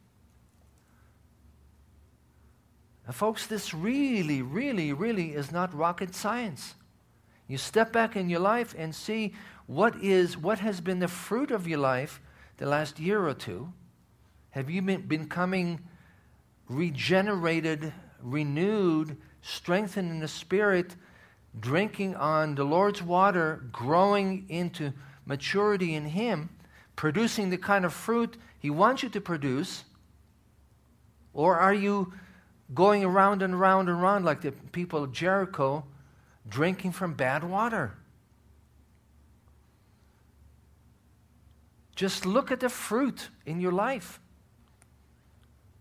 Now, 3.06 3.14
folks, 3.14 3.46
this 3.46 3.72
really, 3.72 4.42
really, 4.42 4.94
really 4.94 5.36
is 5.36 5.52
not 5.52 5.76
rocket 5.76 6.16
science. 6.16 6.74
You 7.48 7.58
step 7.58 7.92
back 7.92 8.16
in 8.16 8.30
your 8.30 8.40
life 8.40 8.74
and 8.78 8.96
see 8.96 9.34
what 9.72 9.96
is 10.04 10.38
what 10.38 10.60
has 10.60 10.82
been 10.82 11.00
the 11.00 11.08
fruit 11.08 11.52
of 11.52 11.68
your 11.68 11.80
life 11.80 12.20
the 12.58 12.66
last 12.66 13.00
year 13.00 13.26
or 13.26 13.34
two. 13.34 13.72
Have 14.52 14.70
you 14.70 14.82
been 14.82 15.08
becoming 15.08 15.80
regenerated, 16.68 17.94
renewed, 18.22 19.18
strengthened 19.42 20.12
in 20.12 20.20
the 20.20 20.28
spirit? 20.28 20.96
drinking 21.60 22.16
on 22.16 22.56
the 22.56 22.64
Lord's 22.64 23.02
water, 23.02 23.64
growing 23.72 24.46
into 24.50 24.94
maturity 25.26 25.96
in 25.96 26.06
Him, 26.06 26.50
producing 26.96 27.50
the 27.50 27.58
kind 27.58 27.86
of 27.86 27.94
fruit 27.94 28.38
He 28.60 28.70
wants 28.70 29.04
you 29.04 29.10
to 29.10 29.22
produce? 29.22 29.84
Or 31.34 31.58
are 31.58 31.74
you 31.74 32.14
going 32.74 33.04
around 33.04 33.42
and 33.42 33.54
around 33.54 33.90
and 33.90 34.02
around 34.02 34.26
like 34.26 34.42
the 34.42 34.52
people 34.52 35.04
of 35.04 35.12
Jericho, 35.12 35.86
drinking 36.48 36.94
from 36.94 37.14
bad 37.14 37.44
water? 37.44 37.98
Just 42.02 42.26
look 42.26 42.52
at 42.52 42.62
the 42.62 42.68
fruit 42.68 43.30
in 43.46 43.62
your 43.62 43.72
life 43.72 44.20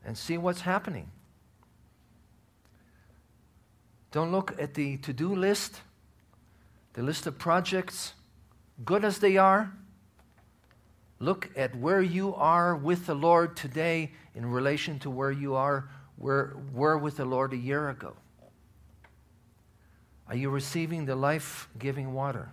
and 0.05 0.19
see 0.19 0.37
what's 0.37 0.61
happening. 0.61 1.11
Don't 4.11 4.31
look 4.31 4.55
at 4.61 4.75
the 4.75 4.99
to 4.99 5.15
do 5.15 5.35
list, 5.35 5.81
the 6.93 7.03
list 7.03 7.27
of 7.27 7.39
projects, 7.39 8.13
good 8.85 9.03
as 9.03 9.21
they 9.21 9.39
are. 9.39 9.73
Look 11.21 11.49
at 11.57 11.75
where 11.75 12.03
you 12.03 12.35
are 12.35 12.77
with 12.77 13.07
the 13.07 13.15
Lord 13.15 13.57
today 13.57 14.13
in 14.35 14.45
relation 14.45 14.99
to 14.99 15.09
where 15.09 15.33
you 15.33 15.55
are 15.55 15.89
were, 16.19 16.55
were 16.75 16.99
with 16.99 17.17
the 17.17 17.25
Lord 17.25 17.55
a 17.55 17.57
year 17.57 17.89
ago. 17.89 18.15
Are 20.29 20.37
you 20.37 20.51
receiving 20.51 21.07
the 21.07 21.17
life 21.17 21.71
giving 21.79 22.13
water? 22.13 22.53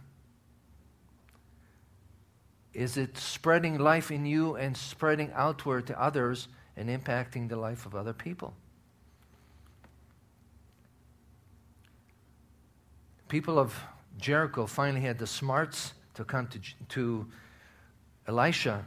Is 2.78 2.96
it 2.96 3.18
spreading 3.18 3.80
life 3.80 4.12
in 4.12 4.26
you 4.26 4.56
and 4.56 4.78
spreading 4.78 5.32
outward 5.34 5.88
to 5.88 6.00
others 6.00 6.48
and 6.78 6.90
impacting 6.90 7.50
the 7.50 7.56
life 7.56 7.86
of 7.88 7.96
other 7.96 8.14
people? 8.14 8.54
people 13.28 13.60
of 13.60 13.78
Jericho 14.18 14.66
finally 14.66 15.02
had 15.02 15.18
the 15.18 15.28
smarts 15.28 15.94
to 16.14 16.24
come 16.24 16.48
to, 16.48 16.60
to 16.90 17.28
Elisha, 18.28 18.86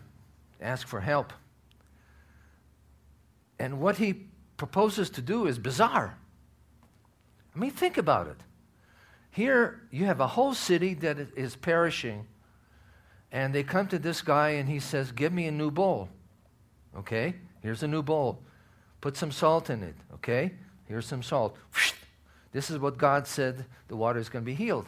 ask 0.60 0.86
for 0.86 1.00
help. 1.00 1.32
And 3.58 3.80
what 3.80 3.98
he 3.98 4.26
proposes 4.56 5.10
to 5.10 5.22
do 5.22 5.46
is 5.46 5.58
bizarre. 5.58 6.16
I 7.54 7.58
mean, 7.58 7.70
think 7.70 7.98
about 7.98 8.28
it. 8.28 8.38
Here 9.30 9.82
you 9.90 10.06
have 10.06 10.20
a 10.20 10.26
whole 10.26 10.54
city 10.54 10.94
that 10.94 11.18
is 11.36 11.56
perishing, 11.56 12.26
and 13.32 13.54
they 13.54 13.62
come 13.62 13.86
to 13.88 13.98
this 13.98 14.22
guy 14.22 14.50
and 14.50 14.68
he 14.68 14.80
says, 14.80 15.12
Give 15.12 15.32
me 15.32 15.46
a 15.46 15.52
new 15.52 15.70
bowl. 15.70 16.08
Okay? 16.96 17.34
Here's 17.62 17.82
a 17.82 17.88
new 17.88 18.02
bowl. 18.02 18.40
Put 19.00 19.16
some 19.16 19.32
salt 19.32 19.70
in 19.70 19.82
it. 19.82 19.94
Okay? 20.14 20.52
Here's 20.86 21.06
some 21.06 21.22
salt. 21.22 21.56
This 22.52 22.68
is 22.68 22.80
what 22.80 22.98
God 22.98 23.28
said 23.28 23.64
the 23.86 23.94
water 23.94 24.18
is 24.18 24.28
going 24.28 24.44
to 24.44 24.50
be 24.50 24.56
healed. 24.56 24.86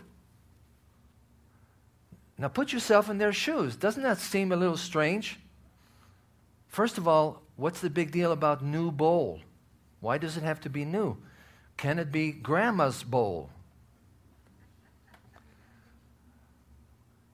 Now 2.37 2.49
put 2.49 2.73
yourself 2.73 3.09
in 3.09 3.19
their 3.19 3.33
shoes. 3.33 3.77
Doesn't 3.77 4.03
that 4.03 4.19
seem 4.19 4.51
a 4.51 4.57
little 4.57 4.77
strange? 4.77 5.39
First 6.67 6.99
of 6.99 7.07
all, 7.07 7.43
what's 7.55 7.81
the 7.81 7.89
big 7.89 8.11
deal 8.11 8.33
about 8.33 8.65
new 8.65 8.91
bowl? 8.91 9.39
Why 10.01 10.19
does 10.19 10.37
it 10.37 10.43
have 10.43 10.61
to 10.63 10.69
be 10.69 10.85
new? 10.85 11.19
Can 11.77 12.01
it 12.01 12.11
be 12.11 12.33
grandma's 12.33 13.05
bowl? 13.05 13.51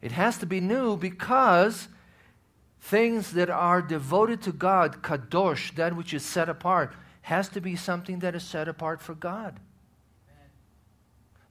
It 0.01 0.13
has 0.13 0.39
to 0.39 0.47
be 0.47 0.61
new 0.61 0.97
because 0.97 1.89
things 2.81 3.33
that 3.33 3.51
are 3.51 3.83
devoted 3.83 4.43
to 4.43 4.53
God, 4.53 5.03
kadosh, 5.03 5.75
that 5.75 5.97
which 5.97 6.15
is 6.15 6.25
set 6.25 6.49
apart, 6.49 6.93
has 7.23 7.49
to 7.51 7.61
be 7.61 7.77
something 7.77 8.21
that 8.21 8.35
is 8.35 8.45
set 8.45 8.69
apart 8.69 9.03
for 9.03 9.15
God. 9.15 9.59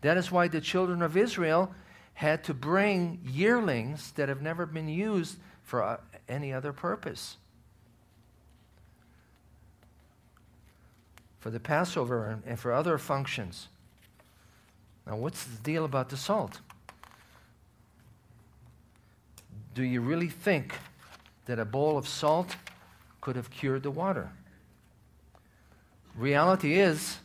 That 0.01 0.17
is 0.17 0.31
why 0.31 0.47
the 0.47 0.61
children 0.61 1.01
of 1.01 1.17
Israel 1.17 1.73
had 2.13 2.43
to 2.45 2.53
bring 2.53 3.19
yearlings 3.23 4.11
that 4.13 4.29
have 4.29 4.41
never 4.41 4.65
been 4.65 4.87
used 4.87 5.37
for 5.61 5.83
uh, 5.83 5.97
any 6.27 6.53
other 6.53 6.71
purpose. 6.73 7.37
For 11.39 11.49
the 11.49 11.59
Passover 11.59 12.39
and 12.45 12.59
for 12.59 12.71
other 12.71 12.97
functions. 12.97 13.67
Now, 15.05 15.17
what's 15.17 15.43
the 15.43 15.61
deal 15.61 15.85
about 15.85 16.09
the 16.09 16.17
salt? 16.17 16.59
Do 19.77 19.83
you 19.83 20.01
really 20.01 20.29
think 20.29 20.73
that 21.45 21.59
a 21.59 21.63
bowl 21.63 21.99
of 21.99 22.07
salt 22.07 22.55
could 23.21 23.35
have 23.35 23.51
cured 23.51 23.83
the 23.83 23.91
water? 23.91 24.31
Reality 26.15 26.79
is, 26.79 27.19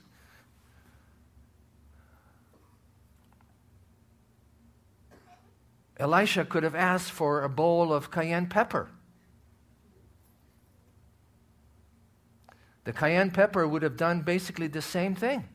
Elisha 5.97 6.45
could 6.45 6.63
have 6.63 6.75
asked 6.75 7.11
for 7.11 7.43
a 7.43 7.49
bowl 7.49 7.91
of 7.91 8.11
cayenne 8.11 8.49
pepper. 8.49 8.91
The 12.85 12.93
cayenne 12.93 13.31
pepper 13.31 13.67
would 13.67 13.81
have 13.81 13.97
done 13.97 14.21
basically 14.21 14.67
the 14.67 14.83
same 14.83 15.15
thing. 15.15 15.49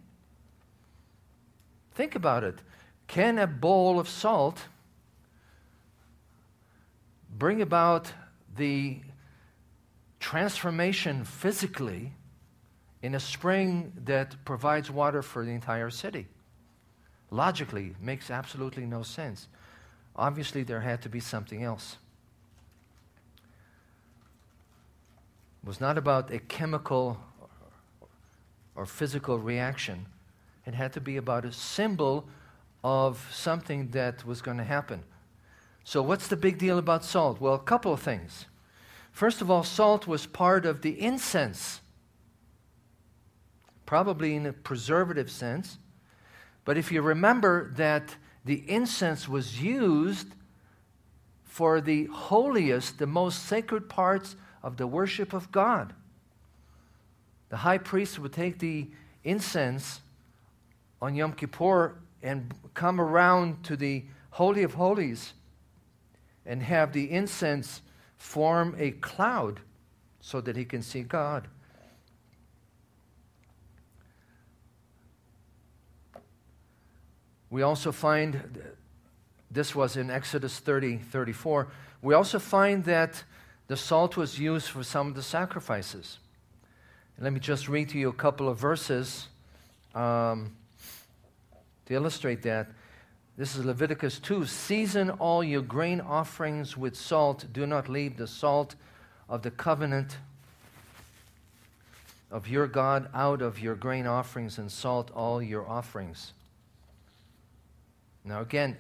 Think 1.93 2.16
about 2.16 2.43
it. 2.43 2.56
Can 3.06 3.38
a 3.38 3.45
bowl 3.45 4.00
of 4.00 4.10
salt 4.10 4.64
bring 7.38 7.62
about 7.62 8.12
the 8.56 9.00
transformation 10.20 11.24
physically 11.24 12.14
in 13.02 13.16
a 13.16 13.20
spring 13.20 13.94
that 14.06 14.36
provides 14.46 14.90
water 14.90 15.22
for 15.22 15.46
the 15.46 15.52
entire 15.52 15.90
city? 15.90 16.28
Logically, 17.30 17.96
makes 18.02 18.32
absolutely 18.32 18.86
no 18.86 19.04
sense. 19.04 19.48
Obviously, 20.16 20.64
there 20.64 20.82
had 20.82 21.02
to 21.04 21.10
be 21.10 21.20
something 21.20 21.64
else. 21.64 21.98
It 25.62 25.68
was 25.68 25.80
not 25.80 25.98
about 25.98 26.32
a 26.32 26.40
chemical 26.40 27.20
or 28.76 28.86
physical 28.86 29.38
reaction. 29.38 30.06
It 30.66 30.74
had 30.74 30.94
to 30.94 31.02
be 31.02 31.18
about 31.18 31.46
a 31.46 31.52
symbol 31.52 32.28
of 32.84 33.28
something 33.32 33.90
that 33.90 34.26
was 34.26 34.42
going 34.42 34.58
to 34.58 34.64
happen. 34.64 35.04
So, 35.88 36.02
what's 36.02 36.28
the 36.28 36.36
big 36.36 36.58
deal 36.58 36.80
about 36.80 37.06
salt? 37.06 37.40
Well, 37.40 37.54
a 37.54 37.60
couple 37.60 37.94
of 37.94 38.02
things. 38.02 38.48
First 39.14 39.40
of 39.40 39.50
all, 39.50 39.64
salt 39.64 40.06
was 40.06 40.26
part 40.26 40.66
of 40.66 40.82
the 40.82 41.00
incense, 41.00 41.80
probably 43.86 44.36
in 44.36 44.46
a 44.46 44.52
preservative 44.52 45.32
sense. 45.32 45.78
But 46.66 46.78
if 46.78 46.92
you 46.92 47.02
remember 47.02 47.72
that 47.78 48.18
the 48.44 48.70
incense 48.70 49.30
was 49.30 49.62
used 49.62 50.28
for 51.46 51.80
the 51.80 52.08
holiest, 52.08 53.00
the 53.00 53.08
most 53.08 53.46
sacred 53.46 53.88
parts 53.88 54.36
of 54.62 54.76
the 54.76 54.88
worship 54.88 55.32
of 55.32 55.54
God. 55.54 55.94
The 57.48 57.56
high 57.56 57.78
priest 57.78 58.20
would 58.20 58.34
take 58.34 58.60
the 58.60 58.90
incense 59.24 60.02
on 61.02 61.16
Yom 61.16 61.32
Kippur 61.32 61.96
and 62.22 62.54
come 62.74 63.00
around 63.00 63.64
to 63.64 63.78
the 63.78 64.04
Holy 64.32 64.64
of 64.64 64.74
Holies 64.74 65.32
and 66.48 66.64
have 66.64 66.93
the 66.93 67.12
incense 67.12 67.82
form 68.18 68.76
a 68.80 68.91
cloud 68.91 69.60
so 70.22 70.41
that 70.41 70.56
he 70.56 70.66
can 70.66 70.82
see 70.82 71.02
God. 71.02 71.48
We 77.50 77.62
also 77.62 77.91
find, 77.91 78.62
this 79.52 79.76
was 79.76 79.95
in 79.95 80.10
Exodus 80.10 80.60
30 80.60 80.98
34, 80.98 81.68
we 82.02 82.14
also 82.14 82.39
find 82.39 82.84
that 82.86 83.24
the 83.68 83.78
salt 83.78 84.18
was 84.18 84.39
used 84.39 84.70
for 84.70 84.84
some 84.84 85.08
of 85.08 85.16
the 85.16 85.24
sacrifices. 85.24 86.20
Let 87.20 87.34
me 87.34 87.39
just 87.39 87.68
read 87.68 87.89
to 87.89 87.98
you 87.98 88.10
a 88.10 88.14
couple 88.14 88.48
of 88.48 88.58
verses 88.58 89.28
um, 89.95 90.56
to 91.88 91.93
illustrate 91.93 92.43
that. 92.43 92.70
This 93.38 93.56
is 93.56 93.64
Leviticus 93.64 94.18
2. 94.18 94.48
Season 94.48 95.12
all 95.12 95.44
your 95.44 95.62
grain 95.62 96.02
offerings 96.02 96.76
with 96.76 96.96
salt. 96.96 97.46
Do 97.54 97.68
not 97.68 97.88
leave 97.88 98.18
the 98.18 98.26
salt 98.26 98.74
of 99.30 99.44
the 99.44 99.52
covenant 99.52 100.18
of 102.32 102.48
your 102.48 102.66
God 102.66 103.08
out 103.14 103.44
of 103.44 103.60
your 103.60 103.76
grain 103.76 104.08
offerings 104.08 104.58
and 104.58 104.72
salt 104.72 105.12
all 105.14 105.40
your 105.40 105.70
offerings. 105.70 106.34
Now, 108.26 108.42
again, 108.42 108.76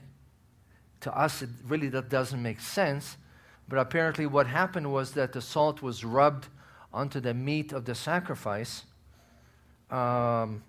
to 1.01 1.15
us, 1.15 1.43
it 1.43 1.49
really 1.67 1.89
that 1.89 2.09
doesn't 2.09 2.41
make 2.41 2.59
sense. 2.59 3.15
But 3.69 3.77
apparently, 3.77 4.25
what 4.25 4.47
happened 4.47 4.91
was 4.91 5.11
that 5.11 5.33
the 5.33 5.41
salt 5.41 5.83
was 5.83 6.03
rubbed 6.03 6.47
onto 6.91 7.19
the 7.19 7.35
meat 7.35 7.73
of 7.73 7.85
the 7.85 7.93
sacrifice. 7.93 8.85
Um, 9.91 10.63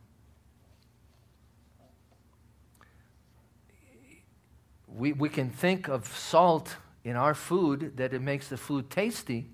we, 4.94 5.12
we 5.12 5.28
can 5.28 5.50
think 5.50 5.88
of 5.88 6.06
salt 6.06 6.76
in 7.04 7.16
our 7.16 7.34
food 7.34 7.96
that 7.96 8.12
it 8.12 8.22
makes 8.22 8.48
the 8.48 8.56
food 8.56 8.90
tasty. 8.90 9.46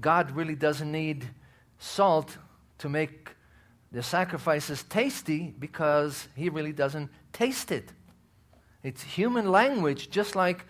God 0.00 0.30
really 0.32 0.54
doesn't 0.54 0.90
need 0.90 1.28
salt 1.78 2.38
to 2.78 2.88
make 2.88 3.30
the 3.92 4.02
sacrifices 4.02 4.82
tasty 4.84 5.54
because 5.58 6.28
he 6.34 6.48
really 6.48 6.72
doesn't 6.72 7.10
taste 7.32 7.70
it. 7.72 7.92
It's 8.82 9.02
human 9.02 9.50
language, 9.50 10.10
just 10.10 10.36
like 10.36 10.64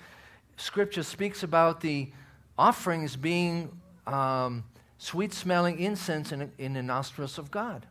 Scripture 0.57 1.03
speaks 1.03 1.43
about 1.43 1.81
the 1.81 2.11
offerings 2.57 3.17
being 3.17 3.79
um, 4.07 4.65
sweet 4.99 5.33
smelling 5.33 5.79
incense 5.79 6.33
in, 6.33 6.51
in 6.59 6.73
the 6.75 6.83
nostrils 6.83 7.39
of 7.39 7.51
God. 7.51 7.87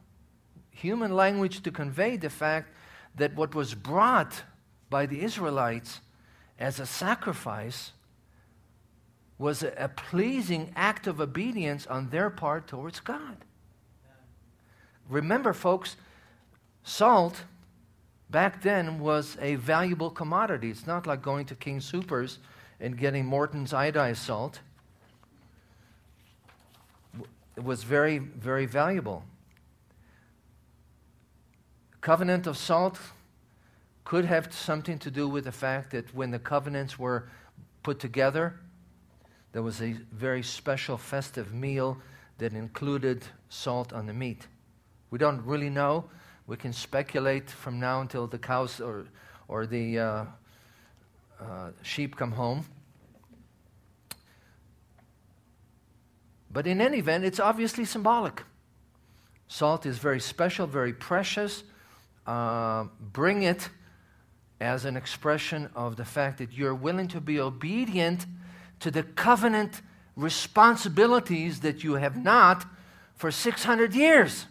Human 0.71 1.15
language 1.15 1.61
to 1.63 1.71
convey 1.71 2.17
the 2.17 2.29
fact 2.29 2.71
that 3.15 3.35
what 3.35 3.53
was 3.55 3.73
brought 3.73 4.43
by 4.89 5.05
the 5.05 5.21
Israelites 5.21 6.01
as 6.59 6.79
a 6.79 6.85
sacrifice 6.85 7.91
was 9.37 9.63
a, 9.63 9.73
a 9.77 9.89
pleasing 9.89 10.71
act 10.75 11.07
of 11.07 11.19
obedience 11.19 11.85
on 11.87 12.09
their 12.09 12.29
part 12.29 12.67
towards 12.67 12.99
God. 12.99 13.37
Remember, 15.09 15.53
folks, 15.53 15.97
salt 16.83 17.43
back 18.29 18.61
then 18.61 18.99
was 18.99 19.37
a 19.41 19.55
valuable 19.55 20.09
commodity. 20.09 20.69
It's 20.69 20.87
not 20.87 21.05
like 21.05 21.21
going 21.21 21.45
to 21.47 21.55
King 21.55 21.79
Supers 21.79 22.39
and 22.79 22.97
getting 22.97 23.25
Morton's 23.25 23.71
iodized 23.71 24.17
salt. 24.17 24.59
It 27.55 27.63
was 27.63 27.83
very, 27.83 28.17
very 28.17 28.65
valuable. 28.65 29.23
Covenant 32.01 32.47
of 32.47 32.57
salt 32.57 32.99
could 34.05 34.23
have 34.25 34.53
something 34.53 34.97
to 34.99 35.11
do 35.11 35.27
with 35.27 35.43
the 35.43 35.51
fact 35.51 35.91
that 35.91 36.13
when 36.15 36.31
the 36.31 36.39
covenants 36.39 36.97
were 36.97 37.27
put 37.83 37.99
together, 37.99 38.59
there 39.51 39.61
was 39.61 39.81
a 39.81 39.93
very 40.11 40.43
special 40.43 40.97
festive 40.97 41.53
meal 41.53 41.97
that 42.37 42.53
included 42.53 43.25
salt 43.49 43.91
on 43.91 44.05
the 44.05 44.13
meat. 44.13 44.47
We 45.09 45.17
don't 45.17 45.43
really 45.45 45.69
know 45.69 46.05
we 46.47 46.57
can 46.57 46.73
speculate 46.73 47.49
from 47.49 47.79
now 47.79 48.01
until 48.01 48.27
the 48.27 48.37
cows 48.37 48.79
or, 48.79 49.07
or 49.47 49.65
the 49.65 49.99
uh, 49.99 50.25
uh, 51.41 51.71
sheep 51.81 52.15
come 52.15 52.31
home. 52.31 52.65
But 56.51 56.67
in 56.67 56.81
any 56.81 56.99
event, 56.99 57.25
it's 57.25 57.39
obviously 57.39 57.83
symbolic. 57.83 58.43
Salt 59.47 59.85
is 59.85 59.97
very 59.97 60.19
special, 60.19 60.67
very 60.67 60.93
precious. 60.93 61.63
Uh, 62.27 62.85
bring 63.11 63.43
it 63.43 63.69
as 64.59 64.85
an 64.85 64.95
expression 64.95 65.69
of 65.75 65.95
the 65.95 66.05
fact 66.05 66.37
that 66.37 66.53
you're 66.53 66.75
willing 66.75 67.07
to 67.09 67.19
be 67.19 67.39
obedient 67.39 68.25
to 68.79 68.89
the 68.91 69.03
covenant 69.03 69.81
responsibilities 70.15 71.59
that 71.61 71.83
you 71.83 71.93
have 71.93 72.17
not 72.17 72.65
for 73.15 73.31
600 73.31 73.93
years. 73.93 74.45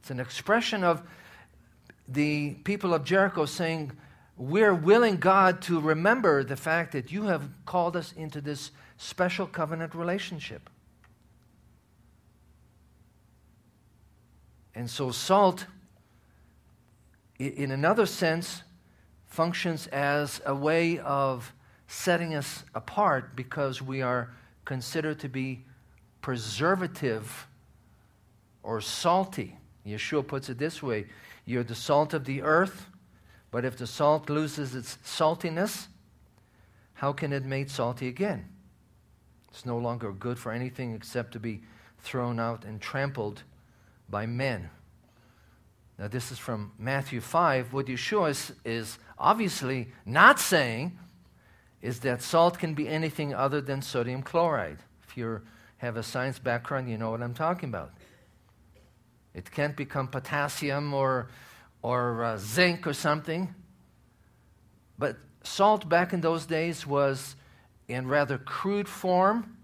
It's 0.00 0.10
an 0.10 0.18
expression 0.20 0.82
of 0.82 1.02
the 2.08 2.54
people 2.64 2.92
of 2.92 3.04
Jericho 3.04 3.46
saying, 3.46 3.92
We're 4.36 4.74
willing, 4.74 5.18
God, 5.18 5.62
to 5.62 5.80
remember 5.80 6.42
the 6.42 6.56
fact 6.56 6.92
that 6.92 7.12
you 7.12 7.24
have 7.24 7.48
called 7.66 7.96
us 7.96 8.12
into 8.12 8.40
this 8.40 8.72
special 8.96 9.46
covenant 9.46 9.94
relationship. 9.94 10.68
And 14.74 14.90
so, 14.90 15.10
salt, 15.10 15.66
in 17.48 17.70
another 17.70 18.06
sense, 18.06 18.62
functions 19.26 19.86
as 19.88 20.40
a 20.44 20.54
way 20.54 20.98
of 20.98 21.52
setting 21.86 22.34
us 22.34 22.64
apart 22.74 23.34
because 23.36 23.82
we 23.82 24.02
are 24.02 24.30
considered 24.64 25.18
to 25.20 25.28
be 25.28 25.64
preservative 26.20 27.46
or 28.62 28.80
salty. 28.80 29.56
Yeshua 29.86 30.26
puts 30.26 30.48
it 30.48 30.58
this 30.58 30.82
way 30.82 31.06
You're 31.44 31.64
the 31.64 31.74
salt 31.74 32.14
of 32.14 32.24
the 32.24 32.42
earth, 32.42 32.86
but 33.50 33.64
if 33.64 33.76
the 33.76 33.86
salt 33.86 34.30
loses 34.30 34.74
its 34.74 34.98
saltiness, 35.04 35.88
how 36.94 37.12
can 37.12 37.32
it 37.32 37.44
made 37.44 37.70
salty 37.70 38.08
again? 38.08 38.48
It's 39.50 39.66
no 39.66 39.76
longer 39.76 40.12
good 40.12 40.38
for 40.38 40.52
anything 40.52 40.94
except 40.94 41.32
to 41.32 41.40
be 41.40 41.62
thrown 41.98 42.38
out 42.38 42.64
and 42.64 42.80
trampled 42.80 43.42
by 44.08 44.26
men. 44.26 44.70
Now, 45.98 46.08
this 46.08 46.32
is 46.32 46.38
from 46.38 46.72
Matthew 46.78 47.20
5. 47.20 47.72
What 47.72 47.86
Yeshua 47.86 48.30
is, 48.30 48.52
is 48.64 48.98
obviously 49.18 49.88
not 50.04 50.40
saying 50.40 50.98
is 51.80 52.00
that 52.00 52.22
salt 52.22 52.58
can 52.58 52.74
be 52.74 52.88
anything 52.88 53.34
other 53.34 53.60
than 53.60 53.82
sodium 53.82 54.22
chloride. 54.22 54.78
If 55.06 55.16
you 55.16 55.42
have 55.78 55.96
a 55.96 56.02
science 56.02 56.38
background, 56.38 56.88
you 56.88 56.96
know 56.96 57.10
what 57.10 57.22
I'm 57.22 57.34
talking 57.34 57.68
about. 57.68 57.92
It 59.34 59.50
can't 59.50 59.76
become 59.76 60.08
potassium 60.08 60.94
or, 60.94 61.28
or 61.82 62.24
uh, 62.24 62.36
zinc 62.38 62.86
or 62.86 62.92
something. 62.92 63.54
But 64.98 65.16
salt 65.42 65.88
back 65.88 66.12
in 66.12 66.20
those 66.20 66.46
days 66.46 66.86
was 66.86 67.34
in 67.88 68.06
rather 68.06 68.38
crude 68.38 68.88
form. 68.88 69.56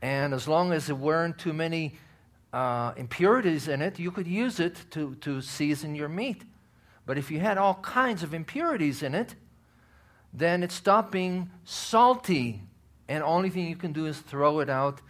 And 0.00 0.32
as 0.32 0.48
long 0.48 0.72
as 0.72 0.86
there 0.86 0.96
weren't 0.96 1.38
too 1.38 1.52
many 1.52 1.96
uh, 2.54 2.94
impurities 2.96 3.66
in 3.66 3.82
it, 3.82 3.98
you 3.98 4.12
could 4.12 4.28
use 4.28 4.60
it 4.60 4.76
to, 4.92 5.16
to 5.16 5.40
season 5.40 5.96
your 5.96 6.08
meat. 6.08 6.44
But 7.04 7.18
if 7.18 7.28
you 7.28 7.40
had 7.40 7.58
all 7.58 7.74
kinds 7.74 8.22
of 8.22 8.32
impurities 8.32 9.02
in 9.02 9.12
it, 9.12 9.34
then 10.32 10.62
it 10.62 10.70
stopped 10.70 11.10
being 11.10 11.50
salty. 11.64 12.62
And 13.08 13.24
only 13.24 13.50
thing 13.50 13.68
you 13.68 13.74
can 13.74 13.92
do 13.92 14.06
is 14.06 14.20
throw 14.20 14.60
it 14.60 14.70
out 14.70 15.00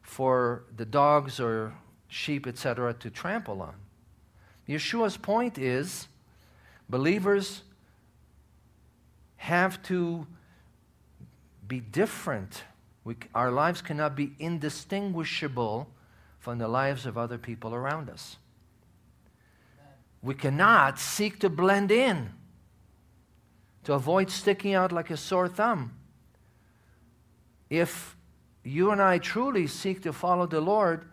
for 0.00 0.64
the 0.74 0.86
dogs 0.86 1.38
or 1.38 1.74
sheep, 2.08 2.46
etc., 2.46 2.94
to 2.94 3.10
trample 3.10 3.60
on. 3.60 3.74
Yeshua's 4.66 5.18
point 5.18 5.58
is 5.58 6.08
believers 6.88 7.62
have 9.36 9.82
to 9.82 10.26
be 11.68 11.80
different. 11.80 12.64
We, 13.04 13.16
our 13.34 13.50
lives 13.50 13.82
cannot 13.82 14.16
be 14.16 14.32
indistinguishable 14.38 15.90
from 16.44 16.58
the 16.58 16.68
lives 16.68 17.06
of 17.06 17.16
other 17.16 17.38
people 17.38 17.74
around 17.74 18.10
us. 18.10 18.36
We 20.20 20.34
cannot 20.34 20.98
seek 20.98 21.38
to 21.38 21.48
blend 21.48 21.90
in 21.90 22.34
to 23.84 23.94
avoid 23.94 24.28
sticking 24.28 24.74
out 24.74 24.92
like 24.92 25.08
a 25.08 25.16
sore 25.16 25.48
thumb. 25.48 25.96
If 27.70 28.14
you 28.62 28.90
and 28.90 29.00
I 29.00 29.16
truly 29.16 29.66
seek 29.66 30.02
to 30.02 30.12
follow 30.12 30.44
the 30.44 30.60
Lord, 30.60 31.06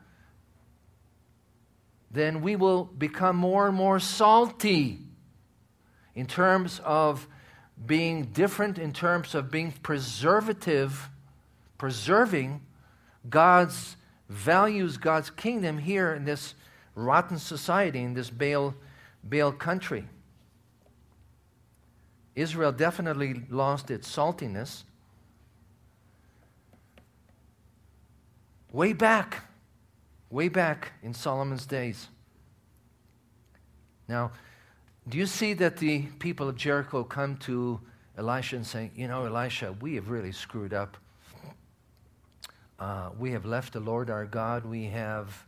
then 2.11 2.41
we 2.41 2.57
will 2.57 2.83
become 2.83 3.37
more 3.37 3.67
and 3.67 3.75
more 3.75 4.01
salty 4.01 4.99
in 6.13 6.27
terms 6.27 6.81
of 6.83 7.25
being 7.85 8.25
different, 8.25 8.77
in 8.77 8.91
terms 8.91 9.33
of 9.33 9.49
being 9.49 9.71
preservative, 9.81 11.09
preserving 11.77 12.59
God's 13.29 13.95
values, 14.31 14.97
God's 14.97 15.29
kingdom 15.29 15.77
here 15.77 16.13
in 16.13 16.23
this 16.23 16.55
rotten 16.95 17.37
society, 17.37 17.99
in 17.99 18.13
this 18.13 18.29
Baal, 18.29 18.73
Baal 19.23 19.51
country. 19.51 20.07
Israel 22.33 22.71
definitely 22.71 23.43
lost 23.49 23.91
its 23.91 24.09
saltiness. 24.09 24.83
Way 28.71 28.93
back, 28.93 29.43
way 30.29 30.47
back 30.47 30.93
in 31.03 31.13
Solomon's 31.13 31.65
days. 31.65 32.07
Now, 34.07 34.31
do 35.09 35.17
you 35.17 35.25
see 35.25 35.53
that 35.55 35.75
the 35.75 36.03
people 36.19 36.47
of 36.47 36.55
Jericho 36.55 37.03
come 37.03 37.35
to 37.37 37.81
Elisha 38.17 38.55
and 38.55 38.65
say, 38.65 38.91
You 38.95 39.09
know, 39.09 39.25
Elisha, 39.25 39.75
we 39.81 39.95
have 39.95 40.09
really 40.09 40.31
screwed 40.31 40.73
up. 40.73 40.95
Uh, 42.81 43.11
we 43.19 43.31
have 43.31 43.45
left 43.45 43.73
the 43.73 43.79
Lord 43.79 44.09
our 44.09 44.25
God. 44.25 44.65
We 44.65 44.85
have 44.85 45.45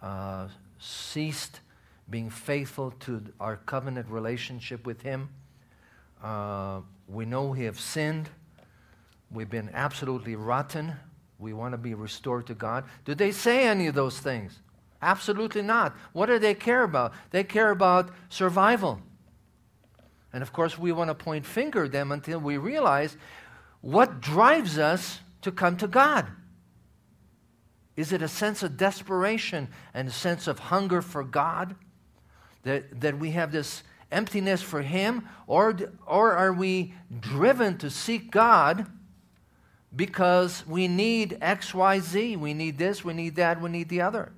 uh, 0.00 0.46
ceased 0.78 1.58
being 2.08 2.30
faithful 2.30 2.92
to 3.00 3.20
our 3.40 3.56
covenant 3.56 4.08
relationship 4.08 4.86
with 4.86 5.02
Him. 5.02 5.30
Uh, 6.22 6.82
we 7.08 7.24
know 7.24 7.46
we 7.46 7.64
have 7.64 7.80
sinned. 7.80 8.28
We've 9.32 9.50
been 9.50 9.68
absolutely 9.74 10.36
rotten. 10.36 10.92
We 11.40 11.52
want 11.54 11.72
to 11.72 11.78
be 11.78 11.94
restored 11.94 12.46
to 12.46 12.54
God. 12.54 12.84
Do 13.04 13.16
they 13.16 13.32
say 13.32 13.66
any 13.66 13.88
of 13.88 13.96
those 13.96 14.20
things? 14.20 14.60
Absolutely 15.02 15.62
not. 15.62 15.96
What 16.12 16.26
do 16.26 16.38
they 16.38 16.54
care 16.54 16.84
about? 16.84 17.12
They 17.32 17.42
care 17.42 17.72
about 17.72 18.10
survival. 18.28 19.00
And 20.32 20.40
of 20.40 20.52
course, 20.52 20.78
we 20.78 20.92
want 20.92 21.08
to 21.08 21.16
point 21.16 21.44
finger 21.44 21.86
at 21.86 21.92
them 21.92 22.12
until 22.12 22.38
we 22.38 22.58
realize 22.58 23.16
what 23.80 24.20
drives 24.20 24.78
us 24.78 25.18
to 25.42 25.50
come 25.50 25.76
to 25.78 25.88
God. 25.88 26.28
Is 28.00 28.12
it 28.12 28.22
a 28.22 28.28
sense 28.28 28.62
of 28.62 28.78
desperation 28.78 29.68
and 29.92 30.08
a 30.08 30.10
sense 30.10 30.46
of 30.46 30.58
hunger 30.58 31.02
for 31.02 31.22
God? 31.22 31.76
That, 32.62 33.02
that 33.02 33.18
we 33.18 33.32
have 33.32 33.52
this 33.52 33.82
emptiness 34.10 34.62
for 34.62 34.80
Him? 34.80 35.28
Or, 35.46 35.76
or 36.06 36.32
are 36.32 36.54
we 36.54 36.94
driven 37.20 37.76
to 37.76 37.90
seek 37.90 38.30
God 38.30 38.86
because 39.94 40.66
we 40.66 40.88
need 40.88 41.36
X, 41.42 41.74
Y, 41.74 42.00
Z? 42.00 42.36
We 42.36 42.54
need 42.54 42.78
this, 42.78 43.04
we 43.04 43.12
need 43.12 43.36
that, 43.36 43.60
we 43.60 43.68
need 43.68 43.90
the 43.90 44.00
other. 44.00 44.32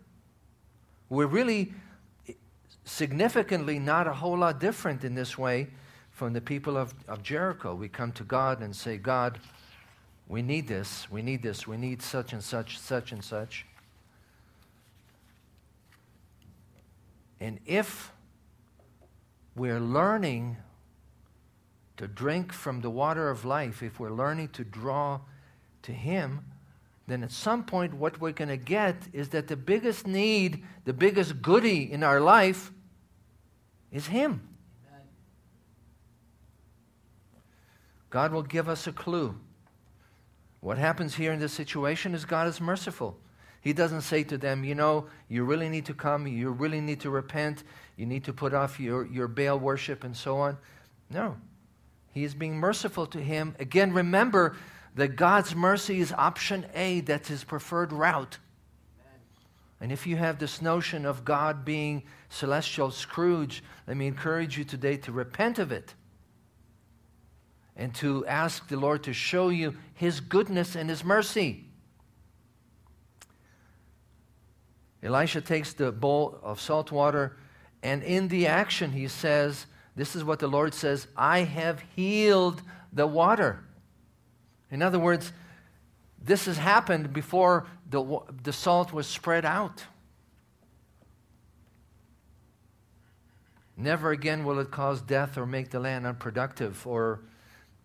We're 1.08 1.28
really 1.28 1.72
significantly 2.84 3.78
not 3.78 4.08
a 4.08 4.12
whole 4.12 4.38
lot 4.38 4.58
different 4.58 5.04
in 5.04 5.14
this 5.14 5.38
way 5.38 5.68
from 6.10 6.32
the 6.32 6.40
people 6.40 6.76
of, 6.76 6.94
of 7.06 7.22
Jericho. 7.22 7.76
We 7.76 7.88
come 7.88 8.10
to 8.12 8.24
God 8.24 8.60
and 8.60 8.74
say, 8.74 8.96
God, 8.96 9.38
we 10.28 10.42
need 10.42 10.68
this, 10.68 11.10
we 11.10 11.22
need 11.22 11.42
this, 11.42 11.66
we 11.66 11.76
need 11.76 12.02
such 12.02 12.32
and 12.32 12.42
such, 12.42 12.78
such 12.78 13.12
and 13.12 13.22
such. 13.22 13.66
And 17.40 17.58
if 17.66 18.12
we're 19.56 19.80
learning 19.80 20.56
to 21.96 22.06
drink 22.06 22.52
from 22.52 22.80
the 22.80 22.90
water 22.90 23.28
of 23.30 23.44
life, 23.44 23.82
if 23.82 23.98
we're 24.00 24.12
learning 24.12 24.48
to 24.50 24.64
draw 24.64 25.20
to 25.82 25.92
Him, 25.92 26.44
then 27.08 27.24
at 27.24 27.32
some 27.32 27.64
point, 27.64 27.94
what 27.94 28.20
we're 28.20 28.32
going 28.32 28.48
to 28.48 28.56
get 28.56 28.96
is 29.12 29.30
that 29.30 29.48
the 29.48 29.56
biggest 29.56 30.06
need, 30.06 30.64
the 30.84 30.92
biggest 30.92 31.42
goody 31.42 31.92
in 31.92 32.02
our 32.02 32.20
life 32.20 32.70
is 33.90 34.06
Him. 34.06 34.48
Amen. 34.88 35.06
God 38.08 38.32
will 38.32 38.44
give 38.44 38.68
us 38.68 38.86
a 38.86 38.92
clue. 38.92 39.34
What 40.62 40.78
happens 40.78 41.16
here 41.16 41.32
in 41.32 41.40
this 41.40 41.52
situation 41.52 42.14
is 42.14 42.24
God 42.24 42.46
is 42.46 42.60
merciful. 42.60 43.18
He 43.60 43.72
doesn't 43.72 44.02
say 44.02 44.22
to 44.22 44.38
them, 44.38 44.62
you 44.62 44.76
know, 44.76 45.06
you 45.28 45.42
really 45.42 45.68
need 45.68 45.86
to 45.86 45.94
come, 45.94 46.24
you 46.28 46.50
really 46.50 46.80
need 46.80 47.00
to 47.00 47.10
repent, 47.10 47.64
you 47.96 48.06
need 48.06 48.22
to 48.24 48.32
put 48.32 48.54
off 48.54 48.78
your, 48.78 49.04
your 49.06 49.26
Baal 49.26 49.58
worship 49.58 50.04
and 50.04 50.16
so 50.16 50.36
on. 50.36 50.56
No. 51.10 51.36
He 52.12 52.22
is 52.22 52.32
being 52.34 52.56
merciful 52.56 53.06
to 53.06 53.20
him. 53.20 53.56
Again, 53.58 53.92
remember 53.92 54.54
that 54.94 55.16
God's 55.16 55.52
mercy 55.56 55.98
is 55.98 56.12
option 56.12 56.64
A, 56.76 57.00
that's 57.00 57.26
his 57.26 57.42
preferred 57.42 57.92
route. 57.92 58.38
And 59.80 59.90
if 59.90 60.06
you 60.06 60.14
have 60.14 60.38
this 60.38 60.62
notion 60.62 61.04
of 61.04 61.24
God 61.24 61.64
being 61.64 62.04
celestial 62.28 62.92
Scrooge, 62.92 63.64
let 63.88 63.96
me 63.96 64.06
encourage 64.06 64.56
you 64.56 64.62
today 64.62 64.96
to 64.98 65.10
repent 65.10 65.58
of 65.58 65.72
it 65.72 65.96
and 67.76 67.94
to 67.96 68.26
ask 68.26 68.68
the 68.68 68.76
Lord 68.76 69.02
to 69.04 69.12
show 69.12 69.48
you 69.48 69.76
his 69.94 70.20
goodness 70.20 70.74
and 70.74 70.90
his 70.90 71.04
mercy. 71.04 71.64
Elisha 75.02 75.40
takes 75.40 75.72
the 75.72 75.90
bowl 75.90 76.38
of 76.42 76.60
salt 76.60 76.92
water, 76.92 77.36
and 77.82 78.02
in 78.02 78.28
the 78.28 78.46
action, 78.46 78.92
he 78.92 79.08
says, 79.08 79.66
This 79.96 80.14
is 80.14 80.22
what 80.22 80.38
the 80.38 80.46
Lord 80.46 80.74
says 80.74 81.08
I 81.16 81.40
have 81.40 81.82
healed 81.96 82.62
the 82.92 83.06
water. 83.06 83.64
In 84.70 84.80
other 84.80 84.98
words, 84.98 85.32
this 86.24 86.46
has 86.46 86.56
happened 86.56 87.12
before 87.12 87.66
the, 87.90 88.20
the 88.42 88.52
salt 88.52 88.92
was 88.92 89.06
spread 89.06 89.44
out. 89.44 89.84
Never 93.76 94.12
again 94.12 94.44
will 94.44 94.60
it 94.60 94.70
cause 94.70 95.00
death 95.00 95.36
or 95.36 95.46
make 95.46 95.70
the 95.70 95.80
land 95.80 96.06
unproductive 96.06 96.86
or 96.86 97.22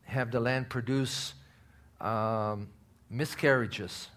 have 0.07 0.31
the 0.31 0.39
land 0.39 0.69
produce 0.69 1.33
um, 1.99 2.69
miscarriages. 3.09 4.07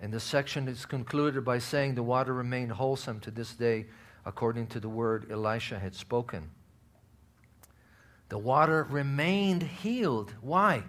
And 0.00 0.12
this 0.12 0.24
section 0.24 0.66
is 0.66 0.86
concluded 0.86 1.44
by 1.44 1.58
saying 1.58 1.94
the 1.94 2.02
water 2.02 2.32
remained 2.32 2.72
wholesome 2.72 3.20
to 3.20 3.30
this 3.30 3.52
day, 3.54 3.86
according 4.24 4.68
to 4.68 4.80
the 4.80 4.88
word 4.88 5.30
Elisha 5.30 5.78
had 5.78 5.94
spoken. 5.94 6.50
The 8.30 8.38
water 8.38 8.86
remained 8.88 9.62
healed. 9.62 10.32
Why? 10.40 10.84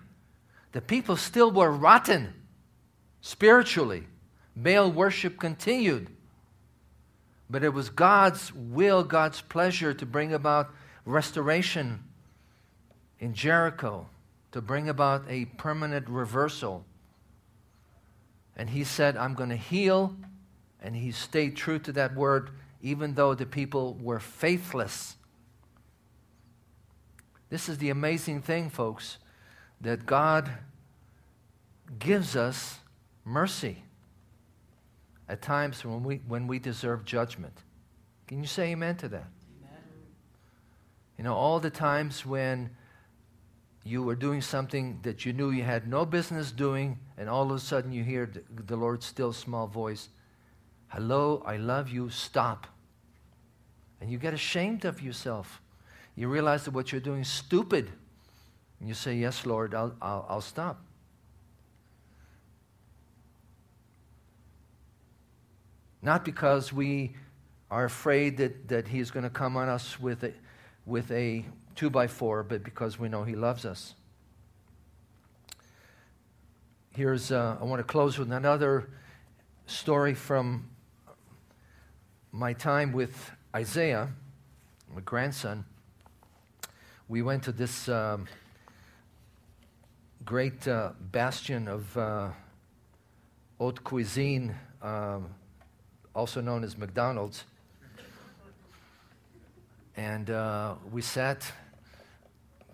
The 0.72 0.82
people 0.82 1.18
still 1.18 1.52
were 1.52 1.72
rotten 1.72 2.34
spiritually. 3.20 4.08
Baal 4.56 4.90
worship 4.92 5.38
continued. 5.38 6.08
But 7.50 7.64
it 7.66 7.74
was 7.74 7.90
God's 7.90 8.54
will, 8.54 9.04
God's 9.04 9.42
pleasure 9.42 9.94
to 9.94 10.06
bring 10.06 10.34
about 10.34 10.74
restoration 11.04 12.04
in 13.22 13.34
Jericho, 13.36 14.08
to 14.52 14.62
bring 14.62 14.90
about 14.90 15.24
a 15.30 15.46
permanent 15.46 16.10
reversal. 16.10 16.84
And 18.58 18.70
he 18.70 18.84
said, 18.84 19.16
I'm 19.16 19.36
going 19.36 19.50
to 19.50 19.56
heal. 19.56 20.18
And 20.82 20.96
he 20.96 21.12
stayed 21.12 21.56
true 21.56 21.80
to 21.80 21.92
that 21.94 22.16
word, 22.16 22.50
even 22.82 23.14
though 23.14 23.36
the 23.36 23.46
people 23.46 23.98
were 24.02 24.20
faithless. 24.20 25.16
This 27.50 27.70
is 27.70 27.78
the 27.78 27.92
amazing 27.92 28.42
thing, 28.42 28.70
folks, 28.70 29.20
that 29.80 30.06
God 30.06 30.50
gives 32.00 32.36
us 32.36 32.80
mercy 33.24 33.84
at 35.30 35.42
times 35.42 35.86
when 35.86 36.04
we, 36.04 36.22
when 36.28 36.48
we 36.48 36.58
deserve 36.58 37.06
judgment. 37.06 37.54
Can 38.28 38.42
you 38.42 38.48
say 38.48 38.72
amen 38.72 38.96
to 38.98 39.10
that? 39.10 39.28
Amen. 39.60 39.80
You 41.18 41.24
know, 41.24 41.36
all 41.36 41.60
the 41.60 41.70
times 41.70 42.26
when 42.26 42.72
you 43.84 44.04
were 44.04 44.16
doing 44.16 44.42
something 44.42 45.00
that 45.02 45.26
you 45.26 45.34
knew 45.34 45.50
you 45.50 45.64
had 45.64 45.88
no 45.88 46.06
business 46.06 46.52
doing, 46.52 47.00
and 47.18 47.28
all 47.28 47.44
of 47.44 47.52
a 47.52 47.60
sudden 47.60 47.92
you 47.92 48.04
hear 48.04 48.32
the, 48.68 48.76
Lord's 48.76 49.06
still 49.06 49.34
small 49.34 49.68
voice, 49.68 50.10
Hello, 50.90 51.42
I 51.46 51.56
love 51.56 51.90
you, 51.90 52.10
stop. 52.10 52.68
And 54.02 54.12
you 54.12 54.18
get 54.18 54.34
ashamed 54.34 54.84
of 54.84 55.02
yourself. 55.02 55.62
You 56.16 56.28
realize 56.28 56.66
that 56.66 56.72
what 56.72 56.92
you're 56.92 57.00
doing 57.00 57.22
is 57.22 57.30
stupid. 57.30 57.90
And 58.80 58.90
you 58.90 58.94
say, 58.94 59.16
Yes, 59.16 59.46
Lord, 59.46 59.74
I'll, 59.74 59.96
I'll, 60.02 60.26
I'll 60.28 60.42
stop. 60.42 60.84
Not 66.02 66.26
because 66.26 66.74
we 66.74 67.16
are 67.70 67.86
afraid 67.86 68.38
that, 68.38 68.68
that 68.68 68.88
He's 68.88 69.12
going 69.12 69.24
to 69.24 69.30
come 69.30 69.56
on 69.56 69.70
us 69.70 70.00
with 70.00 70.24
a, 70.24 70.34
with 70.86 71.10
a 71.12 71.46
two 71.76 71.90
by 71.90 72.08
four, 72.08 72.44
but 72.44 72.64
because 72.64 73.00
we 73.00 73.10
know 73.10 73.24
He 73.24 73.36
loves 73.36 73.66
us. 73.66 73.96
Here's, 76.92 77.32
uh, 77.32 77.58
I 77.60 77.64
want 77.64 77.80
to 77.80 77.84
close 77.84 78.18
with 78.18 78.32
another 78.32 78.90
story 79.66 80.14
from 80.14 80.70
my 82.32 82.54
time 82.54 82.92
with 82.92 83.32
Isaiah, 83.56 84.10
my 84.94 85.02
grandson. 85.02 85.66
We 87.08 87.22
went 87.22 87.44
to 87.44 87.52
this 87.52 87.88
um, 87.90 88.28
great 90.26 90.68
uh, 90.68 90.92
bastion 91.00 91.68
of 91.68 91.98
uh, 91.98 92.30
haute 93.58 93.84
cuisine. 93.84 94.56
Um, 94.82 95.30
also 96.14 96.42
known 96.42 96.64
as 96.64 96.78
McDonald's. 96.78 97.46
And 99.98 100.30
uh, 100.30 100.76
we 100.92 101.02
sat 101.02 101.52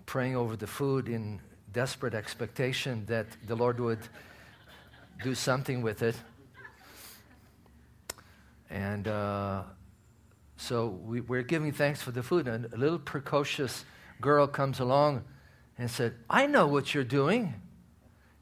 praying 0.06 0.36
over 0.36 0.56
the 0.56 0.66
food 0.66 1.08
in 1.08 1.40
desperate 1.72 2.14
expectation 2.14 3.04
that 3.06 3.26
the 3.46 3.54
Lord 3.54 3.80
would 3.80 4.00
do 5.22 5.34
something 5.34 5.82
with 5.82 6.02
it. 6.02 6.16
And 8.70 9.08
uh, 9.08 9.62
so 10.56 10.88
we, 10.88 11.20
we're 11.20 11.42
giving 11.42 11.72
thanks 11.72 12.02
for 12.02 12.10
the 12.10 12.22
food. 12.22 12.48
And 12.48 12.72
a 12.72 12.76
little 12.76 12.98
precocious 12.98 13.84
girl 14.20 14.46
comes 14.46 14.80
along 14.80 15.24
and 15.78 15.90
said, 15.90 16.14
I 16.28 16.46
know 16.46 16.66
what 16.66 16.94
you're 16.94 17.04
doing. 17.04 17.54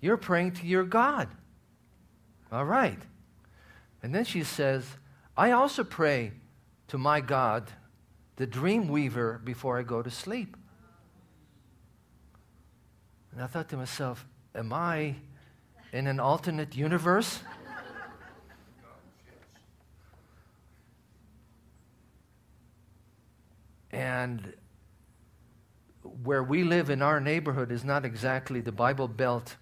You're 0.01 0.17
praying 0.17 0.53
to 0.53 0.67
your 0.67 0.85
God. 0.85 1.29
All 2.51 2.65
right. 2.65 2.99
And 4.03 4.15
then 4.15 4.25
she 4.25 4.45
says, 4.45 4.85
I 5.37 5.51
also 5.51 5.85
pray 5.85 6.33
to 6.89 6.99
my 6.99 7.21
God, 7.21 7.71
the 8.37 8.47
dream 8.47 8.89
weaver, 8.89 9.41
before 9.43 9.79
I 9.79 9.83
go 9.83 10.03
to 10.03 10.11
sleep. 10.11 10.57
And 13.33 13.43
I 13.43 13.47
thought 13.47 13.69
to 13.71 13.77
myself, 13.77 14.27
Am 14.55 14.73
I 14.73 15.17
in 15.93 16.07
an 16.07 16.21
alternate 16.21 16.75
universe? 16.75 17.41
and 23.91 24.53
where 26.23 26.43
we 26.43 26.65
live 26.65 26.91
in 26.91 27.03
our 27.03 27.21
neighborhood 27.21 27.71
is 27.71 27.85
not 27.85 28.05
exactly 28.05 28.61
the 28.61 28.73
Bible 28.73 29.09
Belt. 29.09 29.57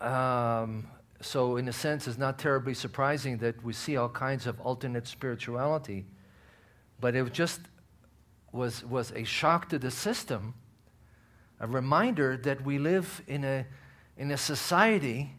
Um, 0.00 0.86
so, 1.20 1.56
in 1.56 1.66
a 1.68 1.72
sense, 1.72 2.06
it's 2.06 2.18
not 2.18 2.38
terribly 2.38 2.74
surprising 2.74 3.38
that 3.38 3.62
we 3.64 3.72
see 3.72 3.96
all 3.96 4.08
kinds 4.08 4.46
of 4.46 4.60
alternate 4.60 5.08
spirituality. 5.08 6.06
But 7.00 7.16
it 7.16 7.32
just 7.32 7.60
was, 8.52 8.84
was 8.84 9.12
a 9.12 9.24
shock 9.24 9.68
to 9.70 9.78
the 9.78 9.90
system, 9.90 10.54
a 11.58 11.66
reminder 11.66 12.36
that 12.36 12.64
we 12.64 12.78
live 12.78 13.22
in 13.26 13.42
a, 13.42 13.66
in 14.16 14.30
a 14.30 14.36
society 14.36 15.32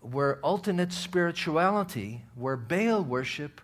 where 0.00 0.38
alternate 0.40 0.92
spirituality, 0.92 2.22
where 2.34 2.56
Baal 2.56 3.02
worship 3.02 3.60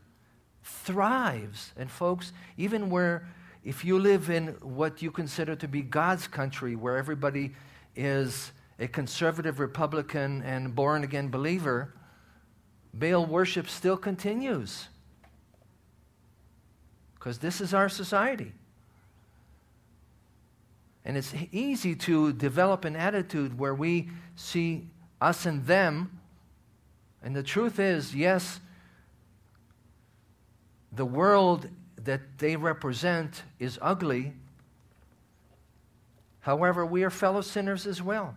thrives. 0.63 1.73
And, 1.79 1.91
folks, 1.91 2.33
even 2.59 2.91
where, 2.91 3.27
if 3.65 3.87
you 3.87 3.99
live 3.99 4.29
in 4.29 4.49
what 4.61 5.01
you 5.01 5.11
consider 5.11 5.57
to 5.57 5.69
be 5.69 5.81
God's 5.81 6.29
country, 6.29 6.77
where 6.77 6.99
everybody 6.99 7.55
is 7.97 8.53
a 8.83 8.89
conservative 8.89 9.61
Republican 9.61 10.43
and 10.43 10.75
born 10.75 11.05
again 11.05 11.29
believer, 11.29 11.95
Baal 12.93 13.25
worship 13.25 13.69
still 13.69 13.97
continues. 13.97 14.89
Because 17.15 17.39
this 17.39 17.61
is 17.61 17.73
our 17.73 17.89
society. 17.89 18.53
And 21.05 21.17
it's 21.17 21.33
easy 21.53 21.95
to 21.95 22.33
develop 22.33 22.85
an 22.85 22.97
attitude 22.97 23.57
where 23.57 23.75
we 23.75 24.11
see 24.35 24.89
us 25.21 25.47
and 25.47 25.65
them. 25.65 26.19
And 27.23 27.37
the 27.37 27.43
truth 27.45 27.79
is, 27.79 28.17
yes, 28.17 28.59
the 30.91 31.07
world 31.07 31.69
that 32.03 32.39
they 32.39 32.57
represent 32.57 33.45
is 33.61 33.79
ugly. 33.81 34.33
However, 36.41 36.85
we 36.85 37.05
are 37.05 37.11
fellow 37.11 37.43
sinners 37.43 37.87
as 37.87 38.03
well. 38.03 38.37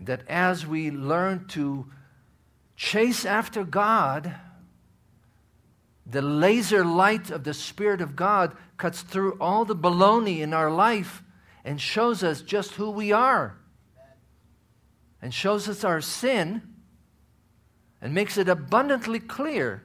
That 0.00 0.22
as 0.28 0.66
we 0.66 0.90
learn 0.90 1.46
to 1.48 1.86
chase 2.76 3.24
after 3.24 3.64
God, 3.64 4.34
the 6.04 6.22
laser 6.22 6.84
light 6.84 7.30
of 7.30 7.44
the 7.44 7.54
Spirit 7.54 8.00
of 8.00 8.14
God 8.14 8.56
cuts 8.76 9.02
through 9.02 9.36
all 9.40 9.64
the 9.64 9.74
baloney 9.74 10.40
in 10.40 10.54
our 10.54 10.70
life 10.70 11.22
and 11.64 11.80
shows 11.80 12.22
us 12.22 12.42
just 12.42 12.72
who 12.72 12.90
we 12.90 13.10
are. 13.10 13.56
And 15.20 15.34
shows 15.34 15.68
us 15.68 15.82
our 15.82 16.00
sin 16.00 16.62
and 18.00 18.14
makes 18.14 18.38
it 18.38 18.48
abundantly 18.48 19.18
clear 19.18 19.82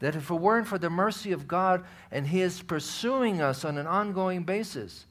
that 0.00 0.16
if 0.16 0.30
it 0.30 0.34
weren't 0.34 0.66
for 0.66 0.78
the 0.78 0.90
mercy 0.90 1.32
of 1.32 1.46
God 1.46 1.84
and 2.10 2.26
His 2.26 2.62
pursuing 2.62 3.40
us 3.40 3.64
on 3.64 3.78
an 3.78 3.86
ongoing 3.86 4.42
basis, 4.42 5.06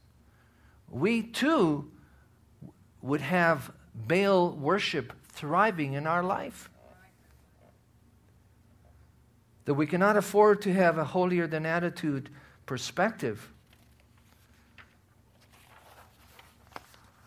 we 0.89 1.21
too 1.21 1.89
would 3.01 3.21
have 3.21 3.71
Baal 3.95 4.51
worship 4.51 5.13
thriving 5.29 5.93
in 5.93 6.05
our 6.05 6.23
life. 6.23 6.69
That 9.65 9.73
we 9.73 9.87
cannot 9.87 10.17
afford 10.17 10.61
to 10.63 10.73
have 10.73 10.97
a 10.97 11.03
holier 11.03 11.47
than 11.47 11.65
attitude 11.65 12.29
perspective. 12.65 13.49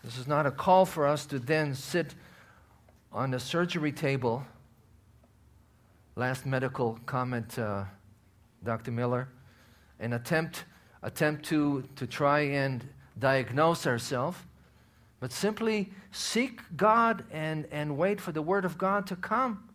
This 0.03 0.17
is 0.17 0.27
not 0.27 0.45
a 0.45 0.51
call 0.51 0.85
for 0.85 1.05
us 1.05 1.25
to 1.27 1.39
then 1.39 1.75
sit 1.75 2.15
on 3.11 3.31
the 3.31 3.39
surgery 3.39 3.91
table. 3.91 4.45
Last 6.15 6.45
medical 6.45 6.99
comment, 7.05 7.59
uh, 7.59 7.83
Dr. 8.63 8.91
Miller, 8.91 9.27
and 9.99 10.13
attempt, 10.13 10.63
attempt 11.03 11.45
to, 11.45 11.83
to 11.97 12.07
try 12.07 12.41
and 12.41 12.87
diagnose 13.17 13.85
ourselves 13.85 14.37
but 15.19 15.31
simply 15.31 15.91
seek 16.11 16.61
God 16.77 17.23
and, 17.31 17.67
and 17.71 17.97
wait 17.97 18.21
for 18.21 18.31
the 18.31 18.41
Word 18.41 18.65
of 18.65 18.77
God 18.77 19.05
to 19.07 19.15
come. 19.15 19.69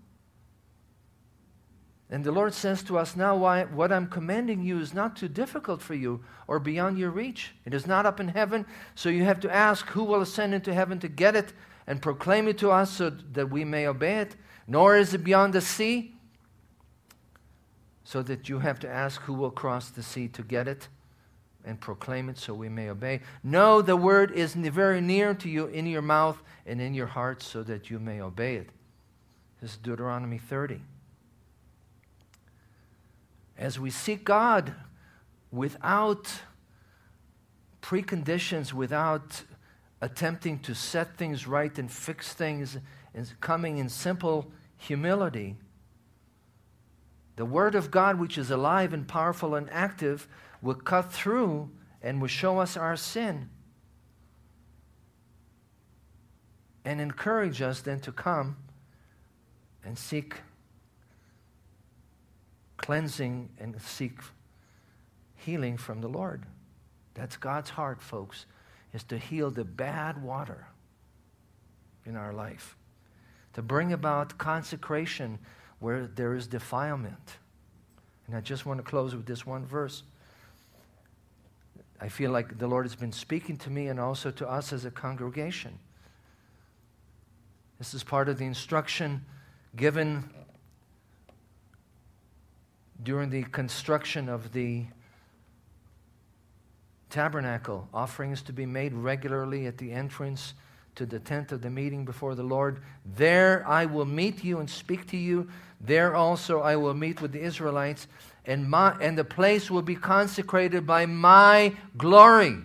And 2.11 2.23
the 2.23 2.33
Lord 2.33 2.55
says 2.55 2.83
to 2.85 2.99
us 2.99 3.17
now, 3.17 3.35
why, 3.37 3.65
what 3.65 3.91
I'm 3.91 4.07
commanding 4.07 4.63
you 4.63 4.79
is 4.79 4.95
not 4.95 5.17
too 5.17 5.29
difficult 5.29 5.83
for 5.83 5.95
you 5.95 6.23
or 6.47 6.59
beyond 6.59 6.99
your 6.99 7.11
reach. 7.11 7.55
It 7.65 7.75
is 7.75 7.87
not 7.87 8.07
up 8.07 8.21
in 8.21 8.29
heaven, 8.29 8.67
so 8.95 9.09
you 9.09 9.25
have 9.25 9.41
to 9.41 9.53
ask 9.53 9.87
who 9.87 10.05
will 10.05 10.21
ascend 10.21 10.55
into 10.55 10.73
heaven 10.73 11.01
to 11.01 11.09
get 11.09 11.35
it 11.35 11.53
and 11.87 12.01
proclaim 12.01 12.47
it 12.47 12.59
to 12.59 12.71
us 12.71 12.93
so 12.93 13.11
that 13.11 13.51
we 13.51 13.65
may 13.65 13.87
obey 13.87 14.19
it. 14.19 14.37
Nor 14.67 14.97
is 14.97 15.13
it 15.13 15.25
beyond 15.25 15.53
the 15.53 15.61
sea, 15.61 16.15
so 18.05 18.23
that 18.23 18.49
you 18.49 18.59
have 18.61 18.79
to 18.81 18.89
ask 18.89 19.21
who 19.23 19.35
will 19.35 19.51
cross 19.51 19.89
the 19.89 20.03
sea 20.03 20.29
to 20.29 20.43
get 20.43 20.69
it. 20.69 20.89
And 21.65 21.81
proclaim 21.81 22.29
it 22.29 22.39
so 22.39 22.53
we 22.55 22.69
may 22.69 22.91
obey. 22.91 23.21
No, 23.43 23.81
the 23.81 23.97
word 23.97 24.31
is 24.33 24.55
very 24.55 25.01
near 25.01 25.35
to 25.35 25.49
you 25.49 25.67
in 25.67 25.87
your 25.87 26.03
mouth 26.03 26.43
and 26.67 26.81
in 26.81 26.95
your 26.95 27.07
heart 27.07 27.43
so 27.43 27.63
that 27.63 27.91
you 27.91 27.99
may 27.99 28.21
obey 28.21 28.57
it. 28.57 28.71
This 29.61 29.73
is 29.73 29.77
Deuteronomy 29.79 30.39
30. 30.39 30.81
As 33.57 33.79
we 33.79 33.91
seek 33.91 34.25
God 34.25 34.75
without 35.51 36.31
preconditions, 37.81 38.73
without 38.73 39.43
attempting 40.01 40.59
to 40.59 40.75
set 40.75 41.17
things 41.17 41.47
right 41.47 41.79
and 41.79 41.91
fix 41.91 42.33
things, 42.33 42.79
and 43.15 43.33
coming 43.41 43.79
in 43.79 43.89
simple 43.89 44.51
humility, 44.77 45.57
the 47.37 47.45
Word 47.45 47.75
of 47.75 47.91
God, 47.91 48.19
which 48.19 48.37
is 48.37 48.51
alive 48.51 48.93
and 48.93 49.09
powerful 49.09 49.55
and 49.55 49.69
active, 49.71 50.29
will 50.65 50.75
cut 50.75 51.13
through 51.13 51.71
and 52.03 52.21
will 52.21 52.29
show 52.29 52.59
us 52.59 52.75
our 52.77 52.97
sin 52.97 53.51
and 56.87 57.01
encourage 57.03 57.61
us 57.61 57.83
then 57.83 58.01
to 58.01 58.11
come 58.11 58.57
and 59.85 59.99
seek 59.99 60.37
cleansing 62.79 63.51
and 63.61 63.81
seek 63.81 64.19
healing 65.37 65.77
from 65.77 66.01
the 66.01 66.09
Lord. 66.09 66.45
That's 67.13 67.37
God's 67.37 67.71
heart, 67.71 68.01
folks, 68.01 68.47
is 68.95 69.05
to 69.05 69.19
heal 69.19 69.51
the 69.51 69.65
bad 69.65 70.23
water 70.23 70.67
in 72.07 72.17
our 72.17 72.33
life, 72.33 72.77
to 73.53 73.61
bring 73.61 73.93
about 73.93 74.39
consecration 74.39 75.39
where 75.79 76.07
there 76.07 76.35
is 76.35 76.47
defilement. 76.47 77.37
And 78.27 78.35
I 78.35 78.41
just 78.41 78.65
want 78.65 78.79
to 78.79 78.85
close 78.85 79.15
with 79.15 79.27
this 79.27 79.45
one 79.45 79.67
verse. 79.67 80.03
I 82.01 82.09
feel 82.09 82.31
like 82.31 82.59
the 82.59 82.67
Lord 82.67 82.85
has 82.85 82.95
been 82.95 83.13
speaking 83.13 83.57
to 83.59 83.71
me 83.71 83.89
and 83.89 83.99
also 83.99 84.31
to 84.33 84.49
us 84.49 84.73
as 84.73 84.85
a 84.85 84.91
congregation. 84.91 85.79
This 87.79 87.95
is 87.95 88.03
part 88.03 88.29
of 88.29 88.39
the 88.39 88.45
instruction 88.45 89.25
given 89.77 90.29
during 93.03 93.31
the 93.31 93.43
construction 93.45 94.29
of 94.29 94.53
the 94.53 94.85
tabernacle. 97.11 97.89
Offerings 97.93 98.43
to 98.43 98.53
be 98.53 98.67
made 98.67 98.93
regularly 98.93 99.67
at 99.67 99.79
the 99.79 99.93
entrance 99.93 100.55
to 100.95 101.07
the 101.07 101.19
tent 101.19 101.53
of 101.53 101.63
the 101.63 101.71
meeting 101.71 102.05
before 102.05 102.35
the 102.35 102.43
Lord. 102.43 102.81
There 103.17 103.65
I 103.67 103.87
will 103.87 104.05
meet 104.05 104.45
you 104.45 104.61
and 104.61 104.71
speak 104.71 105.07
to 105.09 105.17
you. 105.17 105.49
There 105.81 106.15
also 106.15 106.61
I 106.61 106.77
will 106.77 106.95
meet 106.95 107.21
with 107.21 107.33
the 107.33 107.41
Israelites, 107.41 108.07
and, 108.47 108.69
my, 108.69 108.97
and 109.01 109.17
the 109.17 109.25
place 109.25 109.71
will 109.71 109.83
be 109.83 109.97
consecrated 109.97 110.87
by 110.87 111.07
my 111.07 111.75
glory. 111.97 112.59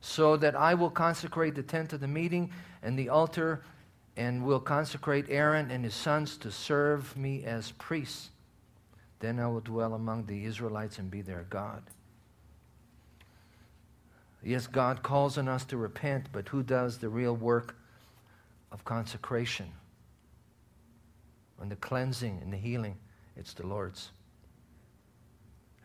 So 0.00 0.36
that 0.36 0.54
I 0.54 0.74
will 0.74 0.90
consecrate 0.90 1.54
the 1.54 1.62
tent 1.62 1.92
of 1.92 2.00
the 2.00 2.08
meeting 2.08 2.50
and 2.82 2.98
the 2.98 3.08
altar, 3.08 3.62
and 4.16 4.44
will 4.44 4.60
consecrate 4.60 5.26
Aaron 5.28 5.70
and 5.70 5.84
his 5.84 5.94
sons 5.94 6.36
to 6.38 6.50
serve 6.50 7.16
me 7.16 7.44
as 7.44 7.72
priests. 7.72 8.30
Then 9.18 9.40
I 9.40 9.48
will 9.48 9.60
dwell 9.60 9.94
among 9.94 10.26
the 10.26 10.44
Israelites 10.44 10.98
and 10.98 11.10
be 11.10 11.22
their 11.22 11.46
God. 11.50 11.82
Yes, 14.42 14.66
God 14.68 15.02
calls 15.02 15.38
on 15.38 15.48
us 15.48 15.64
to 15.64 15.76
repent, 15.76 16.28
but 16.32 16.48
who 16.48 16.62
does 16.62 16.98
the 16.98 17.08
real 17.08 17.34
work 17.34 17.74
of 18.70 18.84
consecration? 18.84 19.72
And 21.60 21.70
the 21.70 21.76
cleansing 21.76 22.38
and 22.42 22.52
the 22.52 22.56
healing, 22.56 22.96
it's 23.36 23.54
the 23.54 23.66
Lord's. 23.66 24.10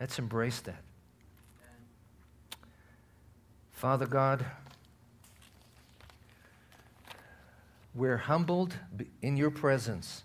Let's 0.00 0.18
embrace 0.18 0.60
that. 0.60 0.82
Father 3.72 4.06
God, 4.06 4.44
we're 7.94 8.16
humbled 8.16 8.74
in 9.20 9.36
your 9.36 9.50
presence. 9.50 10.22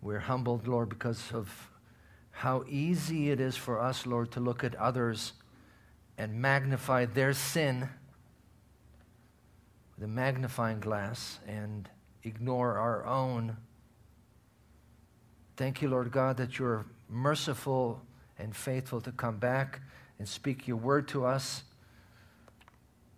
We're 0.00 0.20
humbled, 0.20 0.68
Lord, 0.68 0.90
because 0.90 1.32
of 1.32 1.70
how 2.30 2.64
easy 2.68 3.30
it 3.30 3.40
is 3.40 3.56
for 3.56 3.80
us, 3.80 4.06
Lord, 4.06 4.30
to 4.32 4.40
look 4.40 4.62
at 4.64 4.74
others 4.74 5.32
and 6.18 6.40
magnify 6.40 7.06
their 7.06 7.32
sin 7.32 7.88
with 9.94 10.04
a 10.04 10.08
magnifying 10.08 10.80
glass 10.80 11.38
and 11.46 11.88
ignore 12.22 12.76
our 12.76 13.06
own. 13.06 13.56
Thank 15.56 15.82
you, 15.82 15.88
Lord 15.88 16.10
God, 16.10 16.36
that 16.38 16.58
you're 16.58 16.86
merciful 17.08 18.02
and 18.38 18.54
faithful 18.54 19.00
to 19.02 19.12
come 19.12 19.38
back 19.38 19.80
and 20.18 20.28
speak 20.28 20.66
your 20.66 20.76
word 20.76 21.08
to 21.08 21.24
us 21.24 21.62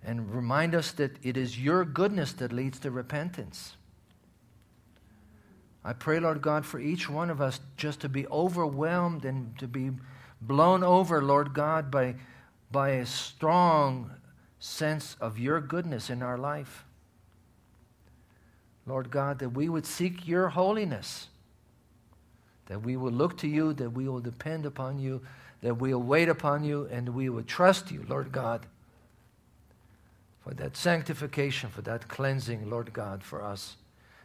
and 0.05 0.33
remind 0.33 0.75
us 0.75 0.93
that 0.93 1.13
it 1.23 1.37
is 1.37 1.59
your 1.59 1.85
goodness 1.85 2.33
that 2.35 2.53
leads 2.53 2.79
to 2.81 2.91
repentance. 2.91 3.77
I 5.85 5.93
pray, 5.93 6.21
Lord 6.21 6.43
God, 6.43 6.67
for 6.67 6.81
each 6.81 7.09
one 7.09 7.31
of 7.31 7.41
us 7.41 7.61
just 7.77 8.01
to 8.01 8.09
be 8.09 8.27
overwhelmed 8.27 9.25
and 9.25 9.57
to 9.59 9.67
be 9.67 9.91
blown 10.41 10.83
over, 10.83 11.23
Lord 11.23 11.55
God, 11.55 11.91
by, 11.91 12.17
by 12.71 12.91
a 12.91 13.07
strong 13.07 14.11
sense 14.59 15.17
of 15.21 15.39
your 15.39 15.61
goodness 15.61 16.11
in 16.11 16.23
our 16.23 16.39
life. 16.39 16.85
Lord 18.87 19.11
God, 19.11 19.39
that 19.41 19.51
we 19.51 19.69
would 19.69 19.87
seek 19.87 20.27
your 20.27 20.49
holiness, 20.49 21.29
that 22.67 22.83
we 22.83 22.97
will 22.97 23.13
look 23.13 23.39
to 23.39 23.49
you, 23.49 23.73
that 23.75 23.91
we 23.91 24.09
will 24.09 24.21
depend 24.21 24.67
upon 24.67 24.99
you, 24.99 25.21
that 25.63 25.75
we 25.75 25.95
will 25.95 26.03
wait 26.03 26.29
upon 26.29 26.65
you, 26.65 26.89
and 26.91 27.09
we 27.09 27.29
will 27.29 27.43
trust 27.43 27.91
you, 27.91 28.05
Lord 28.09 28.33
God, 28.33 28.67
for 30.41 30.53
that 30.55 30.77
sanctification, 30.77 31.71
for 31.71 31.83
that 31.83 32.09
cleansing, 32.09 32.69
Lord 32.69 32.93
God, 32.93 33.23
for 33.23 33.43
us, 33.43 33.77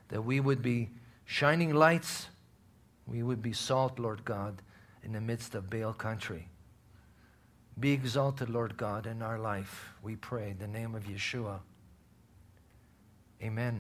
that 0.10 0.24
we 0.24 0.40
would 0.40 0.62
be 0.62 0.90
shining 1.26 1.74
lights. 1.74 2.28
We 3.08 3.24
would 3.24 3.42
be 3.42 3.54
salt, 3.54 4.00
Lord 4.00 4.26
God, 4.26 4.62
in 5.04 5.14
the 5.14 5.22
midst 5.22 5.56
of 5.56 5.70
Baal 5.70 5.94
country. 5.94 6.48
Be 7.80 7.92
exalted, 7.92 8.50
Lord 8.50 8.76
God, 8.78 9.08
in 9.08 9.22
our 9.22 9.40
life, 9.40 9.94
we 10.04 10.16
pray, 10.16 10.52
in 10.52 10.60
the 10.60 10.68
name 10.68 10.94
of 10.94 11.04
Yeshua. 11.04 11.60
Amen. 13.42 13.80